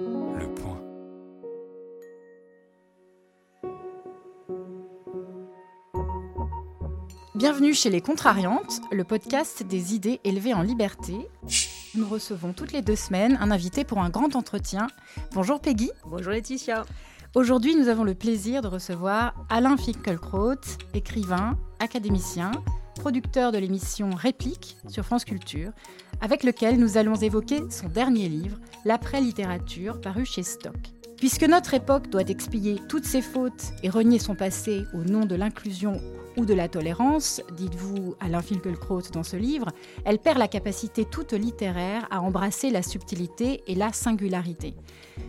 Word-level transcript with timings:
Le 0.00 0.54
point. 0.54 0.80
Bienvenue 7.34 7.74
chez 7.74 7.90
Les 7.90 8.00
Contrariantes, 8.00 8.80
le 8.90 9.04
podcast 9.04 9.62
des 9.62 9.94
idées 9.94 10.20
élevées 10.24 10.54
en 10.54 10.62
liberté. 10.62 11.28
Nous 11.94 12.08
recevons 12.08 12.54
toutes 12.54 12.72
les 12.72 12.80
deux 12.80 12.96
semaines 12.96 13.36
un 13.42 13.50
invité 13.50 13.84
pour 13.84 13.98
un 13.98 14.08
grand 14.08 14.36
entretien. 14.36 14.86
Bonjour 15.34 15.60
Peggy. 15.60 15.90
Bonjour 16.06 16.32
Laetitia. 16.32 16.86
Aujourd'hui, 17.34 17.76
nous 17.76 17.88
avons 17.88 18.04
le 18.04 18.14
plaisir 18.14 18.62
de 18.62 18.68
recevoir 18.68 19.34
Alain 19.50 19.76
Finkielkraut, 19.76 20.78
écrivain, 20.94 21.58
académicien, 21.78 22.52
producteur 22.94 23.52
de 23.52 23.58
l'émission 23.58 24.10
Réplique 24.10 24.78
sur 24.88 25.04
France 25.04 25.26
Culture, 25.26 25.72
avec 26.20 26.44
lequel 26.44 26.78
nous 26.78 26.96
allons 26.96 27.16
évoquer 27.16 27.62
son 27.70 27.88
dernier 27.88 28.28
livre, 28.28 28.58
L'après-littérature, 28.84 30.00
paru 30.00 30.24
chez 30.24 30.42
Stock. 30.42 30.76
Puisque 31.18 31.44
notre 31.44 31.74
époque 31.74 32.08
doit 32.08 32.22
expier 32.22 32.80
toutes 32.88 33.04
ses 33.04 33.20
fautes 33.20 33.72
et 33.82 33.90
renier 33.90 34.18
son 34.18 34.34
passé 34.34 34.86
au 34.94 35.04
nom 35.04 35.26
de 35.26 35.34
l'inclusion 35.34 36.00
ou 36.38 36.46
de 36.46 36.54
la 36.54 36.66
tolérance, 36.66 37.42
dites-vous 37.58 38.14
Alain 38.20 38.40
Finkielkraut 38.40 39.02
dans 39.12 39.22
ce 39.22 39.36
livre, 39.36 39.66
elle 40.06 40.18
perd 40.18 40.38
la 40.38 40.48
capacité 40.48 41.04
toute 41.04 41.34
littéraire 41.34 42.08
à 42.10 42.22
embrasser 42.22 42.70
la 42.70 42.82
subtilité 42.82 43.62
et 43.66 43.74
la 43.74 43.92
singularité. 43.92 44.74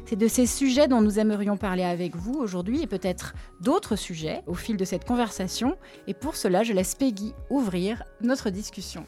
C'est 0.05 0.16
de 0.16 0.30
ces 0.30 0.46
sujets 0.46 0.88
dont 0.88 1.02
nous 1.02 1.20
aimerions 1.20 1.58
parler 1.58 1.84
avec 1.84 2.16
vous 2.16 2.35
aujourd'hui 2.35 2.82
et 2.84 2.88
peut-être 2.88 3.34
d'autres 3.60 3.98
sujets 3.98 4.44
au 4.48 4.54
fil 4.54 4.77
de 4.77 4.85
cette 4.85 5.05
conversation. 5.05 5.76
Et 6.08 6.13
pour 6.13 6.38
cela, 6.38 6.63
je 6.63 6.71
laisse 6.71 6.96
Peggy 6.96 7.34
ouvrir 7.49 8.04
notre 8.21 8.49
discussion. 8.49 9.05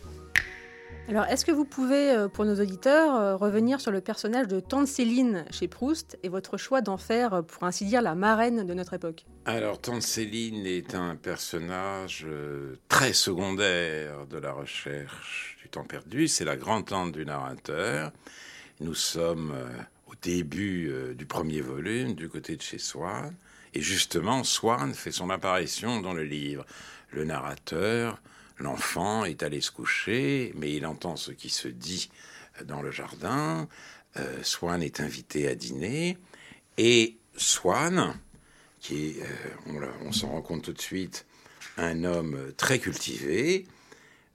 Alors, 1.10 1.26
est-ce 1.26 1.44
que 1.44 1.52
vous 1.52 1.66
pouvez, 1.66 2.12
euh, 2.12 2.30
pour 2.30 2.46
nos 2.46 2.62
auditeurs, 2.62 3.16
euh, 3.16 3.36
revenir 3.36 3.82
sur 3.82 3.92
le 3.92 4.00
personnage 4.00 4.48
de 4.48 4.62
Tante 4.62 4.88
Céline 4.88 5.44
chez 5.52 5.68
Proust 5.68 6.18
et 6.24 6.30
votre 6.30 6.56
choix 6.58 6.80
d'en 6.80 6.96
faire, 6.96 7.34
euh, 7.34 7.42
pour 7.42 7.66
ainsi 7.66 7.84
dire, 7.84 8.02
la 8.02 8.16
marraine 8.16 8.66
de 8.66 8.74
notre 8.74 8.94
époque? 8.94 9.26
Alors, 9.46 9.82
Tante 9.82 10.02
Céline 10.02 10.66
est 10.66 10.96
un 10.96 11.18
personnage 11.18 12.26
très 12.88 13.12
secondaire 13.12 14.26
de 14.28 14.38
la 14.38 14.54
recherche 14.54 15.58
du 15.62 15.68
temps 15.68 15.84
perdu. 15.84 16.30
C'est 16.30 16.46
la 16.46 16.56
grand-tante 16.56 17.12
du 17.12 17.26
narrateur. 17.26 18.14
Nous 18.80 18.96
sommes 18.96 19.54
au 20.08 20.14
début 20.22 20.90
du 21.16 21.26
premier 21.26 21.60
volume, 21.60 22.14
du 22.14 22.30
côté 22.30 22.56
de 22.56 22.62
chez 22.62 22.78
Swann. 22.78 23.36
Et 23.74 23.82
justement, 23.82 24.46
Swann 24.46 24.94
fait 24.94 25.12
son 25.12 25.30
apparition 25.30 26.00
dans 26.00 26.14
le 26.14 26.24
livre. 26.24 26.66
Le 27.12 27.26
narrateur 27.26 28.22
L'enfant 28.60 29.26
est 29.26 29.44
allé 29.44 29.62
se 29.62 29.72
coucher, 29.72 30.54
mais 30.56 30.74
il 30.74 30.86
entend 30.86 31.16
ce 31.16 31.32
qui 31.32 31.50
se 31.50 31.68
dit 31.68 32.10
dans 32.66 32.82
le 32.82 32.92
jardin. 32.92 33.68
Euh, 34.18 34.44
Swann 34.44 34.84
est 34.84 35.00
invité 35.00 35.48
à 35.48 35.56
dîner. 35.56 36.18
Et 36.78 37.18
Swann, 37.36 38.16
qui 38.80 39.08
est, 39.08 39.24
euh, 39.24 39.86
on, 40.06 40.12
s'en 40.12 40.30
rend 40.30 40.42
compte 40.42 40.64
tout 40.64 40.74
de 40.74 40.82
suite, 40.82 41.26
un 41.78 42.04
homme 42.04 42.54
très 42.56 42.80
cultivé, 42.80 43.66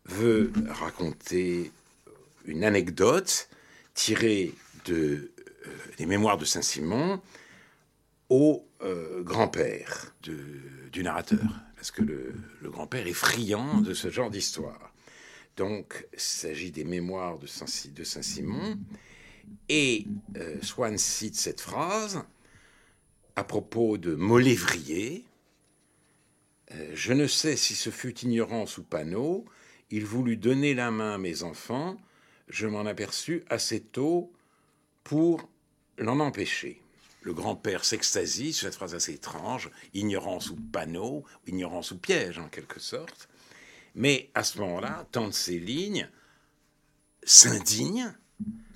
veut 0.07 0.53
raconter 0.69 1.71
une 2.47 2.65
anecdote 2.65 3.49
tirée 3.95 4.55
euh, 4.89 5.31
des 5.99 6.07
mémoires 6.07 6.39
de 6.39 6.45
Saint-Simon 6.45 7.21
au 8.31 8.65
grand-père 9.25 10.13
du 10.23 11.03
narrateur 11.03 11.41
parce 11.79 11.93
que 11.93 12.03
le, 12.03 12.35
grand-père 12.65 13.07
est 13.07 13.13
friand 13.13 13.81
de 13.81 13.95
ce 13.95 14.11
genre 14.11 14.31
d'histoire. 14.31 14.93
Donc, 15.57 16.09
il 16.13 16.19
s'agit 16.19 16.73
des 16.73 16.83
mémoires 16.83 17.39
de 17.39 17.47
Saint-Simon. 17.47 18.77
Et 19.69 20.07
euh, 20.37 20.61
Swann 20.61 20.99
cite 20.99 21.37
cette 21.37 21.61
phrase 21.61 22.25
à 23.37 23.45
propos 23.45 23.97
de 23.97 24.17
Molévrier. 24.17 25.25
Euh, 26.73 26.91
je 26.95 27.13
ne 27.13 27.29
sais 27.29 27.55
si 27.55 27.77
ce 27.77 27.91
fut 27.91 28.19
ignorance 28.23 28.77
ou 28.79 28.83
panneau. 28.83 29.45
Il 29.91 30.05
voulut 30.05 30.37
donner 30.37 30.75
la 30.75 30.91
main 30.91 31.15
à 31.15 31.19
mes 31.19 31.45
enfants. 31.45 31.97
Je 32.49 32.67
m'en 32.67 32.87
aperçus 32.87 33.45
assez 33.49 33.81
tôt 33.81 34.33
pour 35.05 35.49
l'en 35.97 36.19
empêcher. 36.19 36.83
Le 37.29 37.35
grand-père 37.35 37.85
s'extasie 37.85 38.55
sur 38.55 38.67
cette 38.67 38.77
phrase 38.77 38.95
assez 38.95 39.13
étrange, 39.13 39.69
ignorance 39.93 40.49
ou 40.49 40.57
panneau, 40.57 41.27
ignorance 41.47 41.91
ou 41.91 41.99
piège 41.99 42.39
en 42.39 42.49
quelque 42.49 42.81
sorte. 42.81 43.29
Mais 43.95 44.31
à 44.35 44.43
ce 44.43 44.57
moment-là, 44.61 45.07
tente 45.13 45.35
ces 45.35 45.59
lignes 45.59 46.09
s'indigne. 47.23 48.15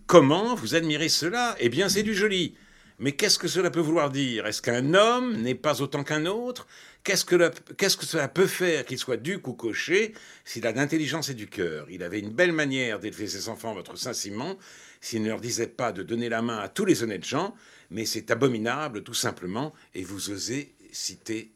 Comment 0.07 0.55
vous 0.55 0.75
admirez 0.75 1.09
cela? 1.09 1.57
Eh 1.61 1.71
bien, 1.71 1.89
c'est 1.89 2.03
du 2.03 2.15
joli. 2.15 2.55
Mais 2.99 3.13
qu'est-ce 3.13 3.39
que 3.39 3.49
cela 3.49 3.71
peut 3.71 3.81
vouloir 3.81 4.11
dire? 4.11 4.47
Est-ce 4.47 4.61
qu'un 4.61 4.93
homme 4.93 5.35
n'est 5.41 5.55
pas 5.55 5.81
autant 5.81 6.05
qu'un 6.05 6.27
autre? 6.27 6.67
Qu'est-ce 7.05 7.25
que, 7.25 7.51
qu'est-ce 7.79 7.97
que 7.97 8.05
cela 8.05 8.29
peut 8.29 8.47
faire 8.47 8.85
qu'il 8.85 8.99
soit 8.99 9.17
duc 9.17 9.49
ou 9.49 9.55
cocher 9.55 10.13
s'il 10.45 10.67
a 10.67 10.75
d'intelligence 10.75 11.31
et 11.31 11.35
du 11.35 11.49
cœur? 11.49 11.87
Il 11.89 12.03
avait 12.03 12.21
une 12.21 12.29
belle 12.31 12.53
manière 12.53 13.01
d'élever 13.01 13.29
ses 13.29 13.49
enfants, 13.49 13.73
votre 13.73 13.97
Saint-Simon, 13.97 14.59
s'il 15.01 15.23
ne 15.23 15.29
leur 15.29 15.41
disait 15.41 15.69
pas 15.69 15.91
de 15.91 16.03
donner 16.03 16.29
la 16.29 16.43
main 16.43 16.59
à 16.59 16.69
tous 16.69 16.85
les 16.85 17.03
honnêtes 17.03 17.25
gens, 17.25 17.57
mais 17.93 18.07
c'est 18.07 18.31
abominable 18.31 19.03
tout 19.03 19.15
simplement, 19.15 19.73
et 19.95 20.03
vous 20.03 20.31
osez 20.31 20.75
citer 20.91 21.53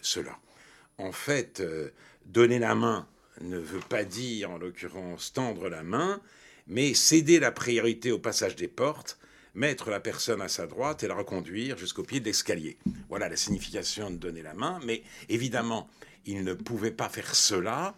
cela. 0.00 0.38
En 0.98 1.12
fait, 1.12 1.60
euh, 1.60 1.90
donner 2.26 2.58
la 2.58 2.74
main 2.74 3.08
ne 3.40 3.58
veut 3.58 3.80
pas 3.80 4.04
dire, 4.04 4.50
en 4.50 4.58
l'occurrence, 4.58 5.32
tendre 5.32 5.68
la 5.68 5.82
main, 5.82 6.20
mais 6.68 6.94
céder 6.94 7.40
la 7.40 7.50
priorité 7.50 8.12
au 8.12 8.18
passage 8.18 8.56
des 8.56 8.68
portes, 8.68 9.18
mettre 9.54 9.90
la 9.90 10.00
personne 10.00 10.40
à 10.40 10.48
sa 10.48 10.66
droite 10.66 11.02
et 11.02 11.08
la 11.08 11.14
reconduire 11.14 11.76
jusqu'au 11.76 12.04
pied 12.04 12.20
de 12.20 12.26
l'escalier. 12.26 12.78
Voilà 13.08 13.28
la 13.28 13.36
signification 13.36 14.10
de 14.10 14.16
donner 14.16 14.42
la 14.42 14.54
main, 14.54 14.80
mais 14.86 15.02
évidemment, 15.28 15.90
il 16.24 16.44
ne 16.44 16.54
pouvait 16.54 16.92
pas 16.92 17.08
faire 17.08 17.34
cela 17.34 17.94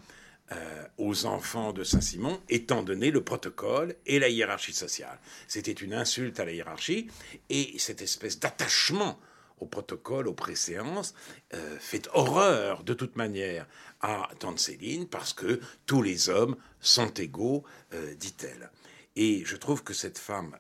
euh, 0.53 0.85
aux 0.99 1.25
enfants 1.25 1.73
de 1.73 1.85
Saint-Simon, 1.85 2.39
étant 2.51 2.83
donné 2.83 3.11
le 3.11 3.25
protocole 3.25 3.97
et 4.05 4.19
la 4.19 4.29
hiérarchie 4.29 4.75
sociale. 4.75 5.19
C'était 5.49 5.73
une 5.73 5.95
insulte 5.95 6.39
à 6.39 6.45
la 6.45 6.53
hiérarchie, 6.53 7.09
et 7.49 7.75
cette 7.79 8.03
espèce 8.03 8.39
d'attachement 8.39 9.19
au 9.61 9.65
protocole, 9.65 10.29
aux 10.29 10.35
préséances, 10.35 11.15
euh, 11.55 11.79
fait 11.79 12.11
horreur 12.13 12.85
de 12.85 12.93
toute 12.93 13.17
manière 13.17 13.67
à 14.03 14.29
Tante 14.39 14.59
Céline, 14.59 15.09
parce 15.09 15.33
que 15.33 15.61
tous 15.87 16.03
les 16.03 16.29
hommes 16.29 16.57
sont 16.79 17.15
égaux, 17.15 17.65
euh, 17.95 18.15
dit-elle. 18.15 18.71
Et 19.17 19.45
je 19.47 19.57
trouve 19.57 19.83
que 19.83 19.95
cette 19.95 20.19
femme, 20.19 20.59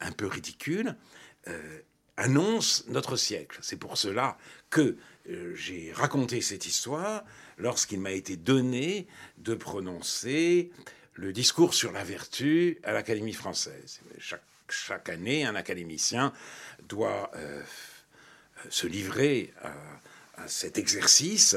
un 0.00 0.12
peu 0.12 0.26
ridicule, 0.26 0.96
annonce 2.16 2.84
notre 2.88 3.16
siècle. 3.16 3.58
C'est 3.62 3.76
pour 3.76 3.96
cela 3.96 4.36
que 4.70 4.96
j'ai 5.54 5.92
raconté 5.94 6.40
cette 6.40 6.66
histoire 6.66 7.24
lorsqu'il 7.62 8.00
m'a 8.00 8.10
été 8.10 8.36
donné 8.36 9.06
de 9.38 9.54
prononcer 9.54 10.70
le 11.14 11.32
discours 11.32 11.74
sur 11.74 11.92
la 11.92 12.04
vertu 12.04 12.78
à 12.82 12.92
l'Académie 12.92 13.32
française. 13.32 14.00
Chaque, 14.68 15.08
année, 15.08 15.44
un 15.44 15.54
académicien 15.54 16.32
doit 16.88 17.30
euh, 17.36 17.62
se 18.68 18.86
livrer 18.86 19.52
à, 19.62 20.48
cet 20.48 20.76
exercice. 20.76 21.56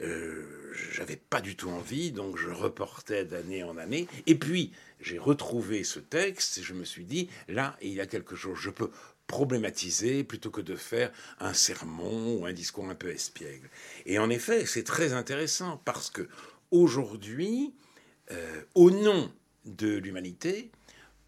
Euh, 0.00 0.72
j'avais 0.92 1.16
pas 1.16 1.40
du 1.40 1.54
tout 1.54 1.68
envie, 1.68 2.12
donc 2.12 2.38
je 2.38 2.48
reportais 2.48 3.24
d'année 3.24 3.62
en 3.62 3.76
année. 3.76 4.08
Et 4.26 4.36
puis, 4.36 4.72
j'ai 5.00 5.18
retrouvé 5.18 5.84
ce 5.84 5.98
texte 5.98 6.58
et 6.58 6.62
je 6.62 6.72
me 6.72 6.84
suis 6.84 7.04
dit, 7.04 7.28
là, 7.48 7.76
il 7.82 7.92
y 7.92 8.00
a 8.00 8.06
quelque 8.06 8.36
chose. 8.36 8.56
Je 8.58 8.70
peux 8.70 8.90
problématiser 9.32 10.24
plutôt 10.24 10.50
que 10.50 10.60
de 10.60 10.76
faire 10.76 11.10
un 11.40 11.54
sermon 11.54 12.36
ou 12.36 12.44
un 12.44 12.52
discours 12.52 12.86
un 12.90 12.94
peu 12.94 13.08
espiègle. 13.08 13.70
Et 14.04 14.18
en 14.18 14.28
effet, 14.28 14.66
c'est 14.66 14.84
très 14.84 15.14
intéressant 15.14 15.80
parce 15.86 16.10
que 16.10 16.28
aujourd'hui, 16.70 17.72
euh, 18.30 18.62
au 18.74 18.90
nom 18.90 19.32
de 19.64 19.96
l'humanité, 19.96 20.70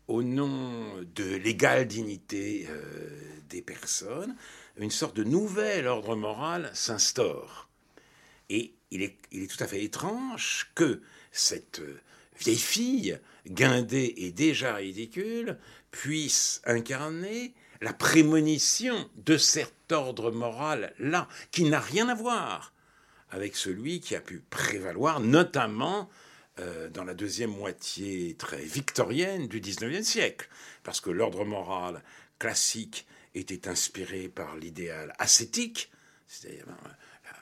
au 0.07 0.23
nom 0.23 1.03
de 1.15 1.37
l'égale 1.37 1.89
dignité 1.89 2.67
euh, 2.69 3.09
des 3.49 3.63
personnes, 3.63 4.37
une 4.77 4.91
sorte 4.91 5.17
de 5.17 5.25
nouvel 5.25 5.87
ordre 5.87 6.15
moral 6.15 6.71
s'instaure. 6.75 7.71
Et 8.51 8.75
il 8.91 9.01
est, 9.01 9.17
il 9.33 9.45
est, 9.45 9.47
tout 9.47 9.65
à 9.65 9.67
fait 9.67 9.83
étrange 9.83 10.71
que 10.75 11.01
cette 11.33 11.81
euh, 11.81 11.99
vieille 12.39 12.59
fille, 12.59 13.19
guindée 13.47 14.13
et 14.19 14.31
déjà 14.31 14.75
ridicule, 14.75 15.57
puisse 15.91 16.61
incarner 16.67 17.55
la 17.85 17.93
prémonition 17.93 19.11
de 19.17 19.37
cet 19.37 19.93
ordre 19.93 20.31
moral-là, 20.31 21.29
qui 21.51 21.65
n'a 21.65 21.81
rien 21.81 22.09
à 22.09 22.15
voir 22.15 22.73
avec 23.29 23.57
celui 23.57 24.01
qui 24.01 24.17
a 24.17 24.23
pu 24.23 24.43
prévaloir, 24.49 25.21
notamment 25.21 26.09
euh, 26.61 26.89
dans 26.89 27.05
la 27.05 27.13
deuxième 27.13 27.51
moitié 27.51 28.37
très 28.37 28.63
victorienne 28.63 29.49
du 29.49 29.61
XIXe 29.61 30.03
siècle, 30.03 30.49
parce 30.83 31.03
que 31.03 31.11
l'ordre 31.11 31.45
moral 31.45 32.03
classique 32.39 33.07
était 33.35 33.69
inspiré 33.69 34.29
par 34.29 34.57
l'idéal 34.57 35.13
ascétique, 35.19 35.93
c'est-à-dire 36.27 36.65
euh, 36.67 36.89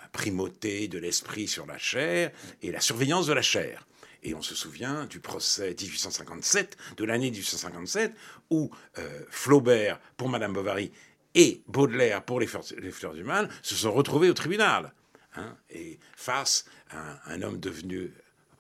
la 0.03 0.09
primauté 0.09 0.89
de 0.89 0.99
l'esprit 0.99 1.47
sur 1.47 1.67
la 1.67 1.79
chair 1.79 2.33
et 2.63 2.73
la 2.73 2.81
surveillance 2.81 3.29
de 3.29 3.33
la 3.33 3.43
chair. 3.43 3.87
Et 4.23 4.35
on 4.35 4.43
se 4.43 4.55
souvient 4.55 5.07
du 5.07 5.21
procès 5.21 5.75
1857, 5.79 6.77
de 6.97 7.05
l'année 7.05 7.31
1857, 7.31 8.15
où 8.51 8.71
euh, 8.99 9.25
Flaubert 9.31 10.01
pour 10.17 10.29
Madame 10.29 10.53
Bovary 10.53 10.93
et 11.35 11.63
Baudelaire 11.67 12.25
pour 12.25 12.39
les 12.41 12.47
fleurs, 12.47 13.15
du 13.15 13.25
mal 13.25 13.49
se 13.63 13.75
sont 13.75 13.93
retrouvés 13.93 14.31
au 14.31 14.35
tribunal. 14.35 14.93
Hein, 15.35 15.57
et 15.71 15.99
face 16.15 16.67
à 16.91 17.33
un, 17.33 17.43
homme 17.43 17.59
devenu 17.59 18.13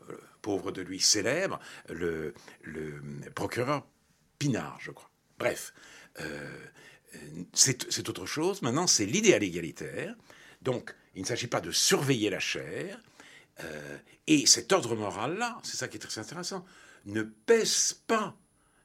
euh, 0.09 0.17
pauvre 0.41 0.73
de 0.73 0.81
lui 0.81 1.01
célèbre, 1.01 1.61
le, 1.91 2.35
procureur 3.35 3.87
Pinard, 4.39 4.79
je 4.81 4.91
crois. 4.91 5.11
Bref, 5.39 5.75
euh, 6.21 6.51
c'est 7.53 8.09
autre 8.09 8.27
chose. 8.27 8.63
Maintenant, 8.63 8.87
c'est 8.87 9.07
l'idéal 9.07 9.43
égalitaire. 9.43 10.17
Donc, 10.63 10.95
il 11.15 11.23
ne 11.23 11.27
s'agit 11.27 11.47
pas 11.47 11.61
de 11.61 11.71
surveiller 11.71 12.31
la 12.31 12.41
chair. 12.41 12.99
Euh, 13.65 13.99
et 14.27 14.47
cet 14.47 14.73
ordre 14.73 14.97
moral-là, 14.97 15.59
c'est 15.63 15.77
ça 15.77 15.89
qui 15.89 15.97
est 15.97 16.01
très 16.01 16.21
intéressant, 16.21 16.65
ne 17.05 17.23
pèse 17.23 18.01
pas 18.07 18.37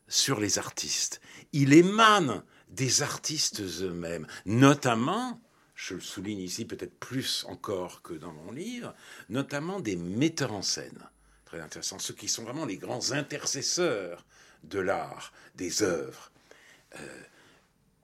sur 0.07 0.39
les 0.39 0.57
artistes. 0.57 1.21
Il 1.53 1.73
émane 1.73 2.43
des 2.69 3.01
artistes 3.01 3.61
eux-mêmes, 3.61 4.27
notamment, 4.45 5.41
je 5.75 5.93
le 5.93 6.01
souligne 6.01 6.39
ici 6.39 6.65
peut-être 6.65 6.99
plus 6.99 7.45
encore 7.47 8.01
que 8.01 8.13
dans 8.13 8.33
mon 8.33 8.51
livre, 8.51 8.93
notamment 9.29 9.79
des 9.79 9.95
metteurs 9.95 10.53
en 10.53 10.61
scène. 10.61 11.07
Très 11.45 11.61
intéressant, 11.61 11.99
ceux 11.99 12.13
qui 12.13 12.27
sont 12.27 12.43
vraiment 12.43 12.65
les 12.65 12.77
grands 12.77 13.11
intercesseurs 13.11 14.25
de 14.63 14.79
l'art, 14.79 15.31
des 15.55 15.83
œuvres. 15.83 16.31
Euh, 16.95 17.21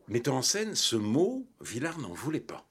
metteur 0.07 0.35
en 0.35 0.41
scène, 0.41 0.75
ce 0.75 0.95
mot, 0.95 1.45
Villard 1.61 1.99
n'en 1.99 2.13
voulait 2.13 2.39
pas, 2.39 2.65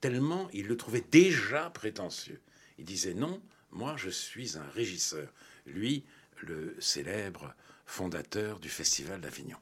tellement 0.00 0.48
il 0.52 0.66
le 0.68 0.76
trouvait 0.76 1.04
déjà 1.10 1.70
prétentieux. 1.70 2.40
Il 2.78 2.84
disait 2.84 3.14
non, 3.14 3.42
moi 3.70 3.96
je 3.96 4.10
suis 4.10 4.58
un 4.58 4.68
régisseur. 4.74 5.32
Lui, 5.66 6.04
le 6.42 6.76
célèbre 6.78 7.54
fondateur 7.86 8.58
du 8.60 8.68
Festival 8.68 9.20
d'Avignon. 9.20 9.58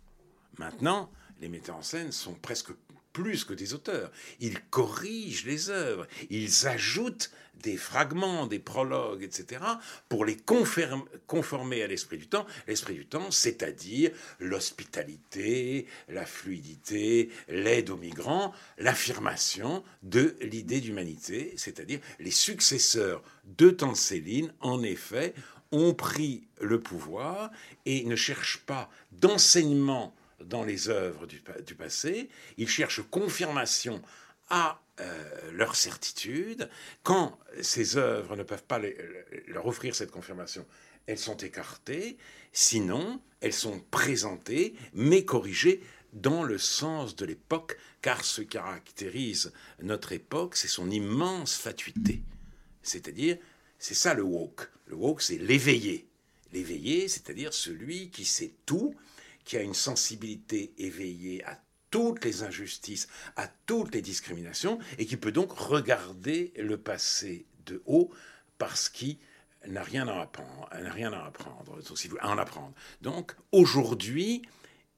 Maintenant, 0.59 1.11
les 1.41 1.49
metteurs 1.49 1.77
en 1.77 1.83
scène 1.83 2.13
sont 2.13 2.35
presque 2.35 2.73
plus 3.13 3.45
que 3.45 3.55
des 3.55 3.75
auteurs. 3.75 4.11
Ils 4.41 4.61
corrigent 4.61 5.47
les 5.47 5.71
œuvres, 5.71 6.07
ils 6.31 6.67
ajoutent 6.67 7.31
des 7.65 7.77
fragments, 7.77 8.47
des 8.47 8.59
prologues, 8.59 9.23
etc., 9.23 9.63
pour 10.09 10.25
les 10.25 10.37
conformer 10.37 11.83
à 11.83 11.87
l'esprit 11.87 12.19
du 12.19 12.29
temps. 12.29 12.47
L'esprit 12.69 12.95
du 12.95 13.07
temps, 13.07 13.31
c'est-à-dire 13.31 14.11
l'hospitalité, 14.39 15.87
la 16.09 16.27
fluidité, 16.27 17.31
l'aide 17.49 17.91
aux 17.91 17.97
migrants, 17.97 18.53
l'affirmation 18.79 19.83
de 20.03 20.37
l'idée 20.41 20.81
d'humanité, 20.81 21.55
c'est-à-dire 21.57 22.01
les 22.21 22.31
successeurs 22.31 23.23
de 23.45 23.71
Tante 23.71 23.97
Céline, 23.97 24.53
en 24.61 24.83
effet, 24.83 25.35
ont 25.73 25.95
pris 25.95 26.47
le 26.61 26.81
pouvoir 26.81 27.51
et 27.87 28.05
ne 28.05 28.15
cherchent 28.15 28.61
pas 28.65 28.91
d'enseignement 29.13 30.15
dans 30.41 30.63
les 30.63 30.89
œuvres 30.89 31.27
du, 31.27 31.41
passé, 31.75 32.29
ils 32.59 32.69
cherchent 32.69 33.03
confirmation 33.11 34.03
à 34.51 34.81
euh, 35.01 35.51
leur 35.53 35.77
certitude. 35.77 36.69
Quand 37.03 37.39
ces 37.63 37.97
œuvres 37.97 38.37
ne 38.37 38.43
peuvent 38.43 38.65
pas 38.65 38.81
leur 39.49 39.67
offrir 39.67 39.95
cette 39.95 40.11
confirmation, 40.11 40.65
elles 41.07 41.19
sont 41.19 41.37
écartées, 41.37 42.17
sinon 42.53 43.21
elles 43.41 43.53
sont 43.53 43.81
présentées, 43.91 44.75
mais 44.95 45.25
corrigées 45.25 45.83
dans 46.13 46.45
le 46.45 46.59
sens 46.59 47.17
de 47.17 47.27
l'époque, 47.27 47.77
car 48.01 48.25
ce 48.25 48.41
qui 48.41 48.49
caractérise 48.49 49.53
notre 49.83 50.13
époque, 50.13 50.57
c'est 50.57 50.69
son 50.69 50.91
immense 50.91 51.57
fatuité. 51.57 52.23
C'est-à-dire, 52.83 53.37
c'est 53.79 53.95
ça 53.95 54.15
le 54.15 54.23
woke. 54.23 54.71
Le 54.87 54.95
woke, 54.95 55.23
c'est 55.23 55.39
l'éveillé. 55.39 56.07
L'éveillé, 56.53 57.09
c'est-à-dire 57.09 57.53
celui 57.53 58.11
qui 58.11 58.25
sait 58.25 58.55
tout, 58.65 58.95
qui 59.45 59.57
a 59.57 59.63
une 59.63 59.75
sensibilité 59.75 60.73
éveillée 60.79 61.45
à 61.45 61.61
toutes 61.95 62.25
les 62.25 62.43
injustices, 62.43 63.07
à 63.37 63.47
toutes 63.67 63.95
les 63.95 64.03
discriminations, 64.03 64.81
et 64.99 65.07
qui 65.07 65.17
peut 65.17 65.31
donc 65.31 65.53
regarder 65.53 66.53
le 66.59 66.77
passé 66.77 67.47
de 67.67 67.85
haut 67.87 68.11
parce 68.59 68.89
qu'il 68.89 69.17
n'a 69.69 69.85
rien 69.85 70.09
à 70.09 70.23
apprendre, 70.23 70.69
n'a 70.73 70.91
rien 70.91 71.13
à 71.13 71.25
apprendre, 71.25 71.79
à 72.21 72.29
en 72.29 72.39
apprendre. 72.39 72.73
Donc 73.01 73.37
aujourd'hui 73.53 74.43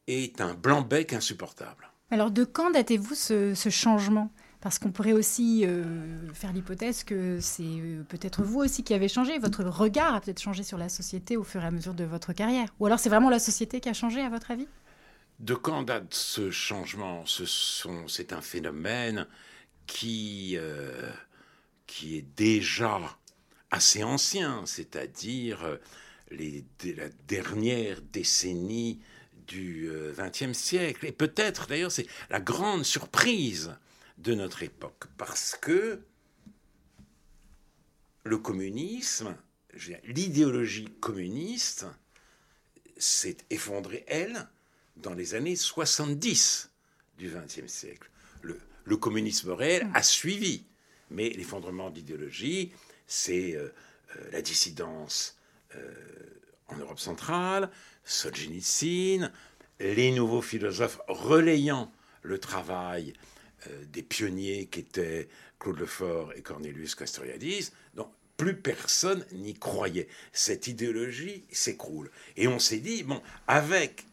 est 0.07 0.41
un 0.41 0.55
blanc-bec 0.55 1.13
insupportable. 1.13 1.91
Alors 2.11 2.31
de 2.31 2.45
quand 2.45 2.71
datez-vous 2.71 3.15
ce, 3.15 3.69
changement? 3.69 4.31
Parce 4.63 4.79
qu'on 4.79 4.91
pourrait 4.91 5.13
aussi 5.13 5.67
euh, 5.67 6.33
faire 6.33 6.55
l'hypothèse 6.55 7.05
que 7.05 7.41
c'est 7.43 7.63
euh, 7.63 8.05
peut-être 8.09 8.43
vous 8.43 8.61
aussi 8.61 8.85
qui 8.85 8.95
avez 8.95 9.09
changé, 9.09 9.39
votre 9.39 9.65
regard 9.65 10.15
a 10.15 10.21
peut-être 10.23 10.41
changé 10.41 10.63
sur 10.63 10.79
la 10.79 10.89
société 10.89 11.37
au 11.37 11.45
fur 11.45 11.63
et 11.63 11.67
à 11.67 11.71
mesure 11.71 11.93
de 11.93 12.05
votre 12.05 12.33
carrière. 12.33 12.75
Ou 12.81 12.87
alors 12.87 12.99
c'est 12.99 13.11
vraiment 13.11 13.29
la 13.29 13.39
société 13.39 13.81
qui 13.81 13.91
a 13.91 13.93
changé 13.93 14.23
à 14.23 14.31
votre 14.31 14.51
avis? 14.51 14.67
De 15.39 15.55
quand 15.55 15.83
date 15.83 16.15
ce 16.15 16.51
changement? 16.51 17.25
C'est 17.27 18.33
un 18.33 18.41
phénomène 18.41 19.27
qui, 19.87 20.55
euh, 20.57 21.11
qui 21.87 22.17
est 22.17 22.27
déjà 22.37 23.19
assez 23.71 24.03
ancien, 24.03 24.65
c'est-à-dire 24.67 25.79
les, 26.31 26.65
la 26.85 27.09
dernière 27.29 28.01
décennie 28.01 29.01
du 29.47 29.91
XXe 30.17 30.57
siècle. 30.57 31.07
Et 31.07 31.13
peut-être 31.13 31.67
d'ailleurs 31.67 31.93
c'est 31.93 32.07
la 32.31 32.41
grande 32.41 32.85
surprise 32.85 33.77
de 34.19 34.35
notre 34.35 34.63
époque. 34.63 35.05
Parce 35.19 35.57
que 35.61 36.01
le 38.25 38.39
communisme, 38.39 39.37
l'idéologie 40.05 40.89
communiste, 41.01 41.87
s'est 42.99 43.37
effondrée, 43.51 44.05
elle, 44.09 44.49
dans 44.97 45.15
les 45.15 45.35
années 45.35 45.57
70 45.57 46.71
du 47.19 47.31
XXe 47.31 47.73
siècle. 47.73 48.11
Le, 48.43 48.97
communisme 48.97 49.51
réel 49.51 49.89
a 49.95 50.03
suivi, 50.03 50.65
mais 51.11 51.31
l'effondrement 51.31 51.91
d'idéologie, 51.91 52.73
c'est 53.07 53.55
euh, 53.55 53.73
euh, 54.17 54.31
la 54.33 54.43
dissidence 54.43 55.39
euh, 55.75 55.93
en 56.69 56.77
Europe 56.77 57.01
centrale, 57.01 57.71
Solzhenitsyn, 58.05 59.33
les 59.81 60.13
nouveaux 60.13 60.43
philosophes 60.43 61.01
relayant 61.09 61.93
le 62.23 62.39
travail 62.39 63.13
des 63.89 64.03
pionniers 64.03 64.67
qui 64.67 64.81
étaient 64.81 65.29
Claude 65.59 65.81
Lefort 65.81 66.33
et 66.35 66.43
Cornelius 66.43 66.95
Castoriadis. 66.95 67.73
Donc, 67.95 68.09
plus 68.37 68.57
personne 68.57 69.25
n'y 69.33 69.55
croyait. 69.55 70.09
Cette 70.33 70.67
idéologie 70.67 71.45
s'écroule. 71.51 72.11
Et 72.37 72.49
on 72.49 72.59
s'est 72.59 72.79
dit, 72.79 73.03
bon, 73.03 73.21
avec 73.49 74.07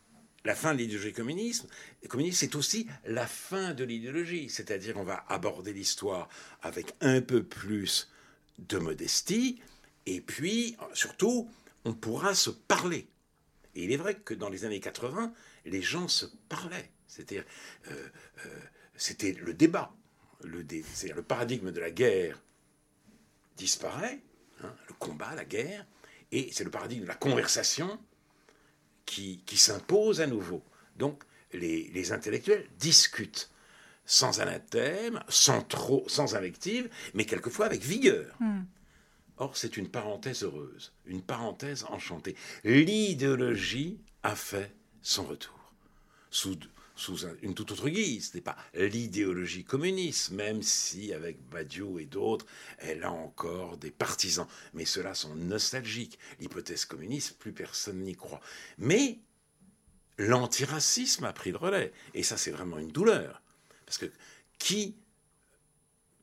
la 0.45 0.56
fin 0.56 0.74
de 0.74 0.80
l'idéologie 0.80 1.13
communiste, 1.13 1.68
communiste, 2.10 2.40
c'est 2.40 2.56
aussi 2.56 2.88
la 3.06 3.25
fin 3.25 3.74
de 3.74 3.84
l'idéologie. 3.84 4.50
C'est-à-dire, 4.50 4.98
on 4.98 5.03
va 5.03 5.25
aborder 5.29 5.74
l'histoire 5.74 6.27
avec 6.62 6.94
un 7.01 7.22
peu 7.22 7.44
plus 7.44 8.12
de 8.60 8.77
modestie, 8.77 9.62
et 10.06 10.22
puis, 10.22 10.75
surtout, 10.94 11.50
on 11.86 11.94
pourra 11.94 12.36
se 12.36 12.50
parler. 12.50 13.08
Et 13.75 13.86
il 13.86 13.91
est 13.91 13.98
vrai 13.98 14.15
que 14.15 14.34
dans 14.34 14.50
les 14.50 14.65
années 14.65 14.79
80, 14.79 15.34
les 15.65 15.82
gens 15.82 16.08
se 16.08 16.25
parlaient. 16.50 16.91
Euh, 17.32 17.41
euh, 17.91 18.60
c'était 18.96 19.34
le 19.34 19.53
débat. 19.53 19.94
Le, 20.44 20.62
le 20.62 21.22
paradigme 21.22 21.72
de 21.72 21.79
la 21.79 21.89
guerre 21.89 22.44
disparaît, 23.56 24.20
hein, 24.62 24.75
le 24.89 24.94
combat, 24.96 25.34
la 25.36 25.46
guerre, 25.46 25.86
et 26.32 26.50
c'est 26.51 26.63
le 26.65 26.72
paradigme 26.72 27.03
de 27.03 27.08
la 27.08 27.15
conversation 27.15 27.98
qui, 29.05 29.41
s'impose 29.55 30.22
à 30.22 30.27
nouveau. 30.27 30.63
Donc 30.98 31.24
les, 31.53 32.12
intellectuels 32.12 32.67
discutent 32.79 33.50
sans 34.05 34.41
anathème, 34.41 35.22
sans 35.29 35.62
trop, 35.62 36.03
sans 36.07 36.36
invective, 36.36 36.89
mais 37.13 37.25
quelquefois 37.25 37.65
avec 37.65 37.81
vigueur. 37.81 38.36
Hmm. 38.39 38.63
Or, 39.38 39.57
c'est 39.57 39.77
une 39.77 39.89
parenthèse 39.89 40.43
heureuse, 40.43 40.93
une 41.05 41.22
parenthèse 41.22 41.86
enchantée. 41.89 42.36
L'idéologie 42.63 44.00
a 44.22 44.36
fait 44.36 44.75
son 45.01 45.24
retour. 45.24 45.74
Sous, 46.29 46.57
sous 47.03 47.25
une 47.41 47.53
toute 47.53 47.72
autre 47.72 47.89
guise. 47.89 48.31
Ce 48.31 48.38
n'est 48.38 48.41
pas 48.41 48.55
l'idéologie 48.74 49.65
communiste, 49.65 50.31
même 50.31 50.62
si 50.62 51.13
avec 51.13 51.38
Badiou 51.50 52.00
et 52.00 52.05
d'autres, 52.05 52.45
elle 52.77 53.03
a 53.03 53.12
encore 53.12 53.77
des 53.77 53.91
partisans. 53.91 54.48
Mais 54.74 54.86
ceux-là 54.86 55.13
sont 55.13 55.36
nostalgiques. 55.36 56.17
L'hypothèse 56.39 56.86
communiste, 56.86 57.38
plus 57.38 57.51
personne 57.51 58.01
n'y 58.01 58.15
croit. 58.15 58.41
Mais 58.77 59.19
l'antiracisme 60.17 61.25
a 61.25 61.33
pris 61.33 61.51
le 61.51 61.57
relais. 61.57 61.91
Et 62.13 62.24
ça, 62.24 62.38
c'est 62.38 62.51
vraiment 62.51 62.77
une 62.77 62.91
douleur. 62.91 63.41
Parce 63.86 63.98
que 63.98 64.10
qui 64.57 64.95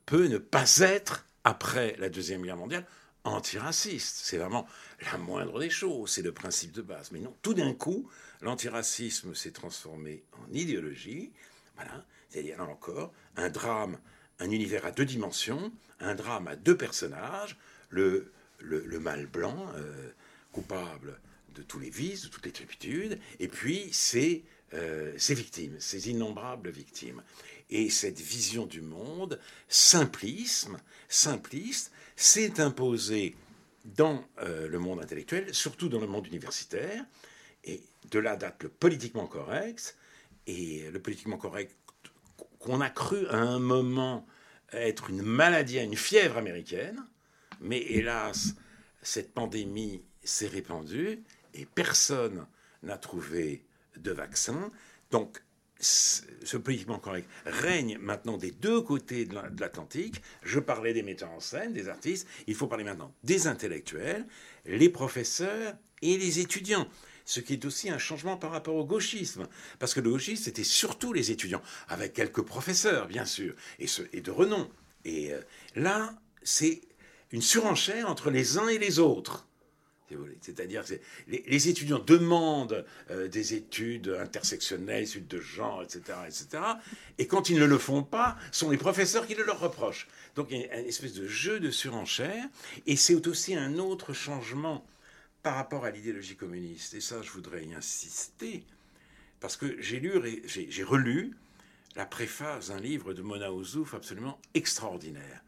peut 0.07 0.29
ne 0.29 0.39
pas 0.39 0.79
être, 0.79 1.27
après 1.45 1.95
la 1.99 2.09
Deuxième 2.09 2.43
Guerre 2.43 2.57
mondiale, 2.57 2.87
antiraciste? 3.25 4.21
C'est 4.25 4.39
vraiment 4.39 4.67
la 5.13 5.19
moindre 5.19 5.61
des 5.61 5.69
choses, 5.69 6.11
c'est 6.11 6.23
le 6.23 6.33
principe 6.33 6.73
de 6.73 6.83
base. 6.83 7.13
Mais 7.13 7.21
non, 7.21 7.37
tout 7.43 7.53
d'un 7.53 7.75
coup, 7.75 8.09
l'antiracisme 8.43 9.35
s'est 9.35 9.51
transformé 9.51 10.25
en 10.33 10.53
idéologie. 10.53 11.33
Voilà, 11.77 12.05
c'est-à-dire 12.29 12.59
là 12.59 12.65
encore, 12.65 13.13
un 13.37 13.49
drame, 13.49 13.99
un 14.39 14.51
univers 14.51 14.87
à 14.87 14.91
deux 14.91 15.05
dimensions, 15.05 15.73
un 16.01 16.15
drame 16.15 16.49
à 16.49 16.57
deux 16.57 16.77
personnages, 16.77 17.57
le, 17.91 18.33
le, 18.59 19.01
mâle 19.01 19.27
blanc, 19.27 19.67
euh, 19.77 20.11
coupable 20.53 21.19
de 21.55 21.63
tous 21.63 21.79
les 21.79 21.91
vices, 21.91 22.23
de 22.23 22.29
toutes 22.29 22.47
les 22.47 22.53
turpitudes, 22.53 23.19
et 23.39 23.49
puis 23.49 23.91
euh, 24.75 25.13
ses 25.17 25.35
victimes, 25.35 25.79
ses 25.81 26.11
innombrables 26.11 26.71
victimes. 26.71 27.23
Et 27.71 27.89
cette 27.91 28.21
vision 28.21 28.67
du 28.67 28.81
monde, 28.81 29.41
simplisme, 29.69 30.79
simpliste, 31.09 31.93
s'est 32.17 32.61
imposée 32.61 33.37
dans 33.85 34.25
euh, 34.41 34.69
le 34.69 34.79
monde 34.79 35.01
intellectuel, 35.01 35.55
surtout 35.55 35.89
dans 35.89 36.01
le 36.01 36.07
monde 36.07 36.27
universitaire, 36.27 37.05
de 38.11 38.19
là 38.19 38.37
date 38.37 38.63
le 38.63 38.69
politiquement 38.69 39.27
correct, 39.27 39.97
et 40.47 40.91
le 40.91 41.01
politiquement 41.01 41.37
correct 41.37 41.77
qu'on 42.59 42.81
a 42.81 42.91
cru 42.91 43.27
à 43.29 43.37
un 43.37 43.59
moment 43.59 44.27
être 44.73 45.11
une 45.11 45.23
maladie, 45.23 45.79
une 45.79 45.97
fièvre 45.97 46.37
américaine, 46.37 47.05
mais 47.61 47.79
hélas, 47.79 48.55
cette 49.03 49.33
pandémie 49.33 50.03
s'est 50.23 50.47
répandue 50.47 51.23
et 51.55 51.67
personne 51.67 52.47
n'a 52.83 52.97
trouvé 52.97 53.65
de 53.97 54.13
vaccin. 54.13 54.71
Donc, 55.11 55.43
ce 55.83 56.57
politiquement 56.59 56.99
correct 56.99 57.29
règne 57.47 57.97
maintenant 57.99 58.37
des 58.37 58.51
deux 58.51 58.83
côtés 58.83 59.25
de 59.25 59.35
l'Atlantique. 59.35 60.23
Je 60.43 60.61
parlais 60.61 60.93
des 60.93 61.03
metteurs 61.03 61.31
en 61.31 61.41
scène, 61.41 61.73
des 61.73 61.89
artistes. 61.89 62.29
Il 62.47 62.55
faut 62.55 62.67
parler 62.67 62.85
maintenant 62.85 63.15
des 63.25 63.47
intellectuels, 63.47 64.27
les 64.67 64.91
professeurs 64.91 65.75
et 66.03 66.19
les 66.19 66.39
étudiants. 66.39 66.87
Ce 67.25 67.41
qui 67.41 67.55
est 67.55 67.65
aussi 67.65 67.91
un 67.91 67.99
changement 67.99 68.37
par 68.37 68.51
rapport 68.51 68.75
au 68.75 68.85
gauchisme. 68.85 69.47
Parce 69.79 69.95
que 69.95 70.01
le 70.01 70.11
gauchisme, 70.11 70.45
c'était 70.45 70.65
surtout 70.65 71.13
les 71.13 71.31
étudiants, 71.31 71.63
avec 71.89 72.13
quelques 72.13 72.43
professeurs, 72.43 73.07
bien 73.07 73.25
sûr, 73.25 73.55
et, 73.79 73.87
et 74.13 74.21
de 74.21 74.31
renom. 74.31 74.71
Et 75.05 75.33
euh, 75.33 75.41
là, 75.77 76.15
c'est 76.43 76.81
une 77.33 77.43
surenchère 77.43 78.09
entre 78.09 78.31
les 78.31 78.59
uns 78.59 78.69
et 78.69 78.79
les 78.79 78.99
autres. 78.99 79.47
C'est-à-dire 80.41 80.85
que 80.85 80.95
les, 81.29 81.69
étudiants 81.69 82.01
demandent 82.01 82.85
euh, 83.11 83.29
des 83.29 83.55
études 83.55 84.09
intersectionnelles, 84.21 85.05
études 85.05 85.29
de 85.29 85.41
genre, 85.41 85.83
etc., 85.83 86.19
etc. 86.27 86.63
Et 87.19 87.27
quand 87.27 87.49
ils 87.49 87.59
ne 87.59 87.65
le 87.65 87.79
font 87.79 88.03
pas, 88.03 88.37
ce 88.51 88.61
sont 88.61 88.71
les 88.71 88.77
professeurs 88.77 89.27
qui 89.27 89.35
le 89.35 89.45
leur 89.45 89.61
reprochent. 89.61 90.09
Donc 90.35 90.49
il 90.51 90.61
y 90.61 90.65
a 90.65 90.81
une 90.81 90.87
espèce 90.87 91.15
de 91.15 91.27
jeu 91.27 91.61
de 91.61 91.71
surenchère. 91.71 92.45
Et 92.87 92.97
c'est 92.97 93.27
aussi 93.27 93.55
un 93.55 93.79
autre 93.79 94.13
changement 94.13 94.85
par 95.43 95.55
rapport 95.55 95.85
à 95.85 95.91
l'idéologie 95.91 96.37
communiste. 96.37 96.95
Et 96.95 97.01
ça, 97.01 97.23
je 97.23 97.31
voudrais 97.31 97.65
y 97.65 97.75
insister. 97.75 98.65
Parce 99.41 99.57
que 99.57 99.81
j'ai 99.81 100.01
lu, 100.01 100.43
j'ai 100.47 100.83
relu 100.83 101.37
la 101.97 102.07
préface 102.07 102.69
d'un 102.69 102.81
livre 102.81 103.15
de 103.15 103.23
Mona 103.23 103.53
Ouzouf 103.53 103.95
absolument 103.95 104.39
extraordinaire. 104.55 105.43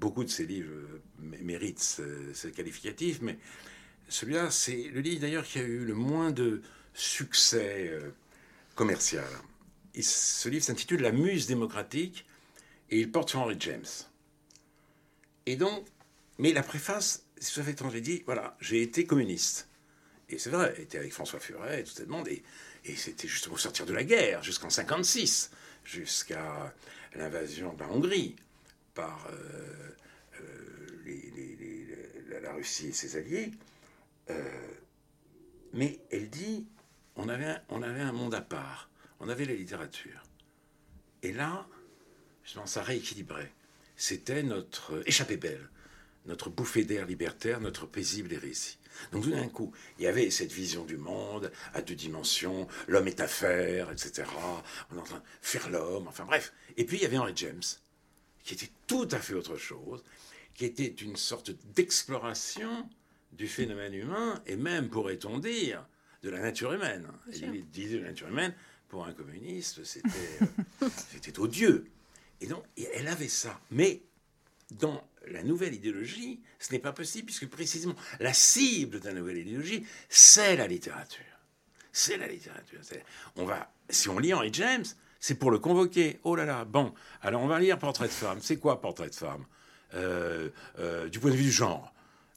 Beaucoup 0.00 0.24
de 0.24 0.28
ces 0.28 0.46
livres 0.46 0.72
euh, 0.72 1.02
méritent 1.20 1.80
ce 1.80 2.48
qualificatif, 2.48 3.20
mais 3.20 3.38
celui-là, 4.08 4.50
c'est 4.50 4.90
le 4.90 5.00
livre 5.00 5.20
d'ailleurs 5.20 5.44
qui 5.44 5.58
a 5.58 5.62
eu 5.62 5.84
le 5.84 5.94
moins 5.94 6.30
de 6.30 6.62
succès 6.92 7.88
euh, 7.88 8.10
commercial. 8.74 9.28
ce 10.00 10.48
livre 10.48 10.64
s'intitule 10.64 11.02
La 11.02 11.12
Muse 11.12 11.46
démocratique 11.46 12.26
et 12.90 13.00
il 13.00 13.10
porte 13.10 13.30
sur 13.30 13.40
Henry 13.40 13.56
James. 13.60 13.86
Et 15.46 15.56
donc, 15.56 15.84
mais 16.38 16.52
la 16.52 16.62
préface, 16.62 17.23
ça 17.40 17.62
fait 17.62 17.74
tant 17.74 17.90
j'ai 17.90 18.00
dit, 18.00 18.22
voilà, 18.26 18.56
j'ai 18.60 18.82
été 18.82 19.06
communiste. 19.06 19.68
Et 20.28 20.38
c'est 20.38 20.50
vrai, 20.50 20.74
j'étais 20.76 20.98
avec 20.98 21.12
François 21.12 21.40
Furet 21.40 21.80
et 21.80 21.84
tout 21.84 21.94
le 22.00 22.06
monde, 22.06 22.28
et, 22.28 22.42
c'était 22.96 23.28
justement 23.28 23.54
au 23.54 23.58
sortir 23.58 23.86
de 23.86 23.94
la 23.94 24.04
guerre, 24.04 24.42
jusqu'en 24.42 24.68
56, 24.68 25.50
jusqu'à 25.84 26.74
l'invasion 27.14 27.72
de 27.72 27.80
la 27.80 27.88
Hongrie 27.88 28.36
par 28.92 29.26
euh, 29.30 29.90
euh, 30.40 32.40
la 32.42 32.52
Russie 32.52 32.88
et 32.88 32.92
ses 32.92 33.16
alliés. 33.16 33.52
Euh, 34.30 34.68
mais 35.72 35.98
elle 36.10 36.28
dit, 36.28 36.66
on 37.16 37.28
avait, 37.28 37.46
un, 37.46 37.62
on 37.68 37.82
avait 37.82 38.00
un 38.00 38.12
monde 38.12 38.34
à 38.34 38.42
part, 38.42 38.90
on 39.20 39.28
avait 39.28 39.44
la 39.44 39.54
littérature. 39.54 40.22
Et 41.22 41.32
là, 41.32 41.66
justement, 42.44 42.66
ça 42.66 42.82
rééquilibrait. 42.82 43.52
C'était 43.96 44.42
notre 44.42 45.02
échappée 45.06 45.36
belle, 45.36 45.68
notre 46.26 46.50
bouffée 46.50 46.84
d'air 46.84 47.06
libertaire, 47.06 47.60
notre 47.60 47.86
paisible 47.86 48.32
hérésie. 48.32 48.78
Donc 49.12 49.24
tout 49.24 49.30
d'un 49.30 49.48
coup, 49.48 49.72
il 49.98 50.04
y 50.04 50.06
avait 50.06 50.30
cette 50.30 50.52
vision 50.52 50.84
du 50.84 50.96
monde 50.96 51.50
à 51.72 51.82
deux 51.82 51.94
dimensions, 51.94 52.68
l'homme 52.86 53.08
est 53.08 53.20
à 53.20 53.26
faire, 53.26 53.90
etc. 53.90 54.28
On 54.90 54.96
est 54.96 55.00
en 55.00 55.04
train 55.04 55.18
de 55.18 55.22
faire 55.42 55.68
l'homme, 55.70 56.06
enfin 56.08 56.24
bref. 56.24 56.52
Et 56.76 56.84
puis 56.84 56.98
il 56.98 57.02
y 57.02 57.06
avait 57.06 57.18
Henry 57.18 57.32
James, 57.36 57.62
qui 58.44 58.54
était 58.54 58.70
tout 58.86 59.08
à 59.10 59.18
fait 59.18 59.34
autre 59.34 59.56
chose, 59.56 60.04
qui 60.54 60.64
était 60.64 60.86
une 60.86 61.16
sorte 61.16 61.50
d'exploration 61.74 62.88
du 63.32 63.48
phénomène 63.48 63.94
humain 63.94 64.40
et 64.46 64.56
même, 64.56 64.88
pourrait-on 64.88 65.38
dire, 65.38 65.84
de 66.22 66.30
la 66.30 66.40
nature 66.40 66.72
humaine. 66.72 67.06
Il 67.32 67.68
disait 67.70 67.98
de 67.98 68.02
la 68.02 68.10
nature 68.10 68.28
humaine, 68.28 68.54
pour 68.88 69.06
un 69.06 69.12
communiste, 69.12 69.80
euh, 69.80 70.86
c'était 71.10 71.38
odieux. 71.38 71.86
Et 72.40 72.46
donc, 72.46 72.62
elle 72.94 73.08
avait 73.08 73.28
ça. 73.28 73.60
Mais 73.70 74.02
dans 74.70 75.02
la 75.28 75.42
nouvelle 75.42 75.74
idéologie, 75.74 76.40
ce 76.58 76.72
n'est 76.72 76.78
pas 76.78 76.92
possible, 76.92 77.26
puisque 77.26 77.48
précisément 77.48 77.94
la 78.20 78.32
cible 78.32 79.00
de 79.00 79.08
la 79.08 79.14
nouvelle 79.14 79.38
idéologie, 79.38 79.86
c'est 80.08 80.56
la 80.56 80.66
littérature. 80.66 81.24
C'est 81.92 82.16
la 82.16 82.26
littérature. 82.26 82.80
On 83.36 83.44
va, 83.44 83.72
si 83.88 84.08
on 84.08 84.18
lit 84.18 84.34
Henry 84.34 84.50
James, 84.52 84.84
c'est 85.20 85.36
pour 85.36 85.50
le 85.50 85.58
convoquer. 85.58 86.18
Oh 86.24 86.34
là 86.34 86.44
là, 86.44 86.64
bon, 86.64 86.92
alors 87.22 87.40
on 87.42 87.46
va 87.46 87.60
lire 87.60 87.78
Portrait 87.78 88.08
de 88.08 88.12
femme. 88.12 88.38
C'est 88.42 88.56
quoi 88.56 88.80
Portrait 88.80 89.08
de 89.08 89.14
femme? 89.14 89.46
Euh, 89.94 90.48
euh, 90.80 91.08
Du 91.08 91.20
point 91.20 91.30
de 91.30 91.36
vue 91.36 91.44
du 91.44 91.52
genre. 91.52 91.94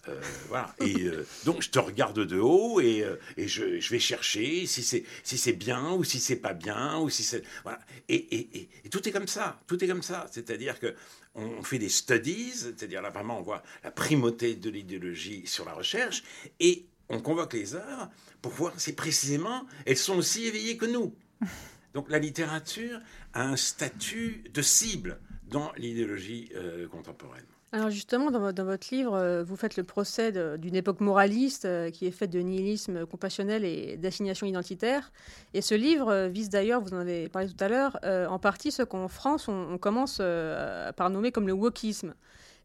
Euh, 0.08 0.22
voilà. 0.48 0.74
Et 0.80 1.10
donc 1.44 1.62
je 1.62 1.70
te 1.70 1.80
regarde 1.80 2.20
de 2.20 2.40
haut 2.40 2.80
et, 2.80 3.04
je, 3.36 3.90
vais 3.90 4.00
chercher 4.00 4.66
si 4.66 4.84
c'est 4.84 5.04
si 5.24 5.38
c'est 5.38 5.52
bien 5.52 5.92
ou 5.92 6.06
si 6.06 6.22
c'est 6.22 6.38
pas 6.38 6.54
bien 6.54 6.98
ou 7.00 7.10
si 7.10 7.24
c'est 7.24 7.44
voilà. 7.64 7.80
Et, 8.08 8.70
et, 8.86 8.90
tout 8.90 9.06
est 9.10 9.12
comme 9.12 9.28
ça, 9.28 9.60
tout 9.68 9.84
est 9.84 9.88
comme 9.88 10.04
ça. 10.04 10.28
C'est-à-dire 10.32 10.80
que 10.80 10.96
on 11.38 11.64
fait 11.64 11.80
des 11.80 11.90
studies, 11.90 12.52
c'est-à-dire 12.52 13.02
là 13.02 13.10
vraiment 13.10 13.40
on 13.40 13.42
voit 13.42 13.64
la 13.84 13.92
primauté 13.92 14.56
de 14.56 14.70
l'idéologie 14.70 15.48
sur 15.48 15.66
la 15.66 15.74
recherche 15.74 16.24
et 16.60 16.86
on 17.10 17.22
convoque 17.22 17.54
les 17.54 17.76
heures 17.76 18.10
pour 18.42 18.52
voir 18.52 18.80
si 18.80 18.94
précisément 18.94 19.66
elles 19.86 19.98
sont 19.98 20.18
aussi 20.18 20.46
éveillées 20.46 20.78
que 20.78 20.86
nous. 20.86 21.16
Donc 21.94 22.10
la 22.10 22.20
littérature 22.20 23.00
a 23.34 23.44
un 23.44 23.56
statut 23.56 24.44
de 24.54 24.62
cible 24.62 25.20
dans 25.50 25.72
l'idéologie 25.78 26.52
contemporaine. 26.92 27.46
Alors 27.74 27.90
justement, 27.90 28.32
dans, 28.32 28.40
votre 28.64 28.88
livre, 28.94 29.14
euh, 29.14 29.44
vous 29.44 29.58
faites 29.58 29.76
le 29.76 29.84
procès 29.84 30.32
d'une 30.58 30.76
époque 30.76 31.02
moraliste 31.02 31.66
euh, 31.66 31.92
qui 31.92 32.06
est 32.08 32.12
faite 32.12 32.30
de 32.30 32.40
nihilisme 32.40 33.06
compassionnel 33.06 33.66
et 33.66 33.98
d'assignation 33.98 34.48
identitaire. 34.48 35.12
Et 35.54 35.62
ce 35.62 35.76
livre 35.76 36.10
euh, 36.10 36.28
vise 36.30 36.50
d'ailleurs, 36.50 36.80
vous 36.80 36.94
en 36.94 37.00
avez 37.00 37.28
parlé 37.28 37.50
tout 37.50 37.62
à 37.62 37.68
l'heure, 37.68 38.00
en 38.04 38.40
partie 38.40 38.72
ce 38.72 38.84
qu'en 38.84 39.08
France 39.10 39.48
on, 39.50 39.78
commence 39.78 40.18
par 40.18 41.10
nommer 41.10 41.32
comme 41.32 41.48
le 41.48 41.54
wokisme. 41.54 42.14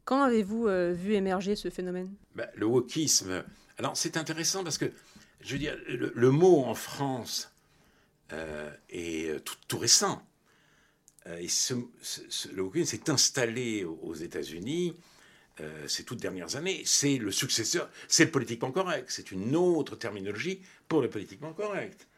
Quand 0.05 0.23
avez-vous 0.23 0.67
vu 0.93 1.15
émerger 1.15 1.57
ce 1.57 1.71
phénomène? 1.71 2.11
Ben, 2.35 2.49
Le 2.55 2.67
wokisme, 2.67 3.45
alors 3.79 3.97
c'est 3.97 4.17
intéressant 4.17 4.65
parce 4.65 4.79
que, 4.79 4.91
je 5.41 5.53
veux 5.53 5.59
dire, 5.59 5.77
le, 5.89 6.31
mot 6.31 6.65
en 6.65 6.75
France 6.75 7.53
est 8.89 9.45
tout 9.45 9.79
récent. 9.79 10.23
Euh, 11.27 11.39
et 11.39 11.49
le 12.53 12.63
wokisme 12.63 12.85
s'est 12.85 13.11
installé 13.11 13.85
aux 13.85 14.15
États-Unis 14.15 14.97
euh, 15.61 15.87
ces 15.87 16.05
toutes 16.05 16.21
dernières 16.21 16.57
années. 16.57 16.83
C'est 16.85 17.19
le 17.19 17.31
successeur, 17.31 17.91
c'est 18.09 18.25
le 18.25 18.31
politiquement 18.31 18.73
correct. 18.73 19.07
C'est 19.11 19.31
une 19.31 19.55
autre 19.55 19.97
terminologie 19.97 20.63
pour 20.89 21.03
le 21.03 21.11
politiquement 21.11 21.53
correct. 21.53 22.09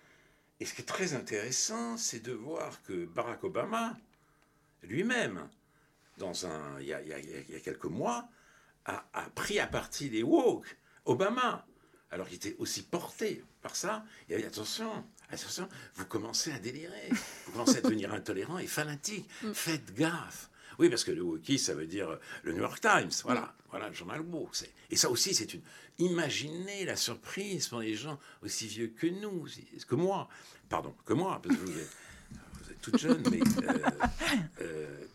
Et 0.61 0.65
ce 0.65 0.75
qui 0.75 0.83
est 0.83 0.87
très 0.87 1.15
intéressant, 1.15 1.97
c'est 1.97 2.21
de 2.21 2.33
voir 2.33 2.83
que 2.85 3.07
Barack 3.07 3.43
Obama, 3.45 3.97
lui-même, 4.83 5.49
dans 6.17 6.47
un, 6.47 6.81
il, 6.81 6.87
y 6.87 6.93
a, 6.93 7.61
quelques 7.61 7.85
mois, 7.87 8.29
a, 8.85 9.03
pris 9.35 9.59
à 9.59 9.67
partie 9.67 10.09
les 10.11 10.23
woke. 10.23 10.77
Obama, 11.05 11.67
alors 12.11 12.29
qu'il 12.29 12.37
était 12.37 12.57
aussi 12.59 12.83
porté 12.83 13.43
par 13.63 13.75
ça, 13.75 14.05
il 14.29 14.37
a 14.37 14.39
dit 14.39 14.45
attention, 14.45 15.05
attention, 15.31 15.69
vous 15.97 16.07
commencez 16.07 16.53
à 16.53 16.59
délirer, 16.59 17.11
vous 17.47 17.53
commencez 17.53 17.79
à 17.79 17.81
devenir 17.81 18.13
intolérant 18.13 18.59
et 18.59 18.67
fanatique. 18.67 19.29
Mm. 19.43 19.53
Faites 19.53 19.95
gaffe. 19.95 20.51
Oui, 20.79 20.89
parce 20.89 21.05
que 21.05 21.13
le 21.13 21.23
wiki, 21.23 21.59
ça 21.59 21.75
veut 21.75 21.87
dire 21.87 22.19
le 22.43 22.53
New 22.53 22.61
York 22.61 22.81
Times, 22.81 23.11
voilà, 23.23 23.43
mm. 23.43 23.53
voilà 23.71 23.89
le 23.89 23.95
journal 23.95 24.21
woke. 24.21 24.57
Et 24.91 24.97
ça 24.97 25.11
aussi, 25.11 25.35
c'est 25.35 25.53
une. 25.55 25.63
Imaginez 25.99 26.85
la 26.85 26.97
surprise 26.97 27.69
pour 27.69 27.79
les 27.79 27.95
gens 27.95 28.19
aussi 28.43 28.67
vieux 28.67 28.89
que 28.89 29.07
nous, 29.07 29.47
que 29.87 29.95
moi, 29.95 30.29
pardon, 30.69 30.93
que 31.05 31.13
moi, 31.13 31.41
parce 31.41 31.57
que 31.57 31.65
vous 31.65 31.79
êtes, 31.79 31.97
vous 32.63 32.71
êtes 32.73 32.81
toute 32.81 32.99
jeune, 32.99 33.23
mais 33.31 33.41
euh, 33.63 33.91
euh, 34.61 35.07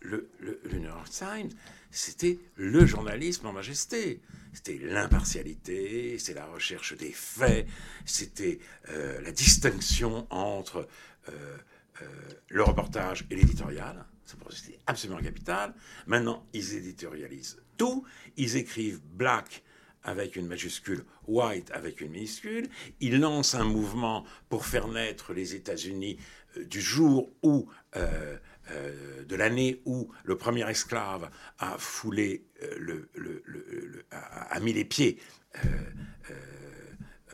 le, 0.00 0.30
le, 0.40 0.60
le 0.64 0.78
New 0.78 0.88
York 0.88 1.10
Times, 1.10 1.50
c'était 1.90 2.38
le 2.56 2.86
journalisme 2.86 3.46
en 3.46 3.52
majesté. 3.52 4.22
C'était 4.52 4.78
l'impartialité, 4.78 6.18
c'est 6.18 6.34
la 6.34 6.46
recherche 6.46 6.96
des 6.96 7.12
faits, 7.12 7.66
c'était 8.04 8.58
euh, 8.90 9.20
la 9.20 9.32
distinction 9.32 10.26
entre 10.30 10.88
euh, 11.28 11.56
euh, 12.02 12.06
le 12.48 12.62
reportage 12.62 13.26
et 13.30 13.36
l'éditorial. 13.36 14.04
C'était 14.50 14.78
absolument 14.86 15.20
capital. 15.20 15.74
Maintenant, 16.06 16.46
ils 16.52 16.74
éditorialisent 16.74 17.62
tout. 17.78 18.04
Ils 18.36 18.56
écrivent 18.56 19.00
black 19.00 19.62
avec 20.02 20.36
une 20.36 20.46
majuscule, 20.46 21.04
white 21.26 21.70
avec 21.72 22.00
une 22.00 22.10
minuscule. 22.10 22.68
Il 23.00 23.20
lance 23.20 23.54
un 23.54 23.64
mouvement 23.64 24.24
pour 24.48 24.66
faire 24.66 24.88
naître 24.88 25.32
les 25.32 25.54
États-Unis 25.54 26.18
du 26.66 26.80
jour 26.80 27.32
où, 27.42 27.70
euh, 28.70 29.18
euh, 29.20 29.24
de 29.24 29.36
l'année 29.36 29.82
où 29.84 30.10
le 30.24 30.36
premier 30.36 30.68
esclave 30.70 31.30
a 31.58 31.76
foulé, 31.78 32.46
le, 32.78 33.08
a, 34.10 34.58
mis 34.60 34.72
les 34.72 34.84
pieds 34.84 35.18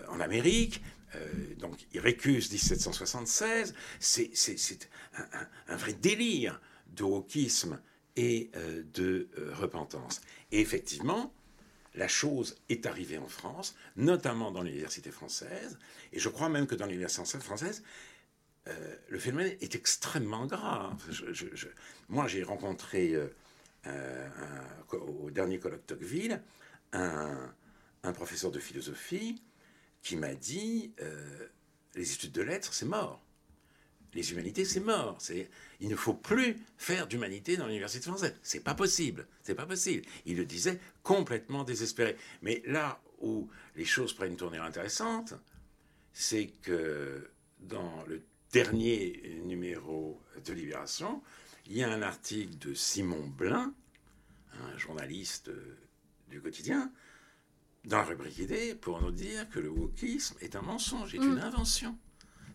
en 0.09 0.21
Amérique. 0.21 0.83
donc, 1.59 1.87
il 1.93 2.01
récuse 2.01 2.51
1776. 2.51 3.75
C'est 4.01 4.31
un, 5.17 5.47
un, 5.69 5.77
vrai 5.77 5.93
délire 5.93 6.61
de 6.89 7.05
wokisme 7.05 7.81
et 8.17 8.51
de 8.93 9.29
repentance. 9.53 10.21
Et 10.51 10.61
effectivement, 10.61 11.33
la 11.95 12.09
chose 12.09 12.57
est 12.69 12.87
arrivée 12.87 13.19
en 13.19 13.29
France, 13.29 13.77
notamment 13.97 14.51
dans 14.51 14.63
l'université 14.63 15.11
française, 15.11 15.79
et 16.13 16.19
je 16.19 16.29
crois 16.29 16.49
même 16.49 16.67
que 16.67 16.75
dans 16.75 16.87
l'université 16.87 17.39
française, 17.39 17.83
euh, 18.69 18.97
le 19.09 19.19
phénomène 19.19 19.57
est 19.61 19.75
extrêmement 19.75 20.47
grave. 20.47 20.95
moi, 22.09 22.27
j'ai 22.27 22.43
rencontré 22.43 23.15
euh, 23.87 24.29
au 24.93 25.31
dernier 25.31 25.59
colloque 25.59 25.87
Tocqueville 25.87 26.41
un, 26.93 27.53
professeur 28.15 28.51
de 28.51 28.59
philosophie 28.59 29.43
qui 30.03 30.17
m'a 30.17 30.35
dit 30.35 30.95
euh, 31.01 31.49
les 31.95 32.13
études 32.13 32.33
de 32.33 32.43
lettres, 32.43 32.73
c'est 32.73 32.87
mort 32.87 33.25
les 34.15 34.33
humanités, 34.33 34.65
c'est 34.65 34.81
mort. 34.81 35.19
Il 35.81 35.89
ne 35.89 35.97
faut 35.97 36.15
plus 36.15 36.57
faire 36.79 37.07
d'humanité 37.07 37.57
dans 37.57 37.67
l'université 37.67 38.05
française. 38.05 38.35
C'est 38.43 38.61
pas 38.63 38.75
possible. 38.75 39.27
C'est 39.43 39.55
pas 39.55 39.67
possible. 39.67 40.05
Il 40.25 40.37
le 40.37 40.45
disait 40.45 40.79
complètement 41.03 41.65
désespéré. 41.65 42.17
Mais 42.43 42.63
là 42.67 43.03
où 43.21 43.49
les 43.77 43.85
choses 43.85 44.13
prennent 44.15 44.33
une 44.33 44.37
tournure 44.37 44.63
intéressante, 44.63 45.35
c'est 46.13 46.47
que 46.63 47.29
dans 47.59 48.05
le 48.07 48.23
dernier 48.55 49.21
numéro 49.47 50.23
de 50.47 50.53
Libération, 50.53 51.21
il 51.67 51.77
y 51.77 51.83
a 51.83 51.91
un 51.91 52.03
article 52.03 52.57
de 52.59 52.73
Simon 52.73 53.27
Blin, 53.27 53.75
un 54.63 54.79
journaliste 54.79 55.51
du 56.31 56.41
quotidien, 56.41 56.93
dans 57.85 57.97
la 57.97 58.05
rubrique 58.05 58.39
idée, 58.39 58.77
pour 58.77 59.03
nous 59.03 59.11
dire 59.11 59.51
que 59.51 59.59
le 59.59 59.71
wokisme 59.71 60.37
est 60.41 60.55
un 60.55 60.63
mensonge, 60.63 61.15
est 61.15 61.19
une 61.19 61.35
mm. 61.35 61.39
invention. 61.39 61.99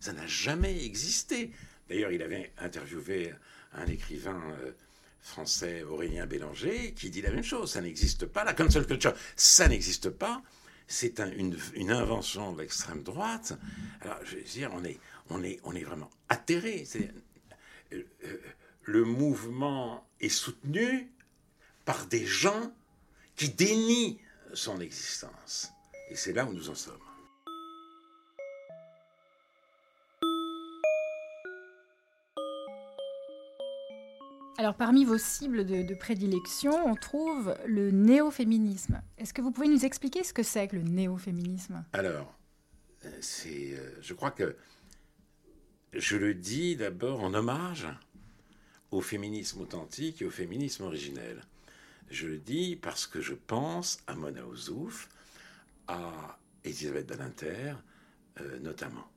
Ça 0.00 0.14
n'a 0.14 0.26
jamais 0.26 0.86
existé. 0.86 1.50
D'ailleurs, 1.90 2.12
il 2.12 2.22
avait 2.22 2.50
interviewé 2.56 3.34
un 3.74 3.84
écrivain 3.86 4.40
euh, 4.62 4.72
français, 5.20 5.82
Aurélien 5.82 6.24
Bélanger, 6.24 6.94
qui 6.94 7.10
dit 7.10 7.20
la 7.20 7.30
même 7.30 7.44
chose. 7.44 7.72
Ça 7.72 7.82
n'existe 7.82 8.24
pas. 8.24 8.44
La 8.44 8.54
cancel 8.54 8.86
culture, 8.86 9.12
ça 9.36 9.68
n'existe 9.68 10.08
pas. 10.08 10.42
C'est 10.86 11.20
une, 11.20 11.90
invention 11.92 12.52
de 12.52 12.62
l'extrême 12.62 13.02
droite. 13.02 13.52
Alors, 14.00 14.18
je 14.24 14.36
veux 14.36 14.42
dire, 14.42 14.72
on 14.74 14.82
est, 14.82 14.98
on 15.30 15.42
est, 15.42 15.60
on 15.64 15.74
est 15.74 15.84
vraiment 15.84 16.10
atterré. 16.28 16.84
Euh, 17.92 18.02
euh, 18.24 18.40
le 18.82 19.04
mouvement 19.04 20.06
est 20.20 20.28
soutenu 20.28 21.10
par 21.84 22.06
des 22.06 22.26
gens 22.26 22.72
qui 23.36 23.48
dénient 23.48 24.18
son 24.52 24.80
existence. 24.80 25.70
Et 26.10 26.16
c'est 26.16 26.32
là 26.32 26.44
où 26.44 26.52
nous 26.52 26.68
en 26.68 26.74
sommes. 26.74 26.98
Alors, 34.58 34.74
parmi 34.74 35.06
vos 35.06 35.16
cibles 35.16 35.64
de, 35.64 35.94
prédilection, 35.94 36.72
on 36.86 36.94
trouve 36.94 37.56
le 37.64 37.90
néo-féminisme. 37.90 39.00
Est-ce 39.16 39.32
que 39.32 39.40
vous 39.40 39.52
pouvez 39.52 39.68
nous 39.68 39.86
expliquer 39.86 40.22
ce 40.22 40.34
que 40.34 40.42
c'est 40.42 40.68
que 40.68 40.76
le 40.76 40.82
néo-féminisme? 40.82 41.82
Alors, 41.94 42.34
euh, 43.06 43.18
c'est, 43.22 43.74
je 44.02 44.12
crois 44.12 44.32
que 44.32 44.54
je 45.92 46.16
le 46.16 46.34
dis 46.34 46.76
d'abord 46.76 47.22
en 47.22 47.34
hommage 47.34 47.88
au 48.90 49.00
féminisme 49.00 49.60
authentique 49.60 50.22
et 50.22 50.24
au 50.24 50.30
féminisme 50.30 50.84
originel. 50.84 51.42
Je 52.10 52.26
le 52.26 52.38
dis 52.38 52.76
parce 52.76 53.06
que 53.06 53.20
je 53.20 53.34
pense 53.34 54.00
à 54.06 54.14
Mona 54.14 54.46
Ozouf, 54.46 55.08
à 55.86 56.38
Elisabeth 56.64 57.06
Badinter, 57.06 57.74
euh, 58.40 58.58
notamment, 58.58 59.08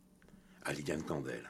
à 0.63 0.73
Liliane 0.73 1.03
Candel 1.03 1.49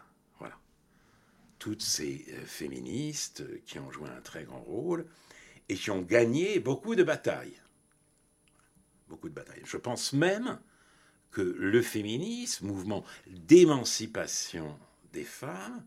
toutes 1.63 1.81
ces 1.81 2.25
euh, 2.27 2.45
féministes 2.45 3.45
qui 3.65 3.79
ont 3.79 3.89
joué 3.89 4.09
un 4.09 4.19
très 4.19 4.43
grand 4.43 4.59
rôle 4.59 5.05
et 5.69 5.75
qui 5.75 5.91
ont 5.91 6.01
gagné 6.01 6.59
beaucoup 6.59 6.93
de 6.93 7.03
batailles. 7.03 7.57
Beaucoup 9.07 9.29
de 9.29 9.33
batailles. 9.33 9.61
Je 9.63 9.77
pense 9.77 10.11
même 10.11 10.59
que 11.31 11.39
le 11.41 11.81
féminisme, 11.81 12.67
mouvement 12.67 13.05
d'émancipation 13.27 14.77
des 15.13 15.23
femmes, 15.23 15.85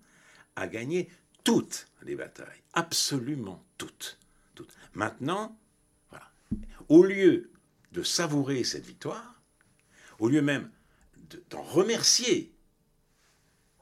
a 0.56 0.66
gagné 0.66 1.10
toutes 1.44 1.86
les 2.02 2.16
batailles, 2.16 2.62
absolument 2.72 3.62
toutes. 3.76 4.18
toutes. 4.54 4.74
Maintenant, 4.94 5.58
au 6.88 7.04
lieu 7.04 7.50
de 7.92 8.02
savourer 8.02 8.64
cette 8.64 8.86
victoire, 8.86 9.42
au 10.18 10.28
lieu 10.28 10.42
même 10.42 10.70
d'en 11.50 11.62
remercier 11.62 12.54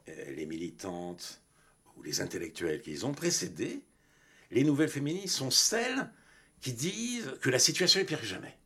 euh, 0.08 0.34
les 0.34 0.46
militantes, 0.46 1.42
ou 1.96 2.02
les 2.02 2.20
intellectuels 2.20 2.80
qui 2.80 2.90
les 2.90 3.04
ont 3.04 3.12
précédés, 3.12 3.82
les 4.50 4.64
nouvelles 4.64 4.88
féministes 4.88 5.36
sont 5.36 5.50
celles 5.50 6.10
qui 6.60 6.72
disent 6.72 7.34
que 7.40 7.50
la 7.50 7.58
situation 7.58 8.00
est 8.00 8.04
pire 8.04 8.20
que 8.20 8.26
jamais. 8.26 8.56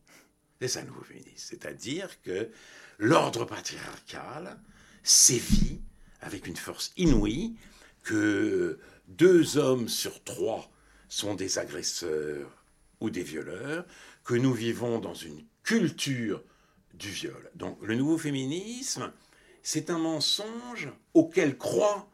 C'est 0.60 0.68
ça, 0.68 0.82
nouveau 0.82 1.02
féministe. 1.02 1.46
C'est-à-dire 1.50 2.20
que 2.22 2.50
l'ordre 2.98 3.44
patriarcal 3.44 4.58
sévit 5.02 5.80
avec 6.20 6.46
une 6.46 6.56
force 6.56 6.92
inouïe, 6.96 7.56
que 8.02 8.78
deux 9.06 9.56
hommes 9.56 9.88
sur 9.88 10.22
trois 10.24 10.70
sont 11.08 11.34
des 11.34 11.58
agresseurs 11.58 12.64
ou 13.00 13.10
des 13.10 13.22
violeurs, 13.22 13.84
que 14.24 14.34
nous 14.34 14.52
vivons 14.52 14.98
dans 14.98 15.14
une 15.14 15.44
culture 15.62 16.42
du 16.94 17.10
viol. 17.10 17.50
Donc 17.54 17.78
le 17.82 17.94
nouveau 17.94 18.18
féminisme, 18.18 19.12
c'est 19.62 19.90
un 19.90 19.98
mensonge 19.98 20.90
auquel 21.14 21.56
croient 21.56 22.08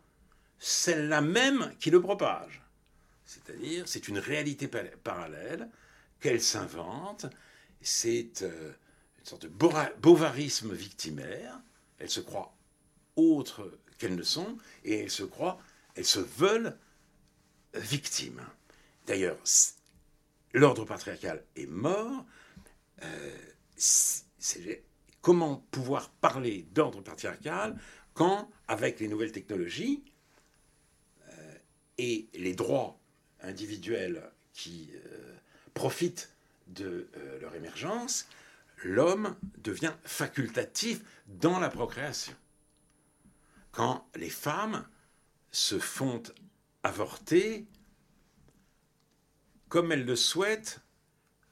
celle-là 0.58 1.20
même 1.20 1.72
qui 1.78 1.90
le 1.90 2.00
propage. 2.00 2.62
C'est-à-dire, 3.24 3.84
c'est 3.86 4.08
une 4.08 4.18
réalité 4.18 4.68
parallèle 4.68 5.68
qu'elle 6.20 6.40
s'invente. 6.40 7.26
C'est 7.80 8.42
euh, 8.42 8.72
une 9.18 9.24
sorte 9.24 9.42
de 9.42 9.92
bovarisme 10.00 10.72
victimaire. 10.72 11.60
Elles 11.98 12.10
se 12.10 12.20
croient 12.20 12.56
autres 13.16 13.78
qu'elles 13.98 14.16
ne 14.16 14.22
sont 14.22 14.58
et 14.84 15.00
elles 15.00 15.10
se 15.10 15.22
croient, 15.22 15.58
elles 15.94 16.04
se 16.04 16.20
veulent 16.20 16.76
victimes. 17.74 18.42
D'ailleurs, 19.06 19.38
l'ordre 20.52 20.84
patriarcal 20.84 21.42
est 21.56 21.66
mort. 21.66 22.24
Euh, 23.02 23.36
comment 25.20 25.64
pouvoir 25.70 26.10
parler 26.10 26.66
d'ordre 26.72 27.02
patriarcal 27.02 27.78
quand, 28.14 28.50
avec 28.68 29.00
les 29.00 29.08
nouvelles 29.08 29.32
technologies, 29.32 30.04
et 31.98 32.28
les 32.34 32.54
droits 32.54 32.98
individuels 33.42 34.22
qui 34.52 34.90
euh, 34.94 35.34
profitent 35.74 36.30
de 36.68 37.08
euh, 37.16 37.40
leur 37.40 37.54
émergence, 37.54 38.26
l'homme 38.82 39.36
devient 39.58 39.92
facultatif 40.04 41.00
dans 41.26 41.58
la 41.58 41.68
procréation. 41.68 42.34
Quand 43.74 44.08
les 44.14 44.30
femmes 44.30 44.86
se 45.50 45.78
font 45.78 46.22
avorter 46.82 47.66
comme 49.68 49.90
elles 49.90 50.04
le 50.04 50.16
souhaitent, 50.16 50.80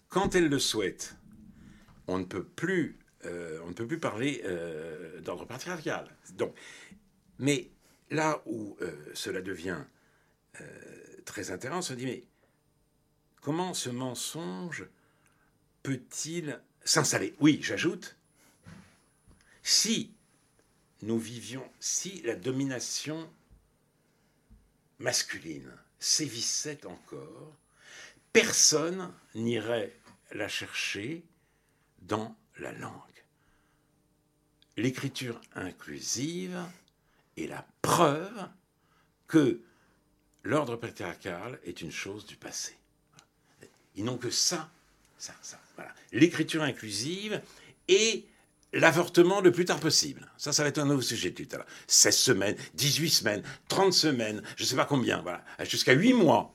quand 0.08 0.34
elles 0.34 0.48
le 0.48 0.58
souhaitent, 0.58 1.16
on 2.06 2.18
ne 2.18 2.24
peut 2.24 2.44
plus, 2.44 2.98
euh, 3.24 3.60
on 3.64 3.68
ne 3.68 3.72
peut 3.72 3.86
plus 3.86 3.98
parler 3.98 4.42
d'ordre 5.24 5.46
patriarcal. 5.46 6.08
Donc, 6.34 6.54
mais 7.38 7.70
là 8.10 8.40
où 8.46 8.76
cela 9.14 9.40
devient 9.40 9.82
euh, 10.60 11.22
très 11.24 11.50
intéressant. 11.50 11.78
On 11.78 11.82
se 11.82 11.94
dit, 11.94 12.04
mais 12.04 12.24
comment 13.40 13.74
ce 13.74 13.88
mensonge 13.88 14.86
peut-il 15.82 16.60
s'installer? 16.84 17.34
Oui, 17.40 17.58
j'ajoute, 17.62 18.16
si 19.62 20.14
nous 21.02 21.18
vivions, 21.18 21.68
si 21.80 22.22
la 22.22 22.36
domination 22.36 23.28
masculine 24.98 25.72
sévissait 25.98 26.86
encore, 26.86 27.56
personne 28.32 29.12
n'irait 29.34 29.94
la 30.32 30.48
chercher 30.48 31.24
dans 32.02 32.36
la 32.58 32.72
langue. 32.72 32.92
L'écriture 34.76 35.40
inclusive 35.54 36.64
est 37.36 37.46
la 37.46 37.66
preuve 37.82 38.48
que 39.26 39.60
l'ordre 40.44 40.76
patriarcal 40.76 41.58
est 41.64 41.82
une 41.82 41.92
chose 41.92 42.26
du 42.26 42.36
passé. 42.36 42.76
Ils 43.96 44.04
n'ont 44.04 44.18
que 44.18 44.30
ça. 44.30 44.70
L'écriture 46.12 46.62
inclusive 46.62 47.40
et 47.88 48.26
l'avortement 48.72 49.40
le 49.40 49.52
plus 49.52 49.64
tard 49.64 49.80
possible. 49.80 50.30
Ça, 50.36 50.52
ça 50.52 50.62
va 50.62 50.68
être 50.68 50.78
un 50.78 50.86
nouveau 50.86 51.02
sujet 51.02 51.32
tout 51.32 51.46
à 51.52 51.58
l'heure. 51.58 51.66
16 51.86 52.16
semaines, 52.16 52.56
18 52.74 53.10
semaines, 53.10 53.42
30 53.68 53.92
semaines, 53.92 54.42
je 54.56 54.64
ne 54.64 54.68
sais 54.68 54.76
pas 54.76 54.84
combien, 54.84 55.20
voilà, 55.22 55.44
jusqu'à 55.64 55.92
8 55.92 56.14
mois. 56.14 56.54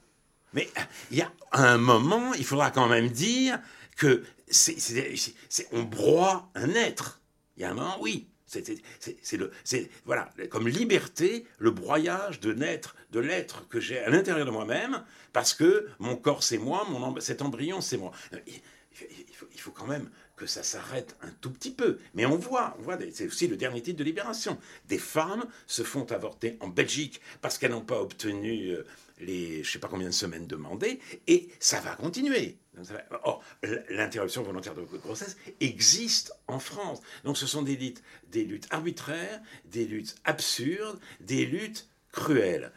Mais 0.54 0.70
il 1.12 1.18
y 1.18 1.22
a 1.22 1.32
un 1.52 1.78
moment, 1.78 2.34
il 2.34 2.46
faudra 2.46 2.72
quand 2.72 2.88
même 2.88 3.10
dire 3.10 3.60
que 3.96 4.24
c'est, 4.50 4.78
on 5.72 5.84
broie 5.84 6.50
un 6.56 6.74
être. 6.74 7.22
Il 7.58 7.64
y 7.64 7.66
a 7.66 7.72
un 7.72 7.74
moment, 7.74 7.98
oui. 8.02 8.28
C'est 8.50 9.36
le, 9.36 9.52
voilà, 10.06 10.30
comme 10.50 10.70
liberté, 10.70 11.46
le 11.60 11.70
broyage 11.70 12.40
de 12.40 12.54
naître, 12.54 12.96
de 13.12 13.20
l'être 13.20 13.68
que 13.68 13.82
j'ai 13.82 14.00
à 14.00 14.10
l'intérieur 14.10 14.46
de 14.46 14.52
moi-même, 14.52 15.04
parce 15.34 15.54
que 15.54 15.90
mon 16.00 16.16
corps 16.16 16.44
c'est 16.44 16.58
moi, 16.58 16.86
mon, 16.90 17.20
cet 17.20 17.42
embryon 17.42 17.82
c'est 17.82 17.98
moi. 17.98 18.14
Il, 18.48 19.36
faut, 19.36 19.48
il 19.54 19.60
faut 19.60 19.72
quand 19.72 19.86
même 19.86 20.10
que 20.38 20.46
ça 20.46 20.64
s'arrête 20.64 21.18
un 21.22 21.32
tout 21.42 21.52
petit 21.52 21.72
peu. 21.72 22.00
Mais 22.14 22.26
on 22.26 22.38
voit, 22.38 22.78
on 22.80 22.84
voit 22.84 22.98
c'est 23.12 23.26
aussi 23.26 23.48
le 23.48 23.58
dernier 23.58 23.82
titre 23.82 24.00
de 24.00 24.04
Libération. 24.04 24.58
Des 24.88 25.00
femmes 25.00 25.46
se 25.66 25.84
font 25.84 26.10
avorter 26.12 26.58
en 26.62 26.70
Belgique 26.70 27.20
parce 27.42 27.58
qu'elles 27.58 27.72
n'ont 27.72 27.82
pas 27.82 28.00
obtenu 28.00 28.70
euh, 28.70 28.86
les, 29.20 29.64
je 29.64 29.72
sais 29.72 29.80
pas 29.80 29.88
combien 29.88 30.08
de 30.08 30.14
semaines 30.14 30.48
demandées, 30.48 31.00
et 31.26 31.50
ça 31.60 31.80
va 31.80 31.96
continuer. 31.96 32.58
Or, 33.24 33.44
l'interruption 33.90 34.44
volontaire 34.44 34.76
de 34.76 34.84
grossesse 34.84 35.38
existe 35.60 36.32
en 36.48 36.60
France. 36.60 37.02
Donc 37.24 37.38
ce 37.38 37.48
sont 37.48 37.64
des 37.64 37.76
luttes, 37.76 38.04
des 38.30 38.46
luttes 38.46 38.68
arbitraires, 38.70 39.42
des 39.66 39.86
luttes 39.86 40.16
absurdes, 40.24 41.00
des 41.20 41.46
luttes 41.46 41.90
cruelles. 42.12 42.72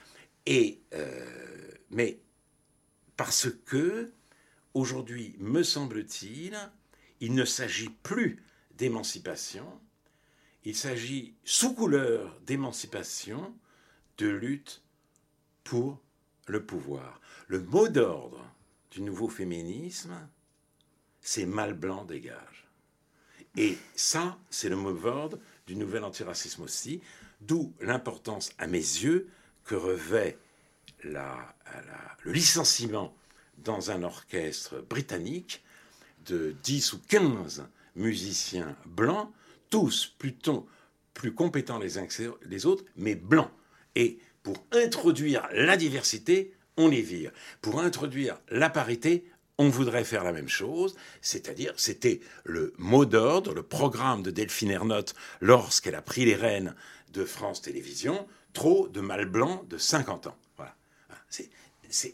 Et, 0.47 0.81
euh, 0.95 1.27
mais 1.91 2.21
parce 3.17 3.49
que, 3.67 4.11
aujourd'hui, 4.73 5.37
me 5.39 5.63
semble-t-il, 5.63 6.57
il 7.21 7.35
ne 7.35 7.45
s'agit 7.45 7.91
plus 8.03 8.43
d'émancipation, 8.77 9.67
il 10.65 10.77
s'agit, 10.77 11.35
sous 11.45 11.75
couleur 11.75 12.39
d'émancipation, 12.47 13.55
de 14.19 14.29
lutte 14.29 14.83
pour 15.65 15.99
le 16.47 16.65
pouvoir. 16.65 17.21
Le 17.47 17.61
mot 17.61 17.89
d'ordre 17.89 18.45
du 18.91 19.03
nouveau 19.03 19.29
féminisme, 19.29 20.15
c'est 21.21 21.47
mal 21.47 21.75
blanc 21.75 22.05
dégage. 22.05 22.69
Et 23.57 23.77
ça, 23.95 24.39
c'est 24.51 24.69
le 24.69 24.77
mot 24.77 24.93
d'ordre 24.93 25.39
du 25.67 25.77
nouvel 25.77 26.05
antiracisme 26.05 26.63
aussi, 26.63 27.01
d'où 27.41 27.75
l'importance, 27.81 28.51
à 28.59 28.67
mes 28.67 28.79
yeux, 28.79 29.29
que 29.65 29.75
revêt 29.75 30.39
le 31.03 32.33
licenciement 32.33 33.15
dans 33.59 33.91
un 33.91 34.03
orchestre 34.03 34.81
britannique 34.81 35.63
de 36.27 36.55
10 36.63 36.93
ou 36.95 36.99
15 37.09 37.65
musiciens 37.97 38.77
blancs, 38.87 39.31
tous 39.69 40.15
plutôt 40.19 40.69
plus 41.15 41.35
compétents 41.35 41.79
les 41.79 41.99
uns 41.99 42.07
que 42.07 42.35
les 42.47 42.67
autres, 42.67 42.85
mais 42.97 43.15
blancs. 43.15 43.51
Et 43.95 44.19
pour 44.43 44.65
introduire 44.73 45.49
la 45.53 45.77
diversité, 45.77 46.55
on 46.77 46.89
les 46.89 47.03
vire. 47.03 47.33
Pour 47.61 47.81
introduire 47.81 48.41
la 48.49 48.71
parité, 48.71 49.25
on 49.59 49.69
voudrait 49.69 50.05
faire 50.05 50.25
la 50.25 50.33
même 50.33 50.49
chose, 50.49 50.97
c'est-à-dire 51.21 51.75
c'était 51.77 52.21
le 52.45 52.73
mot 52.79 53.05
d'ordre, 53.05 53.53
le 53.53 53.63
programme 53.63 54.23
de 54.23 54.31
Delphine 54.31 54.71
Ernotte 54.71 55.15
lorsqu'elle 55.43 55.95
a 55.95 56.03
pris 56.03 56.25
les 56.25 56.35
rênes 56.35 56.75
de 57.13 57.27
France 57.27 57.61
Télévisions, 57.61 58.27
trop 58.55 58.89
de 58.89 59.03
mâles 59.03 59.29
blancs 59.29 59.69
de 59.69 59.77
50 59.77 60.29
ans. 60.29 60.37
Voilà. 60.57 60.75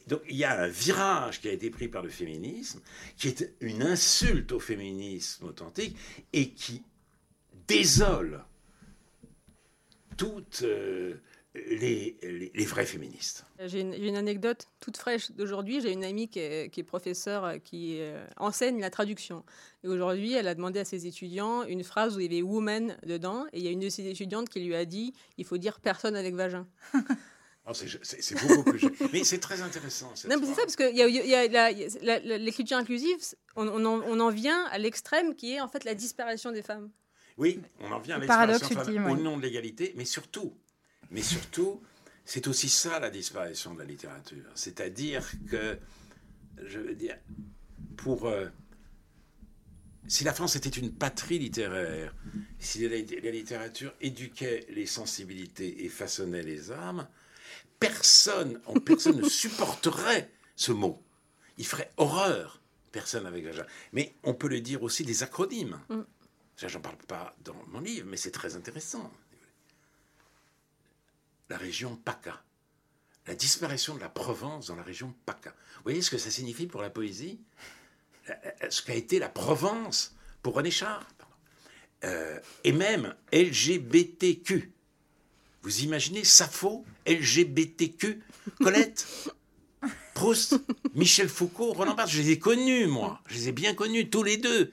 Donc 0.07 0.23
il 0.29 0.37
y 0.37 0.45
a 0.45 0.63
un 0.63 0.69
virage 0.69 1.41
qui 1.41 1.49
a 1.49 1.53
été 1.53 1.71
pris 1.71 1.89
par 1.89 2.03
le 2.03 2.09
féminisme, 2.09 2.81
qui 3.17 3.29
est 3.29 3.55
une 3.61 3.83
insulte 3.83 4.53
au 4.53 4.61
féminisme 4.61 5.47
authentique 5.47 5.97
et 6.33 6.51
qui 6.51 6.83
désole 7.69 8.45
toute 10.17 10.63
euh, 10.63 11.15
les, 11.55 12.17
les, 12.55 12.65
vrais 12.65 12.87
féministes. 12.87 13.45
J'ai 13.65 13.81
une, 13.81 14.17
anecdote 14.17 14.69
toute 14.81 14.97
fraîche 14.97 15.31
d'aujourd'hui. 15.33 15.81
J'ai 15.81 15.93
une 15.93 16.05
amie 16.05 16.29
qui 16.29 16.39
est, 16.39 16.73
qui 16.73 16.81
est 16.81 16.85
professeure, 16.85 17.45
euh, 17.45 17.59
qui 17.59 17.99
euh, 18.01 18.25
enseigne 18.37 18.81
la 18.81 18.91
traduction. 18.91 19.45
Et 19.85 19.89
aujourd'hui, 19.89 20.35
elle 20.35 20.49
a 20.49 20.55
demandé 20.55 20.81
à 20.81 20.85
ses 20.85 21.07
étudiants 21.07 21.65
une 21.65 21.85
phrase 21.85 22.17
où 22.17 22.21
il 22.21 22.33
y 22.33 22.37
avait 22.37 22.43
woman 22.43 22.97
dedans. 23.05 23.47
Et 23.53 23.59
il 23.59 23.65
y 23.65 23.69
a 23.69 23.71
une 23.71 23.81
de 23.81 23.89
ses 23.89 24.07
étudiantes 24.07 24.49
qui 24.49 24.61
lui 24.61 24.75
a 24.75 24.85
dit 24.85 25.15
il 25.39 25.45
faut 25.45 25.59
dire 25.59 25.81
personne 25.81 26.17
avec 26.17 26.35
vagin. 26.35 26.67
Oh, 27.69 27.73
c'est 27.75 28.35
beaucoup 28.47 28.71
plus. 28.71 28.89
mais 29.13 29.25
c'est 29.25 29.39
très 29.41 29.61
intéressant. 29.61 30.13
Non, 30.29 30.37
mais 30.39 30.47
c'est 30.47 30.55
ça, 30.55 30.63
parce 30.63 30.77
que 30.77 30.95
y 30.95 31.35
a, 31.35 32.39
l'écriture 32.39 32.77
inclusive, 32.77 33.17
on, 33.57 33.67
on, 33.67 33.85
en, 33.85 34.03
on, 34.03 34.21
en, 34.21 34.31
vient 34.31 34.65
à 34.67 34.79
l'extrême 34.79 35.35
qui 35.35 35.55
est 35.55 35.61
en 35.61 35.67
fait 35.67 35.85
la 35.85 35.95
disparition 35.95 36.53
des 36.53 36.63
femmes. 36.63 36.91
Oui, 37.37 37.61
on 37.81 37.91
en 37.91 37.99
vient 37.99 38.17
à 38.17 38.47
l'extrême 38.47 39.07
au 39.07 39.17
nom 39.17 39.37
de 39.37 39.43
l'égalité, 39.43 39.93
mais 39.97 40.05
surtout, 40.05 40.55
mais 41.11 41.23
surtout, 41.23 41.83
c'est 42.25 42.47
aussi 42.47 42.69
ça 42.69 43.01
la 43.01 43.11
disparition 43.11 43.75
de 43.75 43.81
la 43.81 43.85
littérature. 43.85 44.45
C'est-à-dire 44.55 45.29
que, 45.51 45.79
je 46.65 46.79
veux 46.79 46.95
dire, 46.95 47.17
pour. 47.97 48.27
Euh, 48.27 48.47
si 50.09 50.23
la 50.23 50.33
France 50.33 50.55
était 50.55 50.69
une 50.69 50.93
patrie 50.93 51.41
littéraire, 51.41 52.15
si 52.61 52.89
la, 52.89 52.97
littérature 53.31 53.93
éduquait 54.01 54.65
les 54.71 54.87
sensibilités 54.87 55.85
et 55.85 55.89
façonnait 55.89 56.45
les 56.45 56.71
âmes, 56.71 57.09
personne, 57.81 58.61
personne 58.85 59.17
ne 59.23 59.29
supporterait 59.29 60.31
ce 60.55 60.73
mot. 60.73 61.03
Il 61.59 61.67
ferait 61.67 61.93
horreur, 61.97 62.61
personne 62.93 63.27
avec 63.27 63.45
vagin. 63.45 63.67
Mais 63.93 64.15
on 64.23 64.35
peut 64.35 64.49
le 64.49 64.61
dire 64.61 64.83
aussi 64.83 65.05
des 65.05 65.23
acronymes. 65.23 65.81
Mm. 65.89 66.03
Ça, 66.57 66.69
j'en 66.69 66.81
parle 66.81 66.97
pas 66.97 67.37
dans 67.45 67.57
mon 67.69 67.81
livre, 67.81 68.07
mais 68.09 68.17
c'est 68.17 68.31
très 68.31 68.57
intéressant 68.57 69.13
la 71.49 71.57
région 71.57 71.97
PACA. 71.97 72.43
La 73.27 73.35
disparition 73.35 73.95
de 73.95 74.01
la 74.01 74.09
Provence 74.09 74.67
dans 74.67 74.77
la 74.77 74.83
région 74.83 75.15
PACA. 75.27 75.51
Vous 75.77 75.83
voyez 75.85 76.03
ce 76.03 76.11
que 76.11 76.19
ça 76.19 76.31
signifie 76.31 76.67
pour 76.67 76.83
la 76.83 76.91
poésie? 76.91 77.41
Ce 78.69 78.83
qu'a 78.83 78.95
été 78.95 79.19
la 79.19 79.29
Provence 79.29 80.15
pour 80.43 80.55
René 80.55 80.71
Char? 80.71 81.07
Euh, 82.05 82.39
et 82.65 82.73
même 82.73 83.15
LGBTQ. 83.33 84.73
Vous 85.67 85.81
imaginez 85.81 86.23
Sappho, 86.23 86.85
LGBTQ, 87.09 88.21
Colette, 88.63 89.05
Proust, 90.15 90.61
Michel 90.95 91.29
Foucault, 91.29 91.73
Roland 91.73 91.97
Barthes, 91.97 92.13
je 92.13 92.23
les 92.23 92.31
ai 92.31 92.39
connus, 92.39 92.87
moi. 92.87 93.21
Je 93.27 93.35
les 93.35 93.49
ai 93.49 93.53
bien 93.53 93.75
connus, 93.75 94.09
tous 94.09 94.23
les 94.23 94.37
deux. 94.37 94.73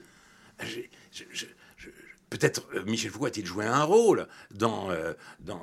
Peut-être 2.34 2.66
euh, 2.74 2.82
Michel 2.84 3.12
Foucault 3.12 3.26
a-t-il 3.26 3.46
joué 3.46 3.64
un 3.64 3.84
rôle 3.84 4.26
dans, 4.50 4.88
dans, 5.38 5.62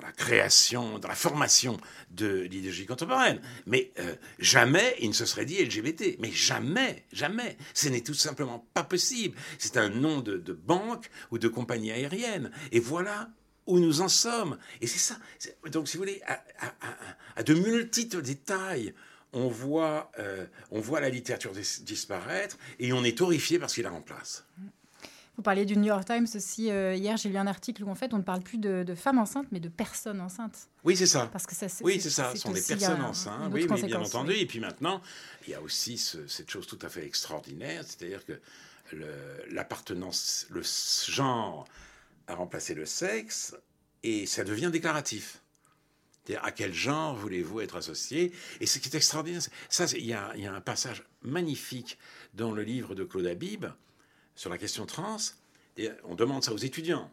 la, 0.00 0.12
création, 0.16 1.00
dans 1.00 1.08
la 1.08 1.16
formation 1.16 1.76
de 2.12 2.42
l'idéologie 2.42 2.86
contemporaine. 2.86 3.40
Mais 3.66 3.92
euh, 3.98 4.14
jamais 4.38 4.94
il 5.00 5.08
ne 5.08 5.14
se 5.14 5.26
serait 5.26 5.46
dit 5.46 5.60
LGBT. 5.64 6.16
Mais 6.20 6.30
jamais, 6.30 7.06
jamais. 7.12 7.58
Ce 7.74 7.88
n'est 7.88 8.02
tout 8.02 8.14
simplement 8.14 8.68
pas 8.72 8.84
possible. 8.84 9.36
C'est 9.58 9.78
un 9.78 9.88
nom 9.88 10.20
de, 10.20 10.52
banque 10.52 11.10
ou 11.32 11.38
de 11.38 11.48
compagnie 11.48 11.90
aérienne. 11.90 12.52
Et 12.70 12.78
voilà 12.78 13.30
où 13.66 13.80
nous 13.80 14.00
en 14.00 14.08
sommes. 14.08 14.58
Et 14.80 14.86
c'est 14.86 14.98
ça. 14.98 15.18
Donc, 15.72 15.88
si 15.88 15.96
vous 15.96 16.04
voulez, 16.04 16.22
à, 16.24 16.40
à 17.34 17.42
de 17.42 17.54
multiples 17.54 18.22
détails, 18.22 18.94
on 19.34 19.48
voit, 19.48 20.10
euh, 20.18 20.46
on 20.70 20.80
voit 20.80 21.00
la 21.00 21.10
littérature 21.10 21.52
disparaître 21.52 22.56
et 22.78 22.92
on 22.92 23.04
est 23.04 23.20
horrifié 23.20 23.58
parce 23.58 23.74
qu'il 23.74 23.82
la 23.82 23.90
remplace. 23.90 24.46
Vous 25.36 25.42
parliez 25.42 25.64
du 25.64 25.76
New 25.76 25.86
York 25.86 26.04
Times 26.04 26.28
aussi. 26.36 26.70
Euh, 26.70 26.94
hier, 26.94 27.16
j'ai 27.16 27.28
lu 27.28 27.36
un 27.36 27.48
article 27.48 27.82
où 27.82 27.90
en 27.90 27.96
fait, 27.96 28.14
on 28.14 28.18
ne 28.18 28.22
parle 28.22 28.40
plus 28.40 28.58
de, 28.58 28.94
femmes 28.94 29.18
enceintes, 29.18 29.48
mais 29.50 29.58
de 29.58 29.68
personnes 29.68 30.20
enceintes. 30.20 30.68
Oui, 30.84 30.96
c'est 30.96 31.06
ça. 31.06 31.28
Parce 31.32 31.44
que 31.46 31.56
ça, 31.56 31.66
oui, 31.82 32.00
c'est 32.00 32.10
ça. 32.10 32.30
Ce 32.30 32.38
sont 32.38 32.52
des 32.52 32.62
personnes 32.62 33.02
enceintes. 33.02 33.52
Oui, 33.52 33.66
mais 33.68 33.82
bien 33.82 34.00
entendu. 34.00 34.32
Et 34.32 34.46
puis 34.46 34.60
maintenant, 34.60 35.02
il 35.46 35.50
y 35.50 35.54
a 35.54 35.60
aussi 35.60 35.98
cette 35.98 36.50
chose 36.50 36.68
tout 36.68 36.78
à 36.82 36.88
fait 36.88 37.04
extraordinaire, 37.04 37.82
c'est-à-dire 37.84 38.24
que 38.24 38.40
l'appartenance, 39.50 40.46
le 40.50 40.62
genre 41.08 41.66
a 42.28 42.36
remplacé 42.36 42.74
le 42.74 42.86
sexe 42.86 43.56
et 44.04 44.26
ça 44.26 44.44
devient 44.44 44.70
déclaratif 44.70 45.42
à 46.40 46.52
quel 46.52 46.72
genre 46.72 47.14
voulez-vous 47.16 47.60
être 47.60 47.76
associé? 47.76 48.32
Et 48.60 48.66
ce 48.66 48.78
qui 48.78 48.88
est 48.88 48.96
extraordinaire, 48.96 49.42
ça, 49.68 49.86
il 49.96 50.06
y, 50.06 50.12
a, 50.12 50.32
un 50.32 50.60
passage 50.60 51.04
magnifique 51.22 51.98
dans 52.34 52.52
le 52.52 52.62
livre 52.62 52.94
de 52.94 53.04
Claude 53.04 53.26
Habib 53.26 53.66
sur 54.34 54.50
la 54.50 54.58
question 54.58 54.86
trans. 54.86 55.18
Et 55.76 55.90
on 56.04 56.14
demande 56.14 56.44
ça 56.44 56.52
aux 56.52 56.58
étudiants, 56.58 57.10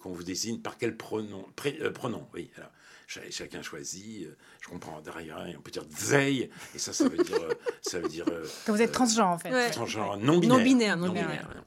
qu'on 0.00 0.12
vous 0.12 0.22
désigne 0.22 0.58
par 0.58 0.78
quel 0.78 0.96
pronom. 0.96 1.46
Euh, 1.66 1.90
pronom 1.90 2.26
oui, 2.32 2.50
alors, 2.56 2.70
chacun 3.06 3.60
choisit. 3.60 4.26
Euh, 4.26 4.36
je 4.62 4.68
comprends 4.68 5.02
derrière, 5.02 5.46
on 5.58 5.60
peut 5.60 5.70
dire 5.70 5.84
veille, 5.90 6.48
et 6.74 6.78
ça, 6.78 6.94
ça 6.94 7.08
veut 7.08 7.22
dire. 7.22 7.42
Euh, 7.42 7.52
ça 7.82 8.00
veut 8.00 8.08
dire 8.08 8.24
que 8.66 8.72
vous 8.72 8.80
êtes 8.80 8.92
transgenre, 8.92 9.28
en 9.28 9.38
fait. 9.38 9.70
Transgenre, 9.70 10.16
non 10.16 10.38
binaire. 10.38 10.56
Non 10.56 10.64
binaire, 10.64 10.96
non 10.96 11.08
binaire. 11.12 11.64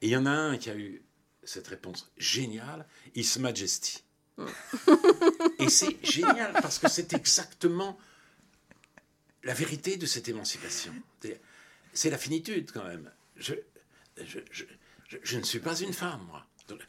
Et 0.00 0.06
il 0.06 0.10
y 0.10 0.16
en 0.16 0.24
a 0.24 0.30
un 0.30 0.56
qui 0.56 0.70
a 0.70 0.76
eu 0.76 1.02
cette 1.44 1.68
réponse 1.68 2.10
géniale 2.16 2.86
His 3.14 3.38
Majesty. 3.38 4.05
Et 5.58 5.68
c'est 5.68 6.04
génial 6.04 6.52
parce 6.52 6.78
que 6.78 6.88
c'est 6.88 7.12
exactement 7.14 7.98
la 9.44 9.54
vérité 9.54 9.96
de 9.96 10.06
cette 10.06 10.28
émancipation. 10.28 10.92
C'est 11.92 12.10
la 12.10 12.18
finitude 12.18 12.70
quand 12.72 12.84
même. 12.84 13.10
Je, 13.36 13.54
ne 15.36 15.42
suis 15.42 15.60
pas 15.60 15.76
une 15.76 15.92
femme, 15.92 16.20
moi. 16.28 16.46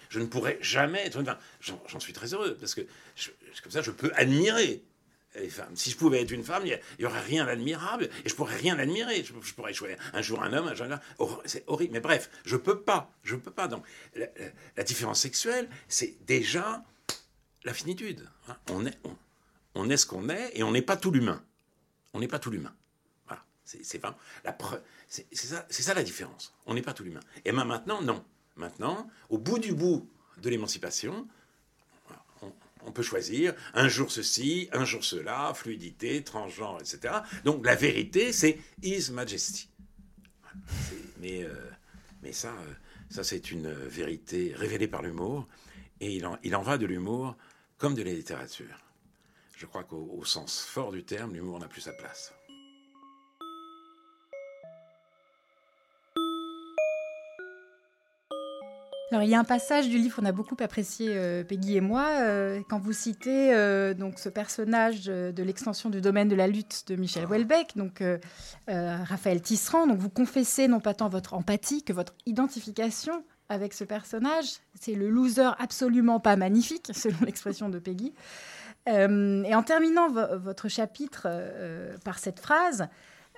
Je 0.10 0.20
ne 0.20 0.26
pourrais 0.26 0.58
jamais 0.62 1.06
être 1.06 1.20
une 1.20 1.26
femme. 1.26 1.40
J'en 1.62 2.00
suis 2.00 2.14
très 2.14 2.34
heureux 2.34 2.58
parce 2.60 2.76
que 2.76 2.82
comme 3.62 3.72
ça, 3.72 3.82
je 3.82 3.92
peux 3.92 4.12
admirer 4.16 4.84
les 5.36 5.50
femmes. 5.50 5.76
Si 5.76 5.92
je 5.92 5.98
pouvais 5.98 6.22
être 6.22 6.32
une 6.32 6.44
femme, 6.44 6.66
il 6.66 6.80
n'y 7.00 7.06
aurait 7.06 7.22
rien 7.22 7.46
d'admirable 7.46 8.10
et 8.26 8.30
je 8.30 8.36
pourrais 8.36 8.56
rien 8.56 8.78
admirer. 8.80 9.24
Je, 9.24 9.54
pourrais 9.54 9.74
choisir 9.74 9.98
un 10.14 10.22
jour 10.22 10.42
un 10.42 10.54
homme, 10.54 10.68
un 10.68 10.74
jour 10.74 10.88
un. 10.88 11.00
C'est 11.46 11.64
horrible. 11.68 11.94
Mais 11.94 12.00
bref, 12.00 12.30
je 12.46 12.58
peux 12.58 12.82
pas. 12.82 13.12
Je 13.24 13.36
peux 13.36 13.52
pas. 13.52 13.68
Donc, 13.68 13.86
la, 14.16 14.84
différence 14.84 15.22
sexuelle, 15.22 15.70
c'est 15.88 16.16
déjà 16.26 16.84
la 17.63 17.74
finitude. 17.74 18.30
Hein. 18.48 18.58
On 18.72 18.86
est, 18.86 18.98
on, 19.76 19.89
est 19.89 19.98
ce 19.98 20.06
qu'on 20.06 20.30
est 20.30 20.52
et 20.54 20.63
on 20.63 20.72
n'est 20.72 20.82
pas 20.82 20.98
tout 20.98 21.12
l'humain. 21.12 21.43
On 22.13 22.20
n'est 22.20 22.28
pas 22.28 22.39
tout 22.39 22.52
l'humain. 22.52 22.74
Voilà. 23.26 23.43
C'est 23.63 24.02
la 24.43 24.58
C'est 25.10 25.36
ça, 25.36 25.65
ça 25.70 25.93
la 25.93 26.04
différence. 26.04 26.56
On 26.65 26.74
n'est 26.74 26.82
pas 26.82 26.93
tout 26.93 27.04
l'humain. 27.04 27.22
Et 27.46 27.52
ben 27.52 27.65
maintenant, 27.65 28.02
non. 28.02 28.24
Maintenant, 28.56 29.10
au 29.30 29.38
bout 29.38 29.60
du 29.60 29.74
bout 29.74 30.10
de 30.41 30.50
l'émancipation, 30.50 31.28
on 32.88 32.91
peut 32.91 33.04
choisir 33.04 33.54
un 33.74 33.88
jour 33.88 34.12
ceci, 34.12 34.70
un 34.72 34.86
jour 34.86 35.04
cela, 35.04 35.54
fluidité, 35.54 36.24
transgenre, 36.24 36.80
etc. 36.80 37.15
Donc 37.43 37.65
la 37.65 37.76
vérité, 37.76 38.32
c'est 38.32 38.58
His 38.82 39.12
Majesty. 39.12 39.70
Mais, 41.20 41.43
euh, 41.43 41.54
mais 42.24 42.32
ça, 42.32 42.50
euh, 42.50 42.74
ça 43.10 43.24
c'est 43.24 43.52
une 43.52 43.72
vérité 43.72 44.54
révélée 44.56 44.88
par 44.88 45.02
l'humour, 45.02 45.48
et 46.00 46.15
il 46.43 46.56
en 46.56 46.62
va 46.62 46.78
de 46.78 46.86
l'humour 46.86 47.36
comme 47.78 47.96
de 47.96 48.04
la 48.04 48.12
littérature. 48.12 48.80
Je 49.56 49.66
crois 49.66 49.84
qu'au 49.84 50.24
sens 50.24 50.62
fort 50.62 50.92
du 50.92 51.04
terme, 51.04 51.34
l'humour 51.34 51.60
n'a 51.60 51.68
plus 51.68 51.82
sa 51.82 51.94
place. 51.94 52.34
Alors, 59.10 59.24
il 59.24 59.30
y 59.30 59.36
a 59.36 59.40
un 59.40 59.46
passage 59.46 59.88
du 59.88 59.98
livre 59.98 60.18
qu'on 60.18 60.26
a 60.26 60.34
beaucoup 60.34 60.58
apprécié, 60.60 61.12
euh, 61.12 61.42
Peggy 61.42 61.78
et 61.78 61.82
moi, 61.82 62.08
euh, 62.20 62.62
quand 62.70 62.78
vous 62.78 62.92
citez 62.92 63.54
euh, 63.54 63.94
donc 63.94 64.20
ce 64.20 64.28
personnage 64.28 65.06
de 65.06 65.44
l'extension 65.44 65.90
du 65.90 66.02
domaine 66.02 66.28
de 66.28 66.36
la 66.36 66.48
lutte 66.48 66.84
de 66.88 66.98
Michel 66.98 67.26
Houellebecq, 67.26 67.78
donc 67.78 68.04
Raphaël 68.68 69.42
Tisserand. 69.42 69.88
Donc, 69.88 70.00
vous 70.00 70.10
confessez 70.10 70.68
non 70.68 70.82
pas 70.82 70.94
tant 70.94 71.08
votre 71.08 71.36
empathie 71.36 71.84
que 71.84 71.94
votre 71.94 72.13
identification 72.26 73.24
avec 73.50 73.74
ce 73.74 73.84
personnage. 73.84 74.60
C'est 74.80 74.94
le 74.94 75.10
loser 75.10 75.52
absolument 75.60 76.20
pas 76.20 76.36
magnifique, 76.36 76.90
selon 76.94 77.18
l'expression 77.26 77.70
de 77.70 77.80
Peggy. 77.80 78.14
et 78.88 79.56
en 79.56 79.64
terminant 79.64 80.10
votre 80.10 80.70
chapitre 80.70 81.28
par 82.04 82.20
cette 82.20 82.40
phrase, 82.40 82.88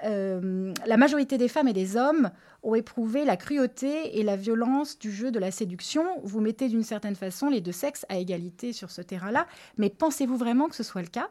euh, 0.05 0.73
la 0.85 0.97
majorité 0.97 1.37
des 1.37 1.47
femmes 1.47 1.67
et 1.67 1.73
des 1.73 1.97
hommes 1.97 2.31
ont 2.63 2.75
éprouvé 2.75 3.25
la 3.25 3.37
cruauté 3.37 4.19
et 4.19 4.23
la 4.23 4.35
violence 4.35 4.97
du 4.99 5.11
jeu 5.11 5.31
de 5.31 5.39
la 5.39 5.51
séduction. 5.51 6.03
Vous 6.23 6.41
mettez 6.41 6.69
d'une 6.69 6.83
certaine 6.83 7.15
façon 7.15 7.49
les 7.49 7.61
deux 7.61 7.71
sexes 7.71 8.05
à 8.09 8.17
égalité 8.17 8.73
sur 8.73 8.91
ce 8.91 9.01
terrain-là, 9.01 9.47
mais 9.77 9.89
pensez-vous 9.89 10.37
vraiment 10.37 10.67
que 10.67 10.75
ce 10.75 10.83
soit 10.83 11.01
le 11.01 11.07
cas? 11.07 11.29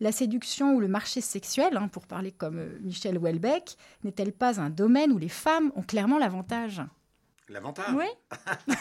La 0.00 0.12
séduction 0.12 0.74
ou 0.74 0.80
le 0.80 0.88
marché 0.88 1.20
sexuel, 1.20 1.76
hein, 1.76 1.88
pour 1.88 2.06
parler 2.06 2.30
comme 2.30 2.58
euh, 2.58 2.78
Michel 2.82 3.18
Houellebecq, 3.18 3.76
n'est-elle 4.04 4.32
pas 4.32 4.60
un 4.60 4.70
domaine 4.70 5.10
où 5.10 5.18
les 5.18 5.28
femmes 5.28 5.72
ont 5.74 5.82
clairement 5.82 6.18
l'avantage? 6.18 6.82
L'avantage 7.48 7.94
Oui. 7.94 8.06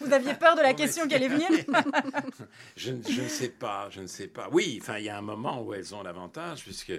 Vous 0.00 0.12
aviez 0.12 0.34
peur 0.34 0.54
de 0.54 0.60
la 0.60 0.74
question 0.74 1.08
qui 1.08 1.14
allait 1.14 1.28
venir 1.28 1.48
je, 2.76 2.92
ne 2.92 3.28
sais 3.28 3.48
pas, 3.48 3.88
je 3.90 4.00
ne 4.00 4.06
sais 4.06 4.28
pas. 4.28 4.48
Oui, 4.50 4.78
enfin, 4.80 4.98
il 4.98 5.04
y 5.04 5.08
a 5.08 5.16
un 5.16 5.22
moment 5.22 5.62
où 5.62 5.72
elles 5.72 5.94
ont 5.94 6.02
l'avantage, 6.02 6.62
puisque 6.62 6.92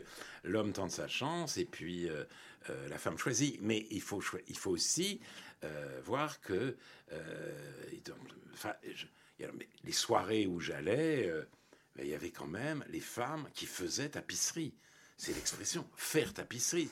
l'homme 0.44 0.74
tente 0.74 0.92
sa 0.92 1.08
chance 1.08 1.58
et 1.58 1.66
puis 1.66 2.10
euh, 2.10 2.24
euh, 2.70 2.90
la 2.90 2.98
femme 2.98 3.18
choisit. 3.18 3.60
Mais 3.62 3.86
il 3.92 4.02
faut, 4.02 4.24
il 4.48 4.58
faut 4.58 4.72
aussi 4.72 5.22
euh, 5.64 6.02
voir 6.04 6.42
que 6.42 6.76
les 9.84 9.92
soirées 9.92 10.48
où 10.48 10.60
j'allais, 10.60 11.32
ben, 11.96 12.06
il 12.06 12.10
y 12.10 12.16
avait 12.16 12.32
quand 12.32 12.48
même 12.48 12.84
les 12.90 13.00
femmes 13.00 13.48
qui 13.54 13.68
faisaient 13.68 14.10
tapisserie. 14.10 14.74
C'est 15.18 15.34
l'expression, 15.34 15.88
faire 15.96 16.34
tapisserie. 16.34 16.90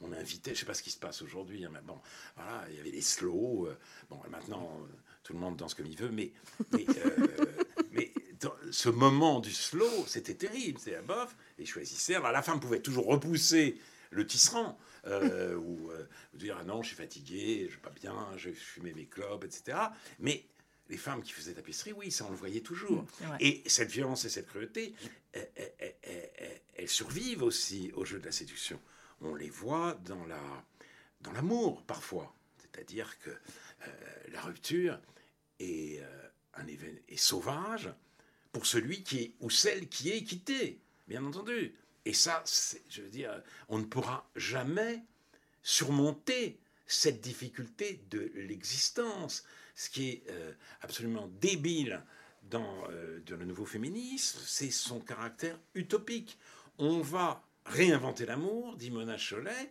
On 0.00 0.12
invitait, 0.12 0.50
je 0.50 0.56
ne 0.56 0.60
sais 0.60 0.66
pas 0.66 0.74
ce 0.74 0.82
qui 0.82 0.90
se 0.90 0.98
passe 0.98 1.22
aujourd'hui, 1.22 1.64
hein, 1.64 1.70
mais 1.72 1.80
bon, 1.80 1.98
voilà, 2.36 2.64
il 2.68 2.76
y 2.76 2.80
avait 2.80 2.90
les 2.90 3.00
slow. 3.00 3.66
Euh, 3.66 3.78
bon, 4.10 4.20
maintenant, 4.30 4.80
euh, 4.82 4.86
tout 5.22 5.32
le 5.32 5.38
monde 5.38 5.56
danse 5.56 5.74
comme 5.74 5.86
il 5.86 5.96
veut, 5.96 6.10
mais, 6.10 6.32
mais, 6.72 6.86
euh, 7.04 8.06
dans 8.40 8.52
ce 8.70 8.88
moment 8.88 9.40
du 9.40 9.52
slow, 9.52 10.06
c'était 10.06 10.34
terrible. 10.34 10.78
C'est 10.82 10.96
un 10.96 11.02
bof, 11.02 11.36
et 11.58 11.64
choisissait. 11.64 12.16
Alors, 12.16 12.32
la 12.32 12.42
femme 12.42 12.60
pouvait 12.60 12.80
toujours 12.80 13.06
repousser 13.06 13.78
le 14.10 14.26
tisserand, 14.26 14.78
ou 15.06 15.90
dire 16.34 16.56
ah 16.60 16.64
non, 16.64 16.82
je 16.82 16.88
suis 16.88 16.96
fatigué, 16.96 17.66
je 17.68 17.74
vais 17.74 17.82
pas 17.82 17.90
bien, 17.90 18.14
je 18.36 18.50
fumais 18.50 18.92
mes 18.92 19.06
clopes, 19.06 19.44
etc. 19.44 19.76
Mais 20.20 20.44
les 20.88 20.96
femmes 20.96 21.22
qui 21.22 21.32
faisaient 21.32 21.54
tapisserie, 21.54 21.92
oui, 21.92 22.12
ça 22.12 22.24
on 22.26 22.30
le 22.30 22.36
voyait 22.36 22.60
toujours. 22.60 23.02
Mmh, 23.02 23.36
et 23.40 23.62
cette 23.66 23.90
violence 23.90 24.24
et 24.24 24.28
cette 24.28 24.46
cruauté, 24.46 24.94
elles 25.32 26.88
survivent 26.88 27.42
aussi 27.42 27.90
au 27.94 28.04
jeu 28.04 28.20
de 28.20 28.26
la 28.26 28.32
séduction 28.32 28.78
on 29.24 29.34
les 29.34 29.50
voit 29.50 29.94
dans 30.04 30.24
la 30.26 30.64
dans 31.24 31.32
l'amour 31.32 31.82
parfois. 31.82 32.34
C'est-à-dire 32.58 33.18
que 33.18 33.30
euh, 33.30 33.86
la 34.28 34.42
rupture 34.42 35.00
est 35.58 36.00
euh, 36.00 36.28
un 36.54 36.66
événement 36.66 37.00
sauvage 37.16 37.90
pour 38.52 38.66
celui 38.66 39.02
qui 39.02 39.18
est 39.22 39.34
ou 39.40 39.50
celle 39.50 39.88
qui 39.88 40.10
est 40.10 40.22
quitté, 40.22 40.80
bien 41.08 41.24
entendu. 41.24 41.74
Et 42.04 42.12
ça, 42.12 42.44
je 42.90 43.02
veux 43.02 43.08
dire, 43.08 43.42
on 43.68 43.78
ne 43.78 43.84
pourra 43.84 44.28
jamais 44.36 45.02
surmonter 45.62 46.60
cette 46.86 47.20
difficulté 47.20 48.04
de 48.10 48.30
l'existence. 48.34 49.44
Ce 49.74 49.88
qui 49.88 50.10
est 50.10 50.24
euh, 50.28 50.52
absolument 50.82 51.28
débile 51.40 52.02
dans, 52.42 52.82
dans 53.26 53.36
le 53.36 53.46
nouveau 53.46 53.64
féminisme, 53.64 54.38
c'est 54.44 54.70
son 54.70 55.00
caractère 55.00 55.58
utopique. 55.74 56.38
On 56.76 57.00
va 57.00 57.42
réinventer 57.66 58.26
l'amour, 58.26 58.76
dit 58.76 58.90
Mona 58.90 59.16
Cholet, 59.16 59.70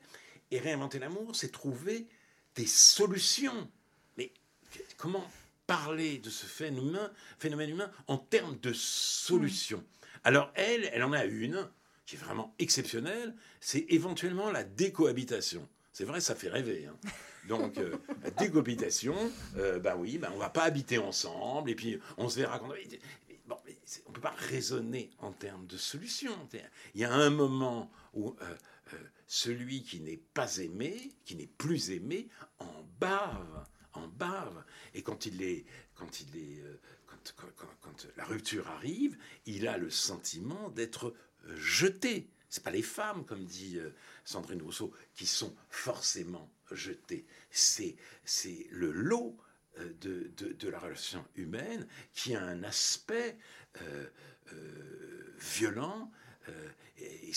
et 0.51 0.59
réinventer 0.59 0.99
l'amour, 0.99 1.35
c'est 1.35 1.51
trouver 1.51 2.07
des 2.55 2.67
solutions. 2.67 3.69
Mais 4.17 4.31
comment 4.97 5.29
parler 5.67 6.19
de 6.19 6.29
ce 6.29 6.45
phénomène, 6.45 7.09
humain 7.43 7.91
en 8.07 8.17
termes 8.17 8.57
de 8.59 8.73
solutions? 8.73 9.83
Alors 10.23 10.51
elle, 10.55 10.89
elle 10.93 11.03
en 11.03 11.13
a 11.13 11.25
une 11.25 11.67
qui 12.05 12.15
est 12.15 12.19
vraiment 12.19 12.53
exceptionnelle, 12.59 13.33
c'est 13.61 13.85
éventuellement 13.89 14.51
la 14.51 14.63
décohabitation. 14.63 15.67
C'est 15.93 16.03
vrai, 16.05 16.21
ça 16.21 16.35
fait 16.35 16.49
rêver. 16.49 16.87
Hein. 16.87 16.97
Donc, 17.47 17.77
euh, 17.77 17.95
décohabitation, 18.37 19.15
euh, 19.57 19.79
bah 19.79 19.95
oui, 19.97 20.17
bah 20.17 20.31
on 20.33 20.37
va 20.37 20.49
pas 20.49 20.63
habiter 20.63 20.97
ensemble, 20.97 21.69
et 21.69 21.75
puis 21.75 21.99
on 22.17 22.29
se 22.29 22.39
verra 22.39 22.59
quand 22.59 22.69
on 24.05 24.09
ne 24.09 24.15
peut 24.15 24.21
pas 24.21 24.35
raisonner 24.37 25.11
en 25.19 25.31
termes 25.31 25.65
de 25.67 25.77
solution. 25.77 26.47
Il 26.93 27.01
y 27.01 27.03
a 27.03 27.13
un 27.13 27.29
moment 27.29 27.91
où 28.13 28.29
euh, 28.29 28.55
euh, 28.93 28.97
celui 29.27 29.83
qui 29.83 29.99
n'est 29.99 30.21
pas 30.33 30.57
aimé, 30.57 31.11
qui 31.25 31.35
n'est 31.35 31.47
plus 31.47 31.91
aimé, 31.91 32.29
en 32.59 32.83
bave, 32.99 33.67
en 33.93 34.07
bave. 34.07 34.63
Et 34.93 35.01
quand 35.01 35.25
il 35.25 35.41
est, 35.41 35.65
quand 35.95 36.21
il 36.21 36.37
est, 36.37 36.61
euh, 36.61 36.79
quand, 37.35 38.07
la 38.17 38.25
rupture 38.25 38.67
arrive, 38.69 39.17
il 39.45 39.67
a 39.67 39.77
le 39.77 39.89
sentiment 39.89 40.69
d'être 40.69 41.13
jeté. 41.55 42.29
C'est 42.49 42.63
pas 42.63 42.71
les 42.71 42.81
femmes, 42.81 43.25
comme 43.25 43.45
dit 43.45 43.79
Sandrine 44.25 44.61
Rousseau, 44.61 44.93
qui 45.15 45.25
sont 45.25 45.55
forcément 45.69 46.51
jetées. 46.71 47.25
C'est, 47.49 47.95
c'est 48.25 48.67
le 48.71 48.91
lot 48.91 49.37
de, 50.01 50.31
de, 50.37 50.69
la 50.69 50.79
relation 50.79 51.25
humaine 51.35 51.87
qui 52.13 52.35
a 52.35 52.43
un 52.43 52.63
aspect 52.63 53.37
euh, 53.81 54.05
euh, 54.53 55.35
violent. 55.39 56.11
Euh, 56.49 56.69
et, 56.99 57.31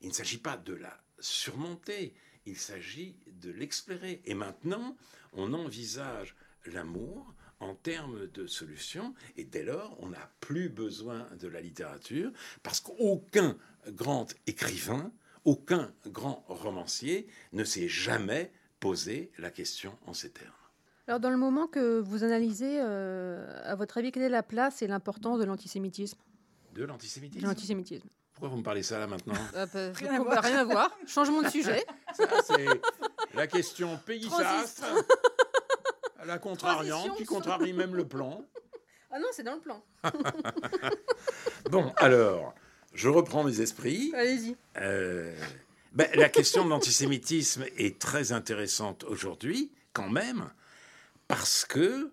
il 0.00 0.08
ne 0.08 0.12
s'agit 0.12 0.38
pas 0.38 0.56
de 0.56 0.74
la 0.74 1.02
surmonter, 1.18 2.14
il 2.46 2.56
s'agit 2.56 3.16
de 3.26 3.50
l'explorer. 3.50 4.22
Et 4.24 4.34
maintenant, 4.34 4.96
on 5.32 5.52
envisage 5.52 6.36
l'amour 6.66 7.34
en 7.60 7.74
termes 7.74 8.26
de 8.28 8.46
solutions, 8.46 9.14
et 9.36 9.44
dès 9.44 9.62
lors, 9.62 9.96
on 10.00 10.08
n'a 10.08 10.30
plus 10.40 10.68
besoin 10.68 11.28
de 11.38 11.46
la 11.46 11.60
littérature, 11.60 12.32
parce 12.62 12.80
qu'aucun 12.80 13.56
grand 13.88 14.26
écrivain, 14.46 15.12
aucun 15.44 15.92
grand 16.06 16.44
romancier 16.48 17.28
ne 17.52 17.64
s'est 17.64 17.88
jamais 17.88 18.52
posé 18.80 19.30
la 19.38 19.50
question 19.50 19.96
en 20.06 20.14
ces 20.14 20.30
termes. 20.30 20.61
Alors, 21.08 21.20
dans 21.20 21.30
le 21.30 21.36
moment 21.36 21.66
que 21.66 22.00
vous 22.00 22.22
analysez, 22.22 22.78
euh, 22.80 23.60
à 23.64 23.74
votre 23.74 23.98
avis, 23.98 24.12
quelle 24.12 24.22
est 24.22 24.28
la 24.28 24.42
place 24.42 24.82
et 24.82 24.86
l'importance 24.86 25.40
de 25.40 25.44
l'antisémitisme? 25.44 26.18
De 26.74 26.84
l'antisémitisme? 26.84 27.42
De 27.42 27.46
l'antisémitisme. 27.46 28.08
Pourquoi 28.34 28.48
vous 28.48 28.56
me 28.56 28.62
parlez 28.62 28.82
ça 28.82 28.98
là 28.98 29.06
maintenant? 29.06 29.34
Ah, 29.54 29.66
bah, 29.66 29.92
rien, 29.94 30.14
à 30.14 30.20
voir. 30.20 30.42
rien, 30.42 30.58
à 30.58 30.64
voir. 30.64 30.96
Changement 31.06 31.42
de 31.42 31.48
sujet. 31.48 31.84
Ça, 32.14 32.28
c'est 32.46 32.66
la 33.34 33.46
question 33.46 33.98
pays 34.06 34.28
la 36.24 36.38
contrariante, 36.38 37.16
qui 37.16 37.24
contrarie 37.24 37.72
même 37.72 37.94
le 37.94 38.06
plan. 38.06 38.44
Ah 39.10 39.18
non, 39.18 39.26
c'est 39.32 39.42
dans 39.42 39.54
le 39.54 39.60
plan. 39.60 39.82
bon, 41.70 41.92
alors, 41.96 42.54
je 42.94 43.08
reprends 43.08 43.44
mes 43.44 43.60
esprits. 43.60 44.12
Allez-y. 44.14 44.56
Euh, 44.78 45.34
ben, 45.92 46.08
la 46.14 46.28
question 46.28 46.64
de 46.64 46.70
l'antisémitisme 46.70 47.64
est 47.76 47.98
très 47.98 48.32
intéressante 48.32 49.04
aujourd'hui, 49.04 49.70
quand 49.92 50.08
même, 50.08 50.48
parce 51.28 51.64
que 51.64 52.12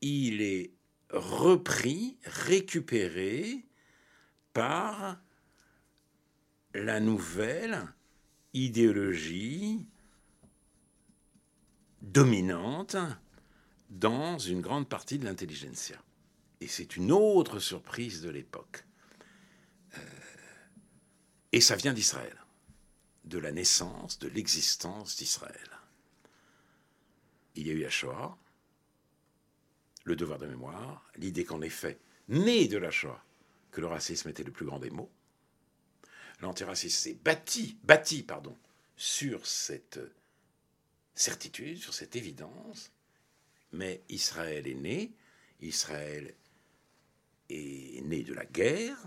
il 0.00 0.42
est 0.42 0.72
repris, 1.10 2.18
récupéré 2.24 3.64
par 4.52 5.18
la 6.74 7.00
nouvelle 7.00 7.86
idéologie 8.52 9.86
dominante 12.02 12.96
dans 13.90 14.38
une 14.38 14.60
grande 14.60 14.88
partie 14.88 15.18
de 15.18 15.24
l'intelligentsia. 15.24 15.96
Et 16.60 16.68
c'est 16.68 16.96
une 16.96 17.12
autre 17.12 17.58
surprise 17.58 18.22
de 18.22 18.30
l'époque. 18.30 18.84
Euh, 19.96 20.00
et 21.52 21.60
ça 21.60 21.76
vient 21.76 21.92
d'Israël, 21.92 22.36
de 23.24 23.38
la 23.38 23.52
naissance, 23.52 24.18
de 24.18 24.28
l'existence 24.28 25.16
d'Israël. 25.16 25.73
Il 27.54 27.66
y 27.66 27.70
a 27.70 27.74
eu 27.74 27.82
la 27.82 27.90
Shoah, 27.90 28.36
le 30.04 30.16
devoir 30.16 30.38
de 30.38 30.46
mémoire, 30.46 31.10
l'idée 31.16 31.44
qu'en 31.44 31.62
effet, 31.62 31.98
né 32.28 32.68
de 32.68 32.78
la 32.78 32.90
Shoah, 32.90 33.22
que 33.70 33.80
le 33.80 33.86
racisme 33.86 34.28
était 34.28 34.44
le 34.44 34.52
plus 34.52 34.66
grand 34.66 34.78
des 34.78 34.90
maux. 34.90 35.10
L'antiracisme 36.40 36.96
s'est 36.96 37.18
bâti, 37.22 37.78
bâti 37.84 38.22
pardon, 38.22 38.56
sur 38.96 39.46
cette 39.46 40.00
certitude, 41.14 41.78
sur 41.78 41.94
cette 41.94 42.16
évidence, 42.16 42.92
mais 43.72 44.02
Israël 44.08 44.66
est 44.66 44.74
né, 44.74 45.12
Israël 45.60 46.34
est 47.50 48.02
né 48.04 48.22
de 48.22 48.34
la 48.34 48.44
guerre, 48.44 48.98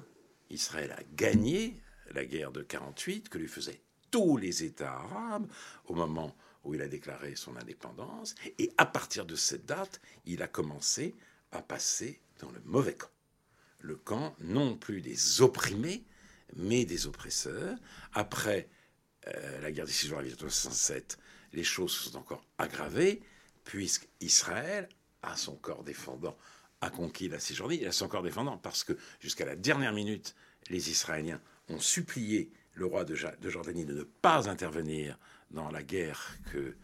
Israël 0.50 0.92
a 0.92 1.04
gagné 1.16 1.82
la 2.12 2.26
guerre 2.26 2.52
de 2.52 2.62
48 2.62 3.30
que 3.30 3.38
lui 3.38 3.48
faisaient 3.48 3.82
tous 4.12 4.38
les 4.38 4.64
États 4.64 4.94
arabes 4.94 5.52
au 5.86 5.96
moment 5.96 6.36
où 6.68 6.76
il 6.76 6.82
a 6.82 6.88
déclaré 6.88 7.36
son 7.36 7.56
indépendance, 7.56 8.36
et 8.60 8.72
à 8.78 8.86
partir 8.86 9.26
de 9.26 9.36
cette 9.36 9.66
date, 9.66 10.02
il 10.26 10.42
a 10.42 10.48
commencé 10.48 11.16
à 11.52 11.62
passer 11.62 12.20
dans 12.40 12.52
le 12.52 12.60
mauvais 12.66 12.96
camp. 12.96 13.10
Le 13.80 13.96
camp 13.96 14.36
non 14.40 14.76
plus 14.76 15.02
des 15.02 15.42
opprimés, 15.42 16.04
mais 16.56 16.86
des 16.86 17.08
oppresseurs. 17.08 17.78
Après 18.14 18.70
euh, 19.28 19.62
la 19.62 19.72
guerre 19.72 19.86
des 19.86 19.92
six 19.92 20.08
jours 20.08 20.20
à 20.20 20.24
1967, 20.24 21.18
les 21.54 21.64
choses 21.64 21.92
se 21.92 22.10
sont 22.10 22.18
encore 22.18 22.46
aggravées, 22.58 23.22
puisque 23.64 24.08
Israël, 24.20 24.90
à 25.22 25.38
son 25.38 25.56
corps 25.56 25.84
défendant, 25.84 26.38
a 26.82 26.90
conquis 26.90 27.30
la 27.30 27.40
Cisjordanie. 27.40 27.82
Il 27.82 27.88
a 27.88 27.92
son 27.92 28.08
corps 28.08 28.24
défendant 28.24 28.58
parce 28.58 28.84
que 28.84 28.98
jusqu'à 29.20 29.46
la 29.46 29.56
dernière 29.56 29.94
minute, 29.94 30.36
les 30.70 30.90
Israéliens 30.90 31.42
ont 31.70 31.80
supplié 31.80 32.52
le 32.74 32.86
roi 32.86 33.04
de, 33.04 33.16
Jordanie 33.16 33.86
de 33.86 33.94
ne 33.94 34.04
pas 34.04 34.50
intervenir 34.50 35.18
dans 35.52 35.72
la 35.72 35.84
guerre 35.84 36.38
que 36.52 36.76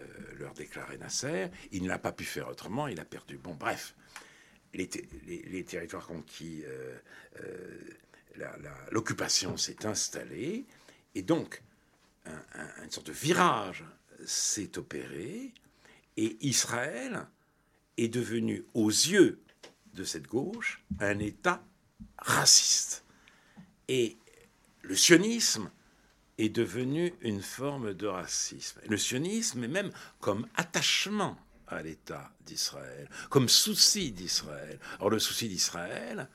euh, 0.00 0.04
leur 0.38 0.54
déclarait 0.54 0.98
Nasser. 0.98 1.48
Il 1.70 1.84
n'a 1.84 1.98
pas 1.98 2.12
pu 2.12 2.24
faire 2.24 2.48
autrement, 2.48 2.88
il 2.88 3.00
a 3.00 3.04
perdu. 3.04 3.38
Bon, 3.38 3.54
bref, 3.54 3.94
les, 4.74 5.64
territoires 5.64 6.06
conquis, 6.06 6.62
euh, 6.64 6.96
euh, 7.40 7.78
l'occupation 8.90 9.56
s'est 9.56 9.86
installée, 9.86 10.64
et 11.14 11.22
donc 11.22 11.62
une 12.82 12.90
sorte 12.90 13.08
de 13.08 13.12
virage 13.12 13.84
s'est 14.24 14.78
opéré, 14.78 15.52
et 16.16 16.36
Israël 16.40 17.26
est 17.98 18.08
devenu, 18.08 18.64
aux 18.74 18.88
yeux 18.88 19.40
de 19.94 20.04
cette 20.04 20.26
gauche, 20.26 20.82
un 21.00 21.18
État 21.18 21.62
raciste. 22.18 23.04
Et 23.88 24.16
le 24.82 24.96
sionisme 24.96 25.70
est 26.42 26.48
devenu 26.48 27.14
une 27.20 27.40
forme 27.40 27.94
de 27.94 28.06
racisme. 28.08 28.80
Le 28.88 28.96
sionisme 28.96 29.62
est 29.62 29.68
même 29.68 29.92
comme 30.20 30.48
attachement 30.56 31.38
à 31.68 31.82
l'État 31.82 32.32
d'Israël, 32.44 33.08
comme 33.30 33.48
souci 33.48 34.10
d'Israël. 34.10 34.80
Or, 34.98 35.10
le 35.10 35.20
souci 35.20 35.48
d'Israël, 35.48 36.28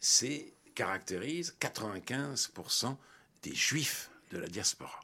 c'est 0.00 0.52
caractérise 0.74 1.56
95% 1.60 2.96
des 3.42 3.54
juifs 3.54 4.10
de 4.32 4.38
la 4.38 4.48
diaspora. 4.48 5.00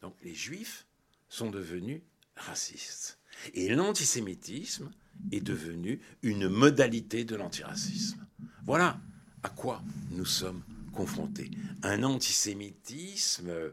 Donc 0.00 0.14
les 0.22 0.34
juifs 0.34 0.86
sont 1.28 1.50
devenus 1.50 2.00
racistes. 2.36 3.18
Et 3.54 3.74
l'antisémitisme 3.74 4.92
est 5.32 5.40
devenu 5.40 6.00
une 6.22 6.48
modalité 6.48 7.24
de 7.24 7.34
l'antiracisme. 7.34 8.24
Voilà 8.64 9.00
à 9.42 9.48
quoi 9.48 9.82
nous 10.10 10.24
sommes 10.24 10.62
confrontés. 10.92 11.50
Un 11.82 12.04
antisémitisme 12.04 13.72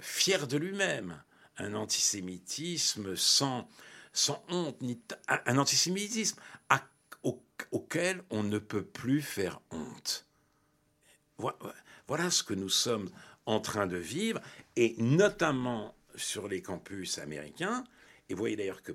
fier 0.00 0.46
de 0.46 0.56
lui-même, 0.56 1.22
un 1.58 1.74
antisémitisme 1.74 3.16
sans, 3.16 3.68
sans 4.12 4.44
honte, 4.48 4.80
ni 4.82 5.00
un 5.28 5.58
antisémitisme 5.58 6.40
auquel 7.72 8.22
on 8.30 8.42
ne 8.42 8.58
peut 8.58 8.84
plus 8.84 9.22
faire 9.22 9.60
honte. 9.70 10.26
Voilà 12.06 12.30
ce 12.30 12.42
que 12.42 12.54
nous 12.54 12.68
sommes 12.68 13.10
en 13.46 13.60
train 13.60 13.86
de 13.86 13.96
vivre, 13.96 14.40
et 14.76 14.94
notamment 14.98 15.94
sur 16.14 16.48
les 16.48 16.62
campus 16.62 17.18
américains, 17.18 17.84
et 18.28 18.34
vous 18.34 18.38
voyez 18.38 18.56
d'ailleurs 18.56 18.82
que 18.82 18.92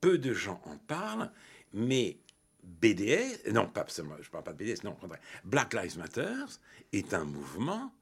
peu 0.00 0.18
de 0.18 0.32
gens 0.32 0.60
en 0.64 0.76
parlent, 0.78 1.30
mais 1.72 2.18
BDS, 2.64 3.50
non, 3.52 3.66
pas 3.68 3.86
je 3.88 4.02
ne 4.02 4.22
parle 4.30 4.44
pas 4.44 4.52
de 4.52 4.64
BDS, 4.64 4.84
non, 4.84 4.96
Black 5.44 5.74
Lives 5.74 5.98
Matter 5.98 6.44
est 6.92 7.14
un 7.14 7.24
mouvement 7.24 7.92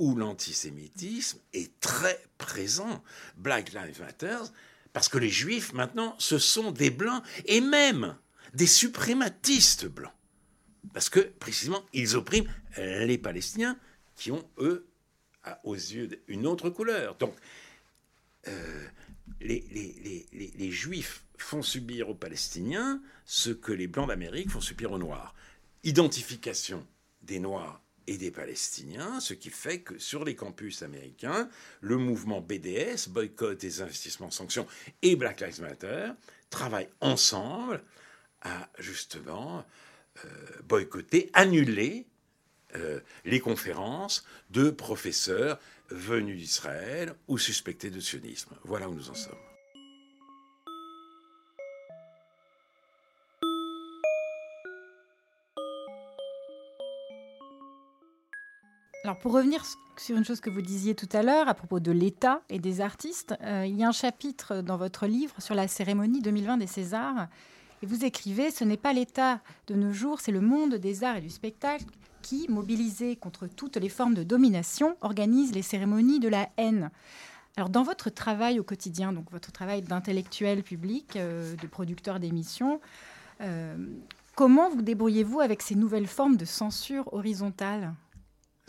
où 0.00 0.16
l'antisémitisme 0.16 1.38
est 1.52 1.78
très 1.78 2.20
présent. 2.38 3.04
Black 3.36 3.72
Lives 3.72 4.00
Matter, 4.00 4.38
parce 4.92 5.08
que 5.08 5.18
les 5.18 5.28
juifs, 5.28 5.72
maintenant, 5.72 6.16
ce 6.18 6.38
sont 6.38 6.72
des 6.72 6.90
blancs, 6.90 7.22
et 7.44 7.60
même 7.60 8.16
des 8.54 8.66
suprématistes 8.66 9.86
blancs. 9.86 10.12
Parce 10.94 11.10
que, 11.10 11.20
précisément, 11.20 11.84
ils 11.92 12.16
oppriment 12.16 12.50
les 12.76 13.18
Palestiniens 13.18 13.78
qui 14.16 14.32
ont, 14.32 14.48
eux, 14.58 14.88
aux 15.64 15.74
yeux, 15.74 16.08
une 16.28 16.46
autre 16.46 16.70
couleur. 16.70 17.16
Donc, 17.16 17.34
euh, 18.48 18.86
les, 19.40 19.60
les, 19.70 20.50
les, 20.56 20.70
Juifs 20.70 21.24
font 21.36 21.62
subir 21.62 22.08
aux 22.08 22.14
Palestiniens 22.14 23.02
ce 23.26 23.50
que 23.50 23.72
les 23.72 23.86
Blancs 23.86 24.08
d'Amérique 24.08 24.50
font 24.50 24.62
subir 24.62 24.92
aux 24.92 24.98
Noirs. 24.98 25.34
Identification 25.84 26.86
des 27.22 27.38
Noirs 27.38 27.82
et 28.10 28.18
des 28.18 28.32
Palestiniens, 28.32 29.20
ce 29.20 29.34
qui 29.34 29.50
fait 29.50 29.82
que 29.82 29.96
sur 30.00 30.24
les 30.24 30.34
campus 30.34 30.82
américains, 30.82 31.48
le 31.80 31.96
mouvement 31.96 32.40
BDS, 32.40 33.08
boycott 33.08 33.60
des 33.60 33.82
investissements 33.82 34.32
sanctions, 34.32 34.66
et 35.02 35.14
Black 35.14 35.40
Lives 35.40 35.60
Matter 35.60 36.10
travaillent 36.50 36.90
ensemble 37.00 37.84
à 38.42 38.68
justement 38.80 39.64
euh, 40.24 40.28
boycotter, 40.64 41.30
annuler 41.34 42.04
euh, 42.74 42.98
les 43.24 43.38
conférences 43.38 44.24
de 44.50 44.70
professeurs 44.70 45.60
venus 45.90 46.36
d'Israël 46.36 47.14
ou 47.28 47.38
suspectés 47.38 47.90
de 47.90 48.00
sionisme. 48.00 48.56
Voilà 48.64 48.88
où 48.88 48.94
nous 48.94 49.08
en 49.08 49.14
sommes. 49.14 49.49
Alors 59.02 59.18
pour 59.18 59.32
revenir 59.32 59.64
sur 59.96 60.16
une 60.18 60.24
chose 60.26 60.40
que 60.40 60.50
vous 60.50 60.60
disiez 60.60 60.94
tout 60.94 61.08
à 61.12 61.22
l'heure 61.22 61.48
à 61.48 61.54
propos 61.54 61.80
de 61.80 61.90
l'État 61.90 62.42
et 62.50 62.58
des 62.58 62.82
artistes, 62.82 63.34
euh, 63.40 63.64
il 63.66 63.76
y 63.76 63.82
a 63.82 63.88
un 63.88 63.92
chapitre 63.92 64.60
dans 64.60 64.76
votre 64.76 65.06
livre 65.06 65.34
sur 65.38 65.54
la 65.54 65.68
cérémonie 65.68 66.20
2020 66.20 66.58
des 66.58 66.66
Césars 66.66 67.28
et 67.82 67.86
vous 67.86 68.04
écrivez 68.04 68.50
Ce 68.50 68.62
n'est 68.62 68.76
pas 68.76 68.92
l'État 68.92 69.40
de 69.68 69.74
nos 69.74 69.90
jours, 69.90 70.20
c'est 70.20 70.32
le 70.32 70.42
monde 70.42 70.74
des 70.74 71.02
arts 71.02 71.16
et 71.16 71.22
du 71.22 71.30
spectacle 71.30 71.86
qui, 72.20 72.46
mobilisé 72.50 73.16
contre 73.16 73.46
toutes 73.46 73.78
les 73.78 73.88
formes 73.88 74.12
de 74.12 74.22
domination, 74.22 74.98
organise 75.00 75.54
les 75.54 75.62
cérémonies 75.62 76.20
de 76.20 76.28
la 76.28 76.50
haine. 76.58 76.90
Alors, 77.56 77.70
dans 77.70 77.82
votre 77.82 78.10
travail 78.10 78.60
au 78.60 78.64
quotidien, 78.64 79.14
donc 79.14 79.30
votre 79.30 79.50
travail 79.50 79.80
d'intellectuel 79.80 80.62
public, 80.62 81.16
euh, 81.16 81.56
de 81.56 81.66
producteur 81.66 82.20
d'émissions, 82.20 82.82
euh, 83.40 83.76
comment 84.34 84.68
vous 84.68 84.82
débrouillez-vous 84.82 85.40
avec 85.40 85.62
ces 85.62 85.74
nouvelles 85.74 86.06
formes 86.06 86.36
de 86.36 86.44
censure 86.44 87.10
horizontale? 87.14 87.94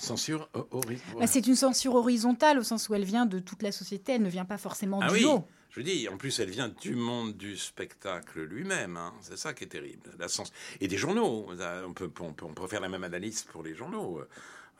Censure 0.01 0.49
horizontale 0.71 1.19
bah, 1.19 1.27
C'est 1.27 1.45
une 1.45 1.55
censure 1.55 1.95
horizontale 1.95 2.57
au 2.57 2.63
sens 2.63 2.89
où 2.89 2.95
elle 2.95 3.03
vient 3.03 3.25
de 3.25 3.39
toute 3.39 3.61
la 3.61 3.71
société, 3.71 4.13
elle 4.13 4.23
ne 4.23 4.29
vient 4.29 4.45
pas 4.45 4.57
forcément 4.57 4.99
ah 5.01 5.07
du 5.07 5.13
oui. 5.13 5.25
haut. 5.25 5.45
Je 5.69 5.81
dis, 5.81 6.09
en 6.09 6.17
plus, 6.17 6.37
elle 6.39 6.49
vient 6.49 6.67
du 6.67 6.95
monde 6.95 7.37
du 7.37 7.55
spectacle 7.55 8.41
lui-même. 8.41 8.97
Hein. 8.97 9.13
C'est 9.21 9.37
ça 9.37 9.53
qui 9.53 9.63
est 9.63 9.67
terrible. 9.67 10.09
La 10.19 10.27
sens... 10.27 10.51
Et 10.81 10.87
des 10.87 10.97
journaux. 10.97 11.47
On 11.87 11.93
peut, 11.93 12.11
on, 12.19 12.33
peut, 12.33 12.67
faire 12.67 12.81
la 12.81 12.89
même 12.89 13.05
analyse 13.05 13.43
pour 13.43 13.63
les 13.63 13.73
journaux. 13.73 14.21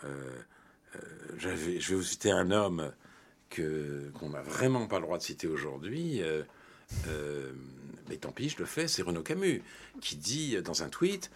Euh, 0.03 0.07
euh, 0.95 0.99
je 1.37 1.49
vais 1.49 1.77
vous 1.77 2.03
citer 2.03 2.31
un 2.31 2.51
homme 2.51 2.91
que, 3.49 4.11
qu'on 4.19 4.31
n'a 4.31 4.41
vraiment 4.41 4.87
pas 4.87 4.97
le 4.97 5.05
droit 5.05 5.17
de 5.17 5.23
citer 5.23 5.47
aujourd'hui. 5.47 6.21
Euh, 6.21 7.53
mais 8.09 8.17
tant 8.17 8.33
pis, 8.33 8.49
je 8.49 8.57
le 8.57 8.65
fais. 8.65 8.89
C'est 8.89 9.01
Renaud 9.01 9.23
Camus 9.23 9.63
qui 10.01 10.17
dit 10.17 10.61
dans 10.61 10.83
un 10.83 10.89
tweet 10.89 11.31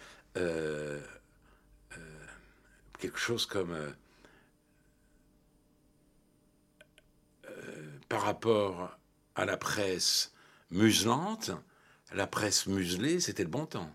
quelque 2.98 3.18
chose 3.18 3.46
comme 3.46 3.76
par 8.08 8.22
rapport 8.22 8.96
à 9.34 9.44
la 9.44 9.56
presse 9.56 10.32
muselante, 10.70 11.50
la 12.12 12.26
presse 12.26 12.66
muselée, 12.66 13.20
c'était 13.20 13.42
le 13.42 13.50
bon 13.50 13.66
temps. 13.66 13.90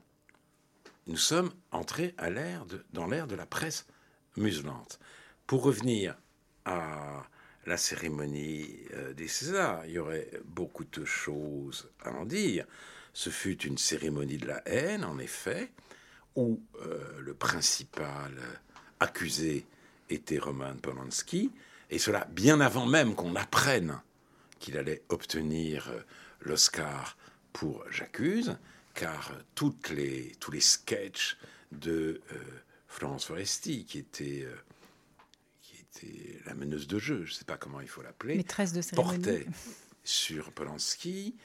Nous 1.08 1.18
sommes 1.18 1.52
entrés 1.72 2.16
dans 2.93 3.08
l'ère 3.08 3.28
de 3.28 3.36
la 3.36 3.45
presse 3.45 3.86
muselante. 4.38 4.99
Pour 5.47 5.64
revenir 5.64 6.16
à 6.66 7.24
la 7.66 7.78
cérémonie 7.78 8.86
euh, 8.93 9.14
des 9.14 9.28
Césars, 9.28 9.86
il 9.86 9.93
y 9.93 9.99
aurait 9.99 10.30
beaucoup 10.45 10.86
de 10.86 11.06
choses 11.06 11.89
à 12.04 12.12
en 12.12 12.26
dire. 12.26 12.66
Ce 13.14 13.30
fut 13.30 13.62
une 13.64 13.78
cérémonie 13.78 14.38
de 14.38 14.47
la 14.47 14.62
haine, 14.68 15.04
en 15.04 15.20
effet, 15.20 15.72
où 16.36 16.64
euh, 16.82 17.20
le 17.20 17.34
principal 17.34 18.32
accusé 19.02 19.66
était 20.10 20.38
Roman 20.38 20.76
Polanski, 20.76 21.52
et 21.89 21.99
cela 21.99 22.26
bien 22.32 22.62
avant 22.62 22.86
même 22.86 23.16
qu'on 23.16 23.36
apprenne 23.36 23.99
qu'il 24.60 24.78
allait 24.78 25.02
obtenir 25.10 25.89
euh, 25.89 25.99
l'Oscar 26.41 27.18
pour 27.52 27.84
J'accuse, 27.89 28.58
car 28.93 29.34
toutes 29.56 29.89
les, 29.89 30.34
tous 30.39 30.52
les 30.52 30.62
sketchs 30.62 31.38
de 31.72 32.22
euh, 32.32 32.36
Florence 32.88 33.26
Foresti, 33.26 33.86
qui 33.86 33.97
était, 33.97 34.45
euh, 34.45 34.56
qui 35.62 35.78
était 35.78 36.39
la 36.45 36.54
meneuse 36.54 36.88
de 36.88 36.99
jeu, 36.99 37.26
je 37.26 37.32
ne 37.32 37.36
sais 37.36 37.45
pas 37.45 37.58
comment 37.58 37.82
il 37.82 37.88
faut 37.88 38.02
l'appeler, 38.02 38.36
portait 38.95 39.45
sur 40.04 40.52
Polanski, 40.52 41.36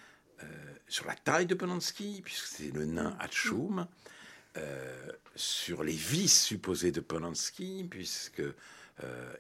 sur 0.89 1.07
la 1.07 1.15
taille 1.15 1.47
de 1.47 1.55
Polanski, 1.55 2.21
puisque 2.23 2.47
c'était 2.47 2.77
le 2.77 2.85
nain 2.85 3.17
Hatchoum, 3.21 3.87
sur 5.35 5.85
les 5.85 5.93
vices 5.93 6.43
supposés 6.45 6.93
de 6.93 7.01
Polanski, 7.01 7.87
puisque 7.91 8.43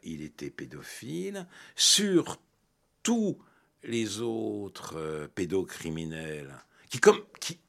il 0.02 0.22
était 0.22 0.50
pédophile, 0.50 1.46
sur 1.74 2.38
tout 3.02 3.38
les 3.86 4.20
autres 4.20 4.96
euh, 4.96 5.28
pédocriminels, 5.28 6.54
qui, 6.90 6.98
comme, 6.98 7.20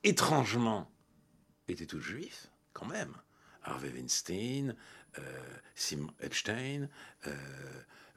étrangement 0.04 0.91
étaient 1.68 1.86
tous 1.86 2.02
juifs, 2.02 2.48
quand 2.74 2.86
même. 2.86 3.14
Harvey 3.64 3.89
Weinstein, 3.89 4.76
euh, 5.20 5.22
Simon 5.76 6.12
Epstein, 6.22 6.89
euh, 7.28 7.36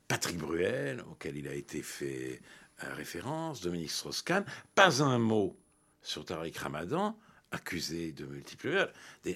Patrick 0.09 0.39
Bruel, 0.39 1.03
auquel 1.11 1.37
il 1.37 1.49
a 1.49 1.55
été 1.55 1.83
fait 1.83 2.41
référence, 2.78 3.61
Dominique 3.61 3.91
Strauss-Kahn, 3.91 4.45
pas 4.74 5.03
un 5.03 5.18
mot 5.18 5.59
sur 6.03 6.24
Tariq 6.24 6.59
Ramadan, 6.59 7.18
accusé 7.53 8.12
de 8.12 8.24
multiples 8.26 8.90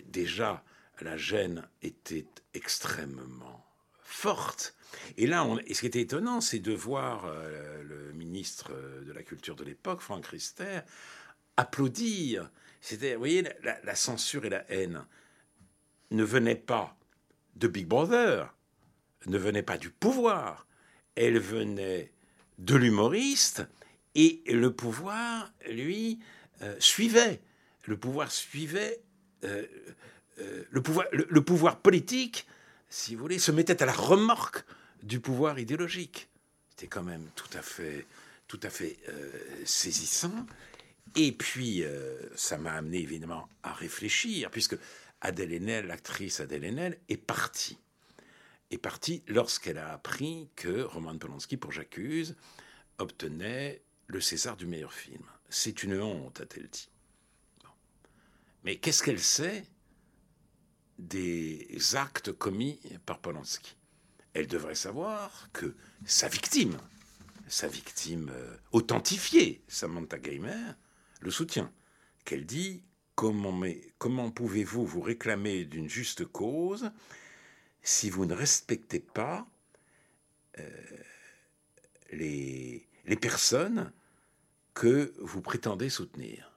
Déjà, 0.06 0.64
la 1.00 1.16
gêne 1.16 1.66
était 1.82 2.26
extrêmement 2.54 3.64
forte. 4.02 4.74
Et 5.16 5.26
là, 5.26 5.46
et 5.66 5.74
ce 5.74 5.80
qui 5.80 5.86
était 5.86 6.00
étonnant, 6.00 6.40
c'est 6.40 6.60
de 6.60 6.72
voir 6.72 7.24
euh, 7.26 7.82
le 7.82 8.12
ministre 8.12 8.72
de 9.04 9.12
la 9.12 9.22
Culture 9.22 9.56
de 9.56 9.64
l'époque, 9.64 10.00
Franck 10.00 10.26
Rister, 10.26 10.80
applaudir. 11.56 12.50
C'était, 12.80 13.14
vous 13.14 13.20
voyez, 13.20 13.48
la, 13.62 13.94
censure 13.94 14.44
et 14.44 14.50
la 14.50 14.70
haine 14.70 15.04
ne 16.10 16.22
venaient 16.22 16.54
pas 16.54 16.96
de 17.56 17.66
Big 17.66 17.86
Brother, 17.86 18.54
ne 19.26 19.38
venaient 19.38 19.62
pas 19.62 19.78
du 19.78 19.90
pouvoir, 19.90 20.66
elles 21.16 21.38
venaient 21.38 22.12
de 22.58 22.76
l'humoriste, 22.76 23.64
et 24.14 24.42
le 24.46 24.72
pouvoir, 24.72 25.52
lui, 25.68 26.20
euh, 26.62 26.76
suivait. 26.78 27.40
Le 27.86 27.96
pouvoir 27.96 28.30
suivait. 28.30 29.00
Euh, 29.44 29.66
le, 30.70 30.82
pouvoir, 30.82 31.06
le 31.12 31.44
pouvoir 31.44 31.78
politique, 31.78 32.46
si 32.88 33.14
vous 33.14 33.22
voulez, 33.22 33.38
se 33.38 33.52
mettait 33.52 33.82
à 33.82 33.86
la 33.86 33.92
remorque 33.92 34.64
du 35.02 35.20
pouvoir 35.20 35.58
idéologique. 35.58 36.28
C'était 36.70 36.88
quand 36.88 37.02
même 37.02 37.28
tout 37.36 37.50
à 37.56 37.62
fait, 37.62 38.06
tout 38.48 38.58
à 38.62 38.70
fait 38.70 38.98
euh, 39.08 39.30
saisissant. 39.64 40.46
Et 41.14 41.30
puis, 41.30 41.84
euh, 41.84 42.18
ça 42.34 42.58
m'a 42.58 42.72
amené 42.72 42.98
évidemment 42.98 43.48
à 43.62 43.72
réfléchir, 43.72 44.50
puisque 44.50 44.76
Adèle 45.20 45.52
Haenel, 45.52 45.86
l'actrice 45.86 46.40
Adèle 46.40 46.64
Haenel, 46.64 46.98
est 47.08 47.16
partie. 47.16 47.78
Est 48.70 48.78
partie 48.78 49.22
lorsqu'elle 49.28 49.78
a 49.78 49.92
appris 49.92 50.48
que 50.56 50.82
Roman 50.82 51.16
Polanski, 51.16 51.56
pour 51.56 51.70
J'accuse, 51.70 52.34
obtenait 52.98 53.82
le 54.08 54.20
César 54.20 54.56
du 54.56 54.66
meilleur 54.66 54.92
film. 54.92 55.22
C'est 55.48 55.84
une 55.84 56.00
honte, 56.00 56.40
a-t-elle 56.40 56.68
dit. 56.68 56.88
Mais 58.64 58.76
qu'est-ce 58.76 59.02
qu'elle 59.02 59.20
sait 59.20 59.66
des 60.98 61.78
actes 61.94 62.32
commis 62.32 62.80
par 63.04 63.20
Polanski? 63.20 63.76
Elle 64.32 64.46
devrait 64.46 64.74
savoir 64.74 65.48
que 65.52 65.76
sa 66.06 66.28
victime, 66.28 66.78
sa 67.46 67.68
victime 67.68 68.30
euh, 68.34 68.56
authentifiée, 68.72 69.62
Samantha 69.68 70.18
Geimer, 70.18 70.72
le 71.20 71.30
soutient. 71.30 71.72
Qu'elle 72.24 72.46
dit 72.46 72.82
Comment, 73.14 74.30
pouvez-vous 74.32 74.84
vous 74.84 75.00
réclamer 75.00 75.64
d'une 75.66 75.88
juste 75.88 76.24
cause 76.24 76.90
si 77.82 78.10
vous 78.10 78.26
ne 78.26 78.34
respectez 78.34 78.98
pas 78.98 79.46
euh, 80.58 80.68
les 82.10 82.88
personnes 83.20 83.92
que 84.72 85.14
vous 85.20 85.42
prétendez 85.42 85.90
soutenir? 85.90 86.53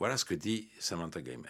Voilà 0.00 0.16
ce 0.16 0.24
que 0.24 0.34
dit 0.34 0.66
Samantha 0.78 1.20
Geimer, 1.20 1.46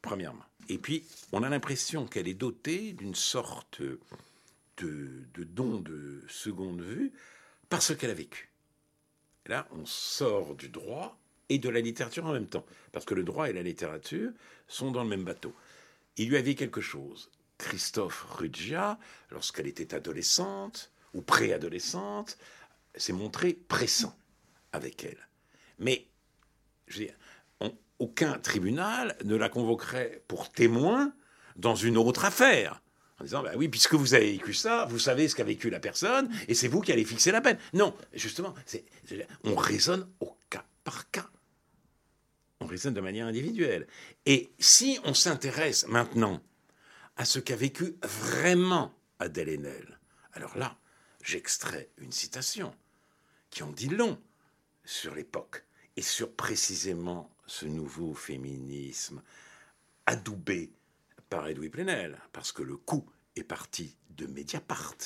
premièrement. 0.00 0.44
Et 0.68 0.78
puis, 0.78 1.04
on 1.32 1.42
a 1.42 1.48
l'impression 1.48 2.06
qu'elle 2.06 2.28
est 2.28 2.34
dotée 2.34 2.92
d'une 2.92 3.16
sorte 3.16 3.82
de, 4.76 5.26
don 5.36 5.80
de 5.80 6.22
seconde 6.28 6.80
vue 6.80 7.12
parce 7.68 7.96
qu'elle 7.96 8.10
a 8.10 8.14
vécu. 8.14 8.48
là, 9.46 9.66
on 9.72 9.84
sort 9.84 10.54
du 10.54 10.68
droit 10.68 11.18
et 11.48 11.58
de 11.58 11.68
la 11.68 11.80
littérature 11.80 12.26
en 12.26 12.32
même 12.32 12.46
temps, 12.46 12.64
parce 12.92 13.04
que 13.04 13.14
le 13.14 13.24
droit 13.24 13.50
et 13.50 13.52
la 13.52 13.62
littérature 13.62 14.30
sont 14.68 14.92
dans 14.92 15.02
le 15.02 15.08
même 15.08 15.24
bateau. 15.24 15.52
Il 16.16 16.28
lui 16.28 16.36
avait 16.36 16.54
quelque 16.54 16.80
chose. 16.80 17.28
Christophe 17.58 18.24
Ruggia, 18.30 19.00
lorsqu'elle 19.30 19.66
était 19.66 19.94
adolescente 19.94 20.92
ou 21.12 21.22
préadolescente, 21.22 22.38
s'est 22.94 23.12
montré 23.12 23.52
pressant 23.52 24.16
avec 24.72 25.04
elle. 25.04 25.28
Mais 25.80 26.06
je 26.86 27.04
aucun 28.02 28.38
tribunal 28.40 29.16
ne 29.24 29.36
la 29.36 29.48
convoquerait 29.48 30.24
pour 30.26 30.50
témoin 30.50 31.14
dans 31.54 31.76
une 31.76 31.96
autre 31.96 32.24
affaire 32.24 32.82
en 33.20 33.24
disant 33.24 33.42
bah 33.44 33.52
oui, 33.54 33.68
puisque 33.68 33.94
vous 33.94 34.14
avez 34.14 34.32
vécu 34.32 34.52
ça, 34.52 34.86
vous 34.86 34.98
savez 34.98 35.28
ce 35.28 35.36
qu'a 35.36 35.44
vécu 35.44 35.70
la 35.70 35.78
personne, 35.78 36.28
et 36.48 36.54
c'est 36.54 36.66
vous 36.66 36.80
qui 36.80 36.90
allez 36.90 37.04
fixer 37.04 37.30
la 37.30 37.40
peine. 37.40 37.56
Non, 37.72 37.94
justement, 38.12 38.52
on 39.44 39.54
raisonne 39.54 40.08
au 40.18 40.36
cas 40.50 40.64
par 40.82 41.08
cas. 41.12 41.30
On 42.58 42.66
raisonne 42.66 42.94
de 42.94 43.00
manière 43.00 43.28
individuelle. 43.28 43.86
Et 44.26 44.52
si 44.58 44.98
on 45.04 45.14
s'intéresse 45.14 45.86
maintenant 45.86 46.42
à 47.16 47.24
ce 47.24 47.38
qu'a 47.38 47.54
vécu 47.54 47.94
vraiment 48.02 48.92
Adèle 49.20 49.50
Haenel, 49.50 50.00
alors 50.32 50.58
là, 50.58 50.76
j'extrais 51.22 51.90
une 51.98 52.10
citation 52.10 52.74
qui 53.50 53.62
en 53.62 53.70
dit 53.70 53.88
long 53.88 54.18
sur 54.84 55.14
l'époque 55.14 55.64
et 55.96 56.02
sur 56.02 56.32
précisément 56.32 57.30
ce 57.46 57.66
nouveau 57.66 58.14
féminisme 58.14 59.22
adoubé 60.06 60.72
par 61.28 61.48
Edoui 61.48 61.70
Plenel, 61.70 62.18
parce 62.32 62.52
que 62.52 62.62
le 62.62 62.76
coup 62.76 63.08
est 63.36 63.44
parti 63.44 63.96
de 64.10 64.26
Mediapart, 64.26 64.96